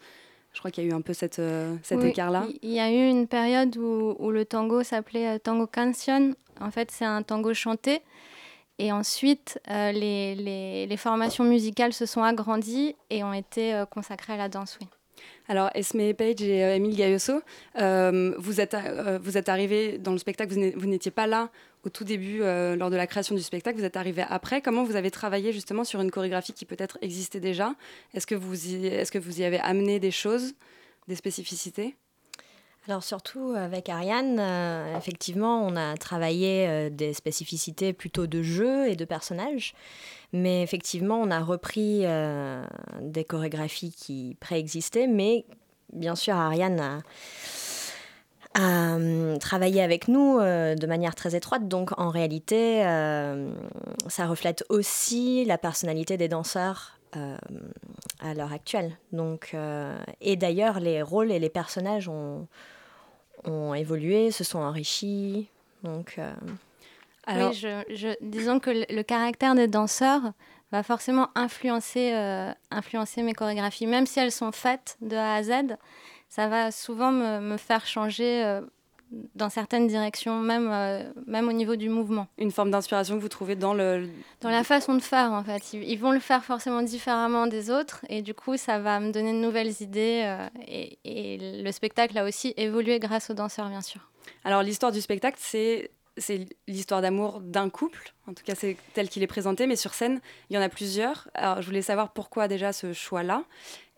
Je 0.54 0.60
crois 0.60 0.72
qu'il 0.72 0.86
y 0.86 0.88
a 0.88 0.90
eu 0.90 0.94
un 0.94 1.02
peu 1.02 1.14
cette, 1.14 1.40
euh, 1.40 1.76
cet 1.84 2.00
oui, 2.00 2.10
écart-là. 2.10 2.46
Il 2.62 2.72
y 2.72 2.80
a 2.80 2.90
eu 2.90 3.10
une 3.10 3.28
période 3.28 3.76
où, 3.78 4.16
où 4.20 4.32
le 4.32 4.46
tango 4.46 4.84
s'appelait 4.84 5.36
euh, 5.36 5.40
tango 5.40 5.68
canción. 5.68 6.34
En 6.62 6.72
fait, 6.72 6.92
c'est 6.92 7.06
un 7.06 7.24
tango 7.24 7.54
chanté. 7.54 8.02
Et 8.78 8.92
ensuite, 8.92 9.60
euh, 9.70 9.92
les, 9.92 10.98
formations 10.98 11.44
musicales 11.44 11.94
se 11.94 12.06
sont 12.06 12.24
agrandies 12.24 12.96
et 13.10 13.24
ont 13.24 13.34
été 13.34 13.74
euh, 13.74 13.86
consacrées 13.86 14.34
à 14.34 14.38
la 14.38 14.50
danse, 14.50 14.78
oui. 14.82 14.88
Alors, 15.48 15.70
Esme 15.76 16.14
Page 16.14 16.42
et 16.42 16.64
euh, 16.64 16.76
Emile 16.76 16.96
Gayoso, 16.96 17.42
vous 17.76 18.62
êtes, 18.62 18.76
vous 19.22 19.38
êtes 19.38 19.50
arrivés 19.50 19.98
dans 19.98 20.12
le 20.12 20.18
spectacle, 20.18 20.54
vous 20.76 20.88
n'étiez 20.88 21.12
pas 21.12 21.28
là 21.28 21.50
au 21.86 21.90
tout 21.90 22.04
début, 22.04 22.42
euh, 22.42 22.76
lors 22.76 22.90
de 22.90 22.96
la 22.96 23.06
création 23.06 23.36
du 23.36 23.42
spectacle, 23.42 23.78
vous 23.78 23.86
êtes 23.86 23.96
arrivé 23.96 24.26
après. 24.28 24.62
Comment 24.62 24.84
vous 24.84 24.96
avez 24.96 25.12
travaillé 25.12 25.54
justement 25.54 25.84
sur 25.84 26.02
une 26.02 26.10
chorégraphie 26.10 26.52
qui 26.52 26.66
peut-être 26.66 26.98
existait 27.02 27.40
déjà? 27.40 27.76
Est-ce 28.14 28.26
que, 28.26 28.36
est-ce 28.36 29.12
que 29.12 29.20
vous 29.20 29.40
y 29.40 29.44
avez 29.44 29.60
amené 29.60 30.00
des 30.00 30.12
choses, 30.12 30.56
des 31.08 31.16
spécificités? 31.16 31.96
Alors 32.88 33.04
surtout 33.04 33.54
avec 33.58 33.90
Ariane, 33.90 34.38
euh, 34.40 34.96
effectivement, 34.96 35.66
on 35.66 35.76
a 35.76 35.98
travaillé 35.98 36.68
euh, 36.68 36.90
des 36.92 37.14
spécificités 37.14 37.94
plutôt 37.94 38.28
de 38.28 38.44
jeu 38.44 38.88
et 38.88 38.96
de 38.96 39.06
personnages, 39.06 39.74
mais 40.34 40.62
effectivement, 40.62 41.20
on 41.20 41.32
a 41.32 41.40
repris 41.40 42.02
euh, 42.04 42.64
des 43.02 43.24
chorégraphies 43.24 43.92
qui 43.92 44.38
préexistaient, 44.40 45.08
mais 45.08 45.46
bien 45.94 46.16
sûr, 46.16 46.36
Ariane 46.36 46.80
a, 46.80 47.00
travaillé 49.40 49.82
avec 49.82 50.08
nous 50.08 50.40
de 50.40 50.88
manière 50.88 51.14
très 51.14 51.36
étroite. 51.36 51.68
Donc 51.68 51.92
en 52.00 52.10
réalité, 52.10 52.84
ça 54.08 54.28
reflète 54.28 54.64
aussi 54.70 55.44
la 55.44 55.58
personnalité 55.58 56.16
des 56.16 56.30
danseurs 56.30 56.98
euh, 57.16 57.38
à 58.20 58.34
l'heure 58.34 58.54
actuelle. 58.54 58.98
Donc, 59.12 59.52
euh, 59.54 59.98
et 60.22 60.36
d'ailleurs, 60.36 60.80
les 60.80 61.02
rôles 61.02 61.32
et 61.32 61.40
les 61.40 61.50
personnages 61.50 62.08
ont, 62.10 62.48
ont 63.44 63.74
évolué, 63.74 64.32
se 64.32 64.44
sont 64.44 64.60
enrichis. 64.60 65.50
Donc, 65.84 66.20
Alors... 67.26 67.52
Oui, 67.52 67.56
je, 67.56 68.16
disons 68.22 68.60
que 68.60 68.72
le, 68.72 69.04
caractère 69.04 69.56
des 69.56 69.68
danseurs 69.68 70.34
va 70.72 70.84
forcément 70.84 71.30
influencer, 71.36 72.14
euh, 72.14 72.52
influencer 72.72 73.22
mes 73.24 73.34
chorégraphies. 73.34 73.88
Même 73.88 74.06
si 74.06 74.20
elles 74.20 74.32
sont 74.32 74.52
faites 74.52 74.98
de 75.02 75.16
A 75.16 75.36
à 75.36 75.44
Z, 75.44 75.78
ça 76.30 76.48
va 76.48 76.72
souvent 76.72 77.12
me, 77.12 77.40
me 77.40 77.58
faire 77.58 77.86
changer 77.86 78.44
euh, 78.44 78.62
dans 79.36 79.50
certaines 79.50 79.88
directions, 79.88 80.40
même, 80.40 80.70
euh, 80.72 81.04
même 81.26 81.48
au 81.48 81.54
niveau 81.54 81.76
du 81.76 81.90
mouvement. 81.90 82.28
Une 82.38 82.52
forme 82.52 82.72
d'inspiration 82.72 83.16
que 83.16 83.22
vous 83.22 83.30
trouvez 83.30 83.56
dans 83.56 83.74
le... 83.74 84.08
Dans 84.42 84.50
la 84.50 84.64
façon 84.64 84.96
de 84.96 85.02
faire, 85.02 85.32
en 85.32 85.44
fait. 85.44 85.74
Ils, 85.74 85.98
vont 85.98 86.12
le 86.12 86.20
faire 86.20 86.44
forcément 86.44 86.82
différemment 86.82 87.48
des 87.48 87.70
autres, 87.72 88.06
et 88.10 88.22
du 88.22 88.34
coup, 88.34 88.58
ça 88.58 88.80
va 88.80 89.00
me 89.00 89.12
donner 89.12 89.34
de 89.34 89.38
nouvelles 89.38 89.82
idées, 89.82 90.38
et, 90.68 91.00
et 91.04 91.62
le 91.64 91.72
spectacle 91.72 92.18
a 92.18 92.26
aussi 92.26 92.54
évolué 92.58 93.00
grâce 93.00 93.30
aux 93.30 93.34
danseurs, 93.34 93.70
bien 93.70 93.82
sûr. 93.82 94.02
Alors, 94.44 94.64
l'histoire 94.64 94.92
du 94.92 95.02
spectacle, 95.02 95.38
c'est 95.40 95.92
c'est 96.18 96.46
l'histoire 96.68 97.02
d'amour 97.02 97.42
d'un 97.42 97.70
couple. 97.70 98.14
En 98.28 98.34
tout 98.34 98.44
cas, 98.44 98.56
c'est 98.56 98.78
tel 98.94 99.10
qu'il 99.10 99.24
est 99.24 99.28
présenté. 99.28 99.68
Mais 99.68 99.76
sur 99.76 99.94
scène, 99.94 100.22
il 100.50 100.56
y 100.56 100.60
en 100.60 100.62
a 100.62 100.70
plusieurs. 100.70 101.28
Alors, 101.34 101.62
je 101.62 101.68
voulais 101.68 101.82
savoir 101.82 102.14
pourquoi 102.14 102.48
déjà 102.48 102.74
ce 102.74 102.94
choix-là. 102.94 103.44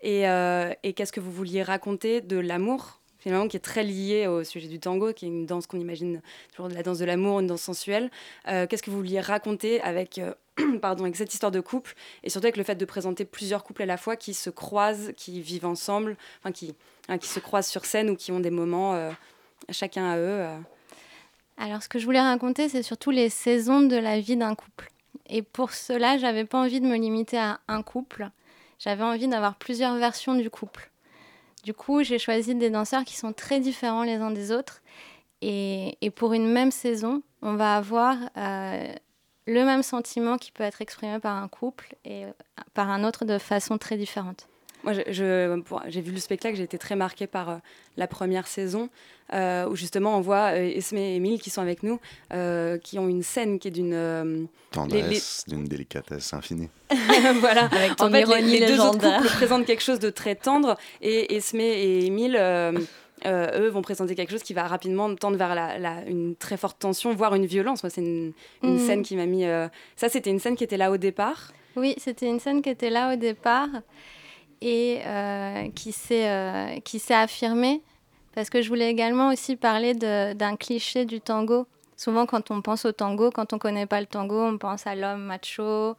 Et, 0.02 0.28
euh, 0.28 0.74
et 0.84 0.94
qu'est-ce 0.94 1.12
que 1.12 1.20
vous 1.20 1.32
vouliez 1.32 1.64
raconter 1.64 2.22
de 2.22 2.38
l'amour, 2.38 3.00
finalement, 3.28 3.50
qui 3.50 3.58
est 3.58 3.62
très 3.62 3.84
lié 3.84 4.26
au 4.26 4.46
sujet 4.46 4.70
du 4.70 4.80
tango, 4.80 5.12
qui 5.12 5.26
est 5.26 5.28
une 5.28 5.46
danse 5.46 5.68
qu'on 5.68 5.82
imagine 5.82 6.22
toujours 6.52 6.70
de 6.70 6.74
la 6.74 6.82
danse 6.82 7.00
de 7.00 7.04
l'amour, 7.04 7.42
une 7.42 7.48
danse 7.48 7.62
sensuelle. 7.62 8.10
Euh, 8.48 8.68
qu'est-ce 8.68 8.82
que 8.82 8.90
vous 8.90 8.96
vouliez 8.96 9.20
raconter 9.20 9.82
avec, 9.82 10.18
euh, 10.18 10.34
avec 10.82 11.18
cette 11.18 11.34
histoire 11.34 11.52
de 11.52 11.60
couple 11.60 11.94
Et 12.24 12.30
surtout 12.30 12.46
avec 12.46 12.56
le 12.56 12.64
fait 12.64 12.76
de 12.76 12.86
présenter 12.86 13.26
plusieurs 13.26 13.66
couples 13.66 13.82
à 13.82 13.86
la 13.86 13.98
fois 13.98 14.16
qui 14.16 14.34
se 14.34 14.50
croisent, 14.50 15.12
qui 15.18 15.42
vivent 15.42 15.66
ensemble, 15.66 16.16
enfin, 16.40 16.54
qui, 16.54 16.74
hein, 17.10 17.18
se 17.22 17.42
croisent 17.42 17.68
sur 17.68 17.84
scène 17.84 18.10
ou 18.10 18.16
qui 18.16 18.32
ont 18.32 18.40
des 18.40 18.50
moments 18.50 18.98
chacun 19.70 20.10
à 20.10 20.18
eux. 20.18 20.48
Alors, 21.58 21.84
ce 21.84 21.90
que 21.90 22.00
je 22.00 22.06
voulais 22.06 22.22
raconter, 22.22 22.70
c'est 22.70 22.82
surtout 22.82 23.12
les 23.12 23.28
saisons 23.28 23.82
de 23.82 23.98
la 23.98 24.22
vie 24.22 24.38
d'un 24.38 24.56
couple. 24.56 24.90
Et 25.30 25.42
pour 25.42 25.74
cela, 25.74 26.18
j'avais 26.18 26.46
pas 26.46 26.62
envie 26.62 26.80
de 26.80 26.88
me 26.88 26.96
limiter 26.96 27.38
à 27.38 27.60
un 27.68 27.84
couple. 27.84 28.30
J'avais 28.80 29.04
envie 29.04 29.28
d'avoir 29.28 29.56
plusieurs 29.56 29.96
versions 29.96 30.36
du 30.36 30.50
couple. 30.50 30.90
Du 31.68 31.74
coup, 31.74 32.02
j'ai 32.02 32.18
choisi 32.18 32.56
des 32.56 32.70
danseurs 32.70 33.04
qui 33.04 33.18
sont 33.18 33.34
très 33.34 33.60
différents 33.60 34.04
les 34.04 34.16
uns 34.16 34.32
des 34.32 34.54
autres. 34.54 34.82
Et, 35.42 35.98
pour 36.16 36.32
une 36.32 36.48
même 36.48 36.72
saison, 36.72 37.24
on 37.42 37.56
va 37.56 37.76
avoir 37.76 38.16
euh, 38.38 38.94
le 39.48 39.66
même 39.66 39.84
sentiment 39.84 40.38
qui 40.38 40.54
peut 40.54 40.64
être 40.64 40.82
exprimé 40.82 41.20
par 41.20 41.36
un 41.36 41.50
couple 41.50 41.94
et 42.06 42.24
euh, 42.24 42.32
par 42.74 42.90
un 42.90 43.04
autre 43.04 43.26
de 43.26 43.38
façon 43.38 43.78
très 43.78 43.98
différente. 43.98 44.48
Moi, 44.84 44.94
j'ai 44.94 46.02
vu 46.02 46.12
le 46.12 46.20
spectacle, 46.20 46.56
j'ai 46.56 46.64
été 46.64 46.78
très 46.78 46.96
marquée 46.96 47.28
par 47.28 47.50
euh, 47.50 47.56
la 47.98 48.08
première 48.08 48.48
saison, 48.48 48.90
euh, 49.34 49.68
où 49.68 49.76
justement 49.76 50.18
on 50.18 50.22
voit 50.22 50.54
euh, 50.54 50.72
Esme 50.76 50.98
et 50.98 51.16
Emile 51.16 51.42
qui 51.42 51.50
sont 51.50 51.62
avec 51.62 51.84
nous, 51.84 52.00
qui 52.84 53.00
ont 53.00 53.08
une 53.08 53.24
scène 53.24 53.60
qui 53.60 53.70
est 53.70 53.72
d'une 53.72 54.48
tendresse, 54.72 55.46
d'une 55.48 55.66
délicatesse 55.66 56.34
infinie. 56.34 56.70
voilà, 57.40 57.66
avec 57.66 57.96
ton 57.96 58.08
en 58.08 58.12
fait, 58.12 58.26
les, 58.42 58.66
deux 58.66 58.80
autres 58.80 59.00
couples 59.00 59.28
présentent 59.28 59.66
quelque 59.66 59.84
chose 59.84 60.00
de 60.00 60.10
très 60.10 60.36
tendre, 60.36 60.78
et 61.02 61.36
Esme 61.36 61.60
et 61.60 62.06
Emile. 62.06 62.38
eux 63.26 63.68
vont 63.70 63.82
présenter 63.82 64.16
quelque 64.16 64.32
chose 64.32 64.44
qui 64.44 64.54
va 64.54 64.68
rapidement 64.68 65.14
tendre 65.16 65.38
vers 65.38 65.56
la, 65.56 66.06
une 66.08 66.36
très 66.36 66.56
forte 66.56 66.80
tension, 66.80 67.14
voire 67.16 67.34
une 67.36 67.46
violence. 67.46 67.84
C'est 67.90 68.02
une, 68.02 68.34
une 68.64 68.80
scène 68.80 69.02
qui 69.02 69.16
m'a 69.16 69.26
mis. 69.26 69.44
Ça, 69.96 70.08
c'était 70.08 70.30
une 70.30 70.40
scène 70.40 70.56
qui 70.56 70.64
était 70.64 70.78
là 70.78 70.92
au 70.92 70.98
départ. 70.98 71.52
Oui, 71.76 71.96
c'était 71.98 72.28
une 72.28 72.40
scène 72.40 72.62
qui 72.62 72.70
était 72.70 72.90
là 72.90 73.14
au 73.14 73.16
départ 73.18 73.70
et 74.62 75.02
euh, 75.06 75.70
qui 75.76 75.92
s'est 75.92 76.30
euh, 76.30 76.80
qui 76.80 77.00
s'est 77.00 77.14
affirmé 77.14 77.82
parce 78.34 78.50
que 78.50 78.62
je 78.62 78.70
voulais 78.70 78.92
également 78.92 79.30
aussi 79.30 79.56
parler 79.56 79.96
d'un 79.96 80.56
cliché 80.58 81.06
du 81.06 81.20
tango. 81.20 81.66
Souvent, 81.96 82.28
quand 82.28 82.52
on 82.52 82.62
pense 82.62 82.86
au 82.86 82.92
tango, 82.92 83.32
quand 83.32 83.52
on 83.54 83.58
connaît 83.58 83.88
pas 83.88 84.00
le 84.00 84.06
tango, 84.06 84.40
on 84.40 84.60
pense 84.60 84.86
à 84.86 84.94
l'homme 84.94 85.24
macho 85.24 85.96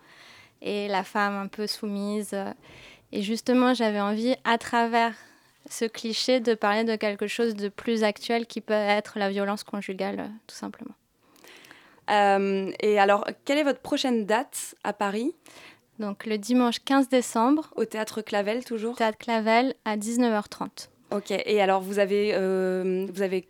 et 0.62 0.86
la 0.86 1.02
femme 1.02 1.34
un 1.34 1.48
peu 1.48 1.66
soumise. 1.66 2.36
Et 3.11 3.22
justement, 3.22 3.74
j'avais 3.74 4.00
envie, 4.00 4.36
à 4.44 4.56
travers 4.56 5.14
ce 5.68 5.84
cliché, 5.84 6.38
de 6.38 6.54
parler 6.54 6.84
de 6.84 6.94
quelque 6.94 7.26
chose 7.26 7.56
de 7.56 7.68
plus 7.68 8.04
actuel 8.04 8.46
qui 8.46 8.61
peut 8.61 8.72
être 8.72 9.18
la 9.18 9.30
violence 9.30 9.64
conjugale, 9.64 10.30
tout 10.46 10.54
simplement. 10.54 10.94
Euh, 12.11 12.70
et 12.80 12.98
alors, 12.98 13.26
quelle 13.44 13.59
est 13.59 13.64
votre 13.64 13.80
prochaine 13.80 14.26
date 14.26 14.74
à 14.84 14.92
Paris? 14.92 15.34
Donc 15.99 16.26
le 16.26 16.38
dimanche 16.38 16.78
15 16.84 17.09
décembre. 17.09 17.70
Au 17.76 17.84
théâtre 17.84 18.22
Clavel 18.22 18.64
toujours? 18.64 18.96
Théâtre 18.96 19.18
Clavel 19.18 19.74
à 19.84 19.96
19h30. 19.96 20.88
Ok, 21.11 21.30
et 21.30 21.61
alors 21.61 21.80
vous 21.80 21.99
avez, 21.99 22.32
euh, 22.34 23.07
vous 23.12 23.22
avez 23.22 23.49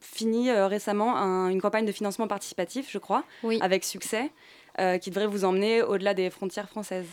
fini 0.00 0.50
euh, 0.50 0.66
récemment 0.66 1.16
une 1.48 1.60
campagne 1.60 1.86
de 1.86 1.92
financement 1.92 2.28
participatif, 2.28 2.88
je 2.90 2.98
crois, 2.98 3.24
oui. 3.42 3.58
avec 3.62 3.84
succès, 3.84 4.30
euh, 4.78 4.98
qui 4.98 5.10
devrait 5.10 5.26
vous 5.26 5.44
emmener 5.44 5.82
au-delà 5.82 6.14
des 6.14 6.30
frontières 6.30 6.68
françaises. 6.68 7.08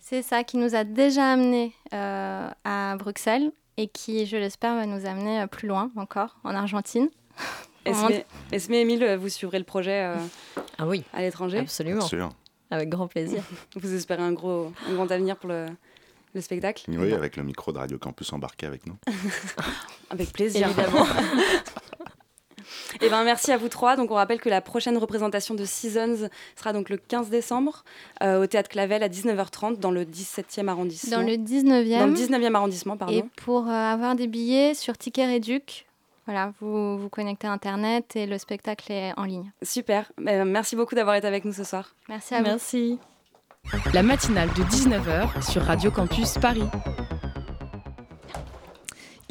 C'est 0.00 0.22
ça, 0.22 0.44
qui 0.44 0.56
nous 0.56 0.74
a 0.74 0.82
déjà 0.84 1.32
amené 1.32 1.72
à 1.92 2.96
Bruxelles 2.98 3.52
et 3.76 3.86
qui, 3.86 4.26
je 4.26 4.36
l'espère, 4.36 4.74
va 4.74 4.86
nous 4.86 5.06
amener 5.06 5.46
plus 5.46 5.68
loin 5.68 5.90
encore, 5.96 6.38
en 6.42 6.54
Argentine. 6.54 7.08
Esme 8.52 8.74
et 8.74 8.80
Emile, 8.80 9.16
vous 9.16 9.28
suivrez 9.28 9.58
le 9.58 9.64
projet 9.64 10.14
ah 10.78 10.86
oui, 10.86 11.04
à 11.12 11.20
l'étranger? 11.20 11.58
Absolument. 11.58 12.30
Avec 12.70 12.88
grand 12.88 13.08
plaisir. 13.08 13.42
Vous 13.76 13.94
espérez 13.94 14.22
un, 14.22 14.32
gros, 14.32 14.72
un 14.88 14.94
grand 14.94 15.10
avenir 15.10 15.36
pour 15.36 15.48
le, 15.48 15.66
le 16.34 16.40
spectacle 16.40 16.84
Oui, 16.88 17.12
avec 17.12 17.36
le 17.36 17.42
micro 17.42 17.72
de 17.72 17.78
Radio 17.78 17.98
Campus 17.98 18.32
embarqué 18.32 18.66
avec 18.66 18.86
nous. 18.86 18.96
avec 20.10 20.32
plaisir. 20.32 20.68
Évidemment. 20.68 21.06
Eh 23.02 23.08
ben, 23.08 23.24
merci 23.24 23.52
à 23.52 23.56
vous 23.56 23.68
trois. 23.68 23.96
Donc, 23.96 24.10
on 24.10 24.14
rappelle 24.14 24.40
que 24.40 24.48
la 24.48 24.60
prochaine 24.60 24.96
représentation 24.98 25.54
de 25.54 25.64
Seasons 25.64 26.28
sera 26.56 26.72
donc 26.72 26.88
le 26.88 26.96
15 26.96 27.30
décembre 27.30 27.84
euh, 28.22 28.42
au 28.42 28.46
Théâtre 28.46 28.68
Clavel 28.68 29.02
à 29.02 29.08
19h30 29.08 29.78
dans 29.78 29.90
le 29.90 30.04
17e 30.04 30.68
arrondissement. 30.68 31.18
Dans 31.18 31.26
le 31.26 31.34
19e. 31.34 31.98
Dans 31.98 32.06
le 32.06 32.14
19e 32.14 32.54
arrondissement, 32.54 32.96
pardon. 32.96 33.14
Et 33.14 33.24
pour 33.36 33.68
euh, 33.68 33.72
avoir 33.72 34.14
des 34.14 34.26
billets 34.26 34.74
sur 34.74 34.98
Ticket 34.98 35.26
Réduc, 35.26 35.86
voilà, 36.30 36.52
vous 36.60 36.96
vous 36.96 37.08
connectez 37.08 37.48
à 37.48 37.50
Internet 37.50 38.14
et 38.14 38.24
le 38.24 38.38
spectacle 38.38 38.92
est 38.92 39.12
en 39.16 39.24
ligne. 39.24 39.50
Super. 39.62 40.12
Euh, 40.28 40.44
merci 40.44 40.76
beaucoup 40.76 40.94
d'avoir 40.94 41.16
été 41.16 41.26
avec 41.26 41.44
nous 41.44 41.52
ce 41.52 41.64
soir. 41.64 41.92
Merci 42.08 42.36
à 42.36 42.38
vous. 42.38 42.44
Merci. 42.44 43.00
La 43.92 44.04
matinale 44.04 44.48
de 44.50 44.62
19h 44.62 45.42
sur 45.50 45.62
Radio 45.64 45.90
Campus 45.90 46.38
Paris. 46.38 46.68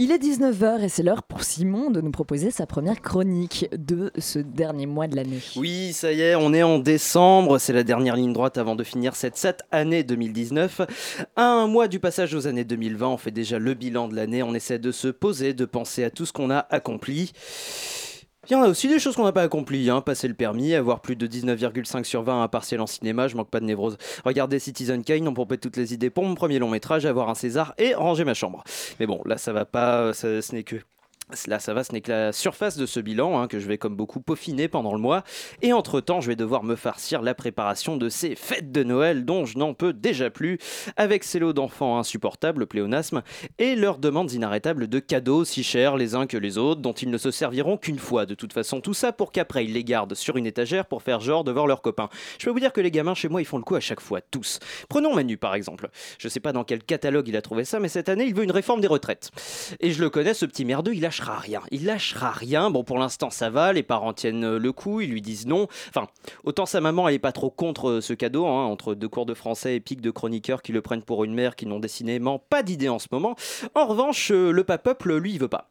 Il 0.01 0.13
est 0.13 0.17
19h 0.17 0.81
et 0.81 0.87
c'est 0.87 1.03
l'heure 1.03 1.23
pour 1.23 1.43
Simon 1.43 1.91
de 1.91 1.99
nous 1.99 2.11
proposer 2.11 2.51
sa 2.51 2.65
première 2.65 3.01
chronique 3.01 3.67
de 3.77 4.13
ce 4.17 4.39
dernier 4.39 4.85
mois 4.85 5.07
de 5.07 5.17
l'année. 5.17 5.41
Oui, 5.57 5.91
ça 5.91 6.13
y 6.13 6.21
est, 6.21 6.35
on 6.35 6.53
est 6.53 6.63
en 6.63 6.79
décembre, 6.79 7.57
c'est 7.57 7.73
la 7.73 7.83
dernière 7.83 8.15
ligne 8.15 8.31
droite 8.31 8.57
avant 8.57 8.77
de 8.77 8.85
finir 8.85 9.13
cette, 9.17 9.35
cette 9.35 9.63
année 9.71 10.03
2019. 10.03 11.27
un 11.35 11.67
mois 11.67 11.89
du 11.89 11.99
passage 11.99 12.33
aux 12.33 12.47
années 12.47 12.63
2020, 12.63 13.07
on 13.09 13.17
fait 13.17 13.31
déjà 13.31 13.59
le 13.59 13.73
bilan 13.73 14.07
de 14.07 14.15
l'année, 14.15 14.41
on 14.41 14.55
essaie 14.55 14.79
de 14.79 14.93
se 14.93 15.09
poser, 15.09 15.53
de 15.53 15.65
penser 15.65 16.05
à 16.05 16.09
tout 16.09 16.25
ce 16.25 16.31
qu'on 16.31 16.49
a 16.49 16.65
accompli. 16.69 17.33
Il 18.49 18.53
y 18.53 18.55
en 18.55 18.63
a 18.63 18.67
aussi 18.67 18.87
des 18.87 18.97
choses 18.97 19.15
qu'on 19.15 19.25
n'a 19.25 19.31
pas 19.31 19.43
accomplies, 19.43 19.91
hein. 19.91 20.01
passer 20.01 20.27
le 20.27 20.33
permis, 20.33 20.73
avoir 20.73 21.01
plus 21.01 21.15
de 21.15 21.27
19,5 21.27 22.03
sur 22.03 22.23
20 22.23 22.41
à 22.41 22.47
partiel 22.47 22.81
en 22.81 22.87
cinéma, 22.87 23.27
je 23.27 23.35
manque 23.35 23.51
pas 23.51 23.59
de 23.59 23.65
névrose. 23.65 23.97
Regarder 24.25 24.57
Citizen 24.57 25.03
Kane, 25.03 25.27
on 25.27 25.33
peut 25.33 25.57
toutes 25.57 25.77
les 25.77 25.93
idées 25.93 26.09
pour 26.09 26.23
mon 26.23 26.33
premier 26.33 26.57
long 26.57 26.69
métrage, 26.69 27.05
avoir 27.05 27.29
un 27.29 27.35
César 27.35 27.75
et 27.77 27.93
ranger 27.93 28.23
ma 28.23 28.33
chambre. 28.33 28.63
Mais 28.99 29.05
bon, 29.05 29.21
là 29.25 29.37
ça 29.37 29.53
va 29.53 29.65
pas, 29.65 30.13
ce 30.13 30.55
n'est 30.55 30.63
que 30.63 30.77
Là, 31.47 31.59
ça 31.59 31.75
va, 31.75 31.83
ce 31.83 31.93
n'est 31.93 32.01
que 32.01 32.11
la 32.11 32.33
surface 32.33 32.75
de 32.75 32.87
ce 32.87 32.99
bilan 32.99 33.39
hein, 33.39 33.47
que 33.47 33.59
je 33.59 33.67
vais 33.67 33.77
comme 33.77 33.95
beaucoup 33.95 34.19
peaufiner 34.19 34.67
pendant 34.67 34.93
le 34.93 34.99
mois. 34.99 35.23
Et 35.61 35.73
entre-temps, 35.73 36.21
je 36.21 36.27
vais 36.27 36.35
devoir 36.35 36.63
me 36.63 36.75
farcir 36.75 37.21
la 37.21 37.35
préparation 37.35 37.97
de 37.97 38.09
ces 38.09 38.35
fêtes 38.35 38.71
de 38.71 38.83
Noël 38.83 39.25
dont 39.25 39.45
je 39.45 39.59
n'en 39.59 39.75
peux 39.75 39.93
déjà 39.93 40.31
plus, 40.31 40.57
avec 40.97 41.23
ces 41.23 41.37
lots 41.37 41.53
d'enfants 41.53 41.99
insupportables, 41.99 42.65
pléonasme, 42.65 43.21
et 43.59 43.75
leurs 43.75 43.99
demandes 43.99 44.31
inarrêtables 44.31 44.87
de 44.87 44.99
cadeaux 44.99 45.45
si 45.45 45.63
chers 45.63 45.97
les 45.97 46.15
uns 46.15 46.25
que 46.25 46.37
les 46.37 46.57
autres, 46.57 46.81
dont 46.81 46.93
ils 46.93 47.11
ne 47.11 47.17
se 47.19 47.29
serviront 47.29 47.77
qu'une 47.77 47.99
fois. 47.99 48.25
De 48.25 48.33
toute 48.33 48.53
façon, 48.53 48.81
tout 48.81 48.95
ça 48.95 49.11
pour 49.11 49.31
qu'après 49.31 49.65
ils 49.65 49.73
les 49.73 49.83
gardent 49.83 50.15
sur 50.15 50.35
une 50.35 50.47
étagère 50.47 50.85
pour 50.85 51.03
faire 51.03 51.19
genre 51.19 51.43
devant 51.43 51.67
leurs 51.67 51.83
copains. 51.83 52.09
Je 52.39 52.45
peux 52.45 52.51
vous 52.51 52.59
dire 52.59 52.73
que 52.73 52.81
les 52.81 52.91
gamins 52.91 53.13
chez 53.13 53.29
moi, 53.29 53.41
ils 53.41 53.45
font 53.45 53.57
le 53.57 53.63
coup 53.63 53.75
à 53.75 53.79
chaque 53.79 54.01
fois, 54.01 54.19
tous. 54.21 54.59
Prenons 54.89 55.13
Manu 55.13 55.37
par 55.37 55.53
exemple. 55.53 55.89
Je 56.17 56.27
sais 56.27 56.39
pas 56.39 56.53
dans 56.53 56.63
quel 56.63 56.83
catalogue 56.83 57.27
il 57.27 57.37
a 57.37 57.43
trouvé 57.43 57.65
ça, 57.65 57.79
mais 57.79 57.87
cette 57.87 58.09
année, 58.09 58.25
il 58.25 58.33
veut 58.33 58.43
une 58.43 58.51
réforme 58.51 58.81
des 58.81 58.87
retraites. 58.87 59.29
Et 59.79 59.91
je 59.91 60.01
le 60.01 60.09
connais, 60.09 60.33
ce 60.33 60.45
petit 60.45 60.65
merdeux, 60.65 60.93
il 60.95 61.05
lâchera 61.19 61.39
rien. 61.39 61.61
Il 61.71 61.85
lâchera 61.85 62.31
rien. 62.31 62.69
Bon, 62.69 62.83
pour 62.83 62.97
l'instant, 62.97 63.29
ça 63.29 63.49
va. 63.49 63.73
Les 63.73 63.83
parents 63.83 64.13
tiennent 64.13 64.43
euh, 64.43 64.59
le 64.59 64.71
coup. 64.71 65.01
Ils 65.01 65.09
lui 65.09 65.21
disent 65.21 65.45
non. 65.45 65.67
Enfin, 65.89 66.07
autant 66.43 66.65
sa 66.65 66.81
maman, 66.81 67.07
elle 67.07 67.15
est 67.15 67.19
pas 67.19 67.31
trop 67.31 67.49
contre 67.49 67.89
euh, 67.89 68.01
ce 68.01 68.13
cadeau, 68.13 68.45
hein, 68.45 68.65
entre 68.65 68.95
deux 68.95 69.07
cours 69.07 69.25
de 69.25 69.33
français 69.33 69.75
épiques 69.75 70.01
de 70.01 70.11
chroniqueurs 70.11 70.61
qui 70.61 70.71
le 70.71 70.81
prennent 70.81 71.03
pour 71.03 71.23
une 71.23 71.33
mère 71.33 71.55
qui 71.55 71.65
n'ont 71.65 71.79
décidément 71.79 72.39
pas 72.39 72.63
d'idée 72.63 72.89
en 72.89 72.99
ce 72.99 73.07
moment. 73.11 73.35
En 73.75 73.85
revanche, 73.85 74.31
euh, 74.31 74.51
le 74.51 74.63
papeuple, 74.63 75.17
lui, 75.17 75.33
il 75.33 75.39
veut 75.39 75.47
pas. 75.47 75.69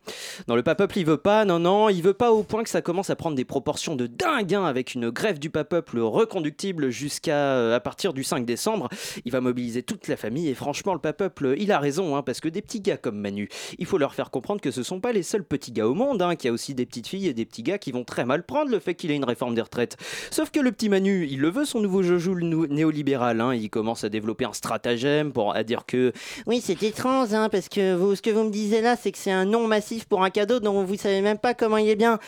Non, 0.48 0.54
le 0.54 0.62
papeuple, 0.62 0.98
il 0.98 1.06
veut 1.06 1.16
pas. 1.16 1.44
Non, 1.44 1.58
non, 1.58 1.88
il 1.88 2.02
veut 2.02 2.14
pas 2.14 2.32
au 2.32 2.42
point 2.42 2.62
que 2.62 2.70
ça 2.70 2.82
commence 2.82 3.10
à 3.10 3.16
prendre 3.16 3.36
des 3.36 3.44
proportions 3.44 3.96
de 3.96 4.06
dingue, 4.06 4.54
hein, 4.54 4.64
avec 4.64 4.94
une 4.94 5.10
grève 5.10 5.38
du 5.38 5.50
papeuple 5.50 5.98
reconductible 6.00 6.90
jusqu'à 6.90 7.74
à 7.74 7.80
partir 7.80 8.12
du 8.12 8.24
5 8.24 8.44
décembre. 8.44 8.88
Il 9.24 9.32
va 9.32 9.40
mobiliser 9.40 9.82
toute 9.82 10.08
la 10.08 10.16
famille 10.16 10.48
et 10.48 10.54
franchement, 10.54 10.92
le 10.92 11.00
papeuple, 11.00 11.54
il 11.58 11.72
a 11.72 11.78
raison, 11.78 12.16
hein, 12.16 12.22
parce 12.22 12.40
que 12.40 12.48
des 12.48 12.62
petits 12.62 12.80
gars 12.80 12.96
comme 12.96 13.18
Manu, 13.18 13.48
il 13.78 13.86
faut 13.86 13.98
leur 13.98 14.14
faire 14.14 14.30
comprendre 14.30 14.60
que 14.60 14.70
ce 14.70 14.82
sont 14.82 15.00
pas 15.00 15.12
les 15.12 15.22
seuls 15.22 15.37
seul 15.38 15.44
petit 15.44 15.72
gars 15.72 15.86
au 15.86 15.94
monde, 15.94 16.20
hein, 16.20 16.34
qui 16.34 16.48
a 16.48 16.52
aussi 16.52 16.74
des 16.74 16.84
petites 16.84 17.06
filles 17.06 17.28
et 17.28 17.34
des 17.34 17.44
petits 17.44 17.62
gars 17.62 17.78
qui 17.78 17.92
vont 17.92 18.02
très 18.02 18.24
mal 18.24 18.42
prendre 18.42 18.70
le 18.70 18.80
fait 18.80 18.94
qu'il 18.94 19.10
ait 19.10 19.16
une 19.16 19.24
réforme 19.24 19.54
des 19.54 19.62
retraites. 19.62 19.96
Sauf 20.30 20.50
que 20.50 20.58
le 20.58 20.72
petit 20.72 20.88
Manu, 20.88 21.26
il 21.30 21.40
le 21.40 21.48
veut 21.48 21.64
son 21.64 21.80
nouveau 21.80 22.02
Jojo 22.02 22.34
néolibéral, 22.34 23.40
hein. 23.40 23.54
il 23.54 23.70
commence 23.70 24.02
à 24.02 24.08
développer 24.08 24.44
un 24.44 24.52
stratagème 24.52 25.32
pour 25.32 25.54
à 25.54 25.62
dire 25.62 25.86
que 25.86 26.12
oui 26.46 26.60
c'est 26.62 26.82
étrange, 26.82 27.32
hein, 27.32 27.48
parce 27.48 27.68
que 27.68 27.94
vous, 27.94 28.16
ce 28.16 28.22
que 28.22 28.30
vous 28.30 28.44
me 28.44 28.50
disiez 28.50 28.80
là, 28.80 28.96
c'est 28.96 29.12
que 29.12 29.18
c'est 29.18 29.30
un 29.30 29.44
nom 29.44 29.66
massif 29.68 30.06
pour 30.06 30.24
un 30.24 30.30
cadeau 30.30 30.58
dont 30.58 30.82
vous 30.82 30.96
savez 30.96 31.20
même 31.20 31.38
pas 31.38 31.54
comment 31.54 31.76
il 31.76 31.88
est 31.88 31.96
bien. 31.96 32.18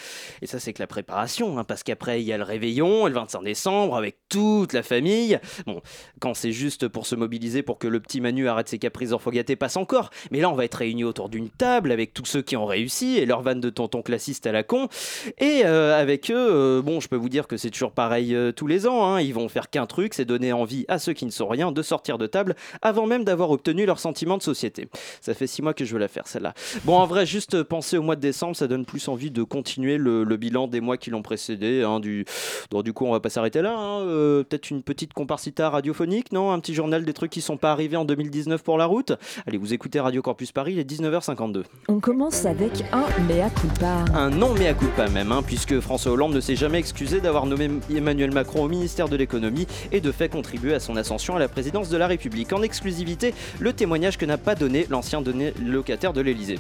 Et 0.42 0.46
ça 0.46 0.60
c'est 0.60 0.72
que 0.72 0.82
la 0.82 0.86
préparation, 0.86 1.64
parce 1.64 1.82
qu'après 1.82 2.22
il 2.22 2.26
y 2.26 2.32
a 2.32 2.38
le 2.38 2.44
réveillon, 2.44 3.06
le 3.06 3.14
25 3.14 3.42
décembre, 3.42 3.96
avec 3.96 4.18
toute 4.28 4.72
la 4.72 4.82
famille. 4.82 5.38
Bon, 5.66 5.80
quand 6.20 6.34
c'est 6.34 6.52
juste 6.52 6.86
pour 6.86 7.06
se 7.06 7.16
mobiliser 7.16 7.62
pour 7.62 7.78
que 7.78 7.88
le 7.88 8.00
petit 8.00 8.20
Manu 8.20 8.48
arrête 8.48 8.68
ses 8.68 8.78
caprices 8.78 9.12
enfants 9.12 9.30
passe 9.58 9.76
encore. 9.76 10.10
Mais 10.30 10.40
là 10.40 10.50
on 10.50 10.54
va 10.54 10.64
être 10.64 10.76
réunis 10.76 11.04
autour 11.04 11.28
d'une 11.28 11.50
table 11.50 11.92
avec 11.92 12.14
tous 12.14 12.24
ceux 12.24 12.42
qui 12.42 12.56
ont 12.56 12.66
réussi 12.66 12.90
et 13.02 13.26
leur 13.26 13.42
vanne 13.42 13.60
de 13.60 13.70
tonton 13.70 14.02
classiste 14.02 14.46
à 14.46 14.52
la 14.52 14.62
con. 14.62 14.88
Et 15.38 15.62
euh, 15.64 15.98
avec 15.98 16.30
eux, 16.30 16.34
euh, 16.36 16.82
bon 16.82 17.00
je 17.00 17.08
peux 17.08 17.16
vous 17.16 17.28
dire 17.28 17.46
que 17.46 17.56
c'est 17.56 17.70
toujours 17.70 17.92
pareil 17.92 18.34
euh, 18.34 18.52
tous 18.52 18.66
les 18.66 18.86
ans, 18.86 19.04
hein. 19.04 19.20
ils 19.20 19.34
vont 19.34 19.48
faire 19.48 19.70
qu'un 19.70 19.86
truc, 19.86 20.14
c'est 20.14 20.24
donner 20.24 20.52
envie 20.52 20.84
à 20.88 20.98
ceux 20.98 21.12
qui 21.12 21.26
ne 21.26 21.30
sont 21.30 21.48
rien 21.48 21.72
de 21.72 21.82
sortir 21.82 22.18
de 22.18 22.26
table 22.26 22.54
avant 22.82 23.06
même 23.06 23.24
d'avoir 23.24 23.50
obtenu 23.50 23.86
leur 23.86 23.98
sentiment 23.98 24.36
de 24.36 24.42
société. 24.42 24.88
Ça 25.20 25.34
fait 25.34 25.46
six 25.46 25.62
mois 25.62 25.74
que 25.74 25.84
je 25.84 25.92
veux 25.92 25.98
la 25.98 26.08
faire 26.08 26.26
celle-là. 26.26 26.54
Bon, 26.84 26.96
en 26.96 27.06
vrai, 27.06 27.26
juste 27.26 27.62
penser 27.62 27.96
au 27.96 28.02
mois 28.02 28.16
de 28.16 28.20
décembre, 28.20 28.56
ça 28.56 28.66
donne 28.66 28.84
plus 28.84 29.08
envie 29.08 29.30
de 29.30 29.42
continuer 29.42 29.98
le, 29.98 30.24
bilan 30.36 30.68
des 30.68 30.80
mois 30.80 30.96
qui 30.96 31.10
l'ont 31.10 31.22
précédé. 31.22 31.82
Hein, 31.82 32.00
du... 32.00 32.24
Du 32.84 32.92
coup, 32.94 33.04
on 33.04 33.12
va 33.12 33.20
pas 33.20 33.28
s'arrêter 33.28 33.60
là. 33.60 33.76
Hein. 33.76 34.04
Peut-être 34.48 34.70
une 34.70 34.82
petite 34.82 35.12
comparsita 35.12 35.68
radiophonique, 35.68 36.32
non? 36.32 36.50
Un 36.50 36.60
petit 36.60 36.74
journal 36.74 37.04
des 37.04 37.12
trucs 37.12 37.30
qui 37.30 37.40
sont 37.40 37.58
pas 37.58 37.72
arrivés 37.72 37.96
en 37.96 38.04
2019 38.04 38.62
pour 38.62 38.78
la 38.78 38.86
route? 38.86 39.12
Allez, 39.46 39.58
vous 39.58 39.74
écoutez 39.74 40.00
Radio 40.00 40.22
Campus 40.22 40.52
Paris, 40.52 40.72
il 40.72 40.78
est 40.78 40.90
19h52. 40.90 41.64
On 41.88 42.00
commence 42.00 42.46
avec 42.46 42.84
un 42.92 43.06
mea 43.22 43.50
culpa. 43.50 44.04
Un 44.14 44.30
non 44.30 44.54
mea 44.54 44.74
culpa 44.74 45.08
même, 45.08 45.32
hein, 45.32 45.42
puisque 45.46 45.78
François 45.80 46.12
Hollande 46.12 46.34
ne 46.34 46.40
s'est 46.40 46.56
jamais 46.56 46.78
excusé 46.78 47.20
d'avoir 47.20 47.46
nommé 47.46 47.70
Emmanuel 47.94 48.32
Macron 48.32 48.64
au 48.64 48.68
ministère 48.68 49.08
de 49.08 49.16
l'économie 49.16 49.66
et 49.92 50.00
de 50.00 50.10
fait 50.10 50.28
contribuer 50.28 50.74
à 50.74 50.80
son 50.80 50.96
ascension 50.96 51.36
à 51.36 51.38
la 51.38 51.48
présidence 51.48 51.88
de 51.88 51.96
la 51.96 52.06
République. 52.06 52.52
En 52.52 52.62
exclusivité, 52.62 53.34
le 53.60 53.72
témoignage 53.72 54.18
que 54.18 54.24
n'a 54.24 54.38
pas 54.38 54.54
donné 54.54 54.86
l'ancien 54.90 55.22
locataire 55.64 56.12
de 56.12 56.20
l'Elysée. 56.20 56.58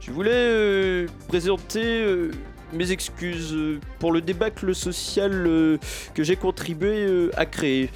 Je 0.00 0.12
voulais 0.12 0.30
euh, 0.32 1.06
présenter 1.26 1.82
euh, 1.82 2.30
mes 2.72 2.92
excuses 2.92 3.52
euh, 3.52 3.80
pour 3.98 4.12
le 4.12 4.20
débâcle 4.20 4.72
social 4.72 5.78
que 6.14 6.22
j'ai 6.22 6.36
contribué 6.36 7.30
à 7.36 7.44
créer. 7.44 7.90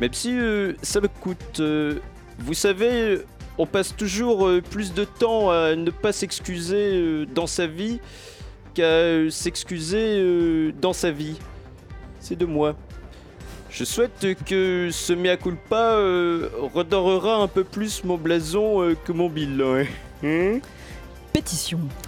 Même 0.00 0.12
si 0.12 0.36
ça 0.82 1.00
me 1.00 1.08
coûte. 1.08 1.62
vous 2.38 2.54
savez, 2.54 3.20
on 3.58 3.66
passe 3.66 3.94
toujours 3.96 4.50
plus 4.70 4.94
de 4.94 5.04
temps 5.04 5.50
à 5.50 5.76
ne 5.76 5.90
pas 5.90 6.12
s'excuser 6.12 7.26
dans 7.34 7.46
sa 7.46 7.66
vie 7.66 8.00
qu'à 8.74 9.30
s'excuser 9.30 10.72
dans 10.80 10.92
sa 10.92 11.10
vie. 11.10 11.36
C'est 12.20 12.36
de 12.36 12.46
moi. 12.46 12.74
Je 13.74 13.82
souhaite 13.82 14.36
que 14.46 14.90
ce 14.92 15.12
mea 15.12 15.36
culpa 15.36 15.96
euh, 15.96 16.48
redorera 16.72 17.38
un 17.38 17.48
peu 17.48 17.64
plus 17.64 18.04
mon 18.04 18.16
blason 18.16 18.80
euh, 18.82 18.94
que 18.94 19.10
mon 19.10 19.28
bilan. 19.28 19.82
Hein. 20.22 20.60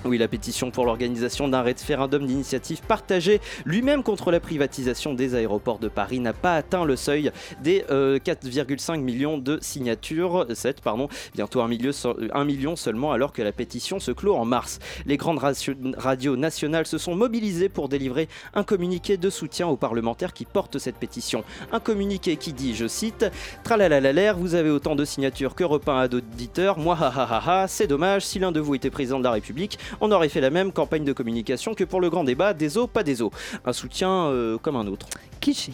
Oui, 0.04 0.18
la 0.18 0.28
pétition 0.28 0.70
pour 0.70 0.86
l'organisation 0.86 1.48
d'un 1.48 1.62
référendum 1.62 2.24
d'initiative 2.24 2.80
partagée 2.82 3.40
lui-même 3.64 4.04
contre 4.04 4.30
la 4.30 4.38
privatisation 4.38 5.14
des 5.14 5.34
aéroports 5.34 5.80
de 5.80 5.88
Paris 5.88 6.20
n'a 6.20 6.32
pas 6.32 6.54
atteint 6.54 6.84
le 6.84 6.94
seuil 6.94 7.32
des 7.60 7.80
4,5 7.80 7.90
euh, 7.90 8.96
millions 8.98 9.36
de 9.36 9.58
signatures, 9.60 10.46
7 10.54 10.80
pardon, 10.80 11.08
bientôt 11.34 11.60
1 11.60 11.66
million, 11.66 11.90
1 12.32 12.44
million 12.44 12.76
seulement 12.76 13.10
alors 13.10 13.32
que 13.32 13.42
la 13.42 13.50
pétition 13.50 13.98
se 13.98 14.12
clôt 14.12 14.36
en 14.36 14.44
mars. 14.44 14.78
Les 15.06 15.16
grandes 15.16 15.40
radios 15.40 16.36
nationales 16.36 16.86
se 16.86 16.96
sont 16.96 17.16
mobilisées 17.16 17.68
pour 17.68 17.88
délivrer 17.88 18.28
un 18.54 18.62
communiqué 18.62 19.16
de 19.16 19.28
soutien 19.28 19.66
aux 19.66 19.76
parlementaires 19.76 20.34
qui 20.34 20.44
portent 20.44 20.78
cette 20.78 20.98
pétition. 20.98 21.42
Un 21.72 21.80
communiqué 21.80 22.36
qui 22.36 22.52
dit, 22.52 22.76
je 22.76 22.86
cite, 22.86 23.26
Tralalalalaire, 23.64 24.38
vous 24.38 24.54
avez 24.54 24.70
autant 24.70 24.94
de 24.94 25.04
signatures 25.04 25.56
que 25.56 25.64
repas 25.64 26.00
à 26.00 26.06
d'auditeurs, 26.06 26.78
moi 26.78 26.96
ha 27.00 27.66
c'est 27.68 27.88
dommage, 27.88 28.24
si 28.24 28.38
l'un 28.38 28.52
de 28.52 28.60
vous 28.60 28.76
était 28.76 28.90
président 29.16 29.18
de 29.18 29.24
la 29.24 29.30
République, 29.32 29.78
on 30.00 30.10
aurait 30.12 30.28
fait 30.28 30.40
la 30.40 30.50
même 30.50 30.72
campagne 30.72 31.04
de 31.04 31.12
communication 31.12 31.74
que 31.74 31.84
pour 31.84 32.00
le 32.00 32.10
grand 32.10 32.24
débat 32.24 32.54
des 32.54 32.78
eaux, 32.78 32.86
pas 32.86 33.02
des 33.02 33.22
eaux. 33.22 33.30
Un 33.64 33.72
soutien 33.72 34.10
euh, 34.10 34.58
comme 34.58 34.76
un 34.76 34.86
autre. 34.86 35.06
Cliché. 35.40 35.72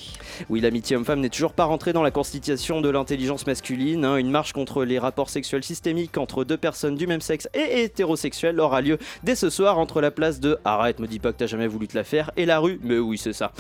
Oui, 0.49 0.61
l'amitié 0.61 0.97
homme-femme 0.97 1.21
n'est 1.21 1.29
toujours 1.29 1.53
pas 1.53 1.65
rentrée 1.65 1.93
dans 1.93 2.03
la 2.03 2.11
constitution 2.11 2.81
de 2.81 2.89
l'intelligence 2.89 3.47
masculine. 3.47 4.05
Hein. 4.05 4.17
Une 4.17 4.31
marche 4.31 4.53
contre 4.53 4.85
les 4.85 4.99
rapports 4.99 5.31
sexuels 5.31 5.65
systémiques 5.65 6.19
entre 6.19 6.45
deux 6.45 6.57
personnes 6.57 6.97
du 6.97 7.07
même 7.07 7.21
sexe 7.21 7.49
et 7.55 7.83
hétérosexuels 7.83 8.61
aura 8.61 8.81
lieu 8.81 8.99
dès 9.23 9.35
ce 9.35 9.51
soir 9.51 9.79
entre 9.79 10.01
la 10.01 10.11
place 10.11 10.41
de 10.41 10.59
Arrête, 10.65 10.99
me 10.99 11.07
dis 11.07 11.19
pas 11.19 11.33
que 11.33 11.39
t'as 11.39 11.47
jamais 11.47 11.67
voulu 11.67 11.89
te 11.89 11.97
la 11.97 12.05
faire 12.05 12.31
et 12.37 12.47
la 12.47 12.59
rue. 12.59 12.81
Mais 12.83 12.99
oui, 12.99 13.19
c'est 13.19 13.33
ça. 13.33 13.53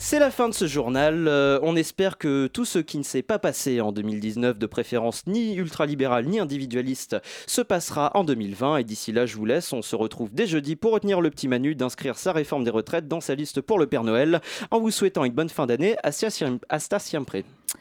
C'est 0.00 0.20
la 0.20 0.30
fin 0.30 0.48
de 0.48 0.54
ce 0.54 0.68
journal. 0.68 1.26
Euh, 1.26 1.58
on 1.62 1.74
espère 1.74 2.18
que 2.18 2.46
tout 2.46 2.64
ce 2.64 2.78
qui 2.78 2.98
ne 2.98 3.02
s'est 3.02 3.22
pas 3.22 3.40
passé 3.40 3.80
en 3.80 3.90
2019, 3.90 4.56
de 4.56 4.66
préférence 4.66 5.26
ni 5.26 5.56
ultralibéral 5.56 6.24
ni 6.24 6.38
individualiste, 6.38 7.16
se 7.48 7.62
passera 7.62 8.12
en 8.14 8.22
2020. 8.22 8.76
Et 8.76 8.84
d'ici 8.84 9.10
là, 9.10 9.26
je 9.26 9.36
vous 9.36 9.44
laisse. 9.44 9.72
On 9.72 9.82
se 9.82 9.96
retrouve 9.96 10.30
dès 10.32 10.46
jeudi 10.46 10.76
pour 10.76 10.92
retenir 10.92 11.20
le 11.20 11.30
petit 11.30 11.48
Manu 11.48 11.74
d'inscrire 11.74 12.16
sa 12.16 12.32
réforme 12.32 12.62
des 12.62 12.70
retraites 12.70 13.08
dans 13.08 13.20
sa 13.20 13.34
liste 13.34 13.60
pour 13.60 13.80
le 13.80 13.88
Père 13.88 14.04
Noël. 14.04 14.40
En 14.70 14.78
vous 14.78 14.92
souhaitant 14.92 15.24
une 15.24 15.32
bonne 15.32 15.48
fin 15.48 15.66
d'année, 15.66 15.96
à 16.04 16.12
siempre. 16.12 16.64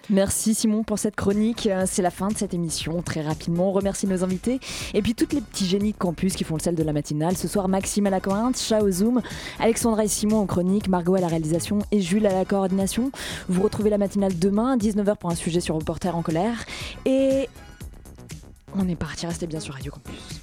Merci 0.10 0.54
Simon 0.54 0.84
pour 0.84 1.00
cette 1.00 1.16
chronique. 1.16 1.68
Euh, 1.68 1.84
c'est 1.86 2.02
la 2.02 2.12
fin 2.12 2.30
de 2.30 2.38
cette 2.38 2.54
émission. 2.54 3.02
Très 3.02 3.22
rapidement, 3.22 3.70
on 3.70 3.72
remercie 3.72 4.08
nos 4.08 4.24
invités 4.24 4.60
et 4.94 5.02
puis 5.02 5.14
toutes 5.14 5.34
les 5.34 5.42
petits 5.42 5.66
génies 5.66 5.92
de 5.92 5.98
campus 5.98 6.36
qui 6.36 6.44
font 6.44 6.56
le 6.56 6.62
sel 6.62 6.76
de 6.76 6.84
la 6.84 6.94
matinale. 6.94 7.38
Ce 7.38 7.48
soir, 7.48 7.68
Maxime 7.68 8.08
à 8.08 8.10
la 8.10 8.20
cointe, 8.20 8.58
Chat 8.58 8.82
au 8.82 8.92
Zoom, 8.92 9.22
Alexandra 9.60 10.06
et 10.06 10.08
Simon 10.08 10.40
en 10.40 10.46
chronique, 10.46 10.88
Margot 10.88 11.16
à 11.16 11.22
la 11.22 11.28
réalisation 11.28 11.80
et 11.92 12.02
Jules 12.08 12.26
à 12.26 12.34
la 12.34 12.46
coordination. 12.46 13.12
Vous 13.50 13.62
retrouvez 13.62 13.90
la 13.90 13.98
matinale 13.98 14.38
demain 14.40 14.74
à 14.74 14.78
19h 14.78 15.18
pour 15.18 15.30
un 15.30 15.36
sujet 15.36 15.60
sur 15.60 15.76
Reporter 15.76 16.16
en 16.16 16.22
colère. 16.22 16.66
Et 17.06 17.50
on 18.76 18.88
est 18.88 18.96
parti, 18.96 19.26
restez 19.26 19.48
bien 19.48 19.60
sur 19.60 19.74
Radio 19.74 19.92
Campus. 19.92 20.42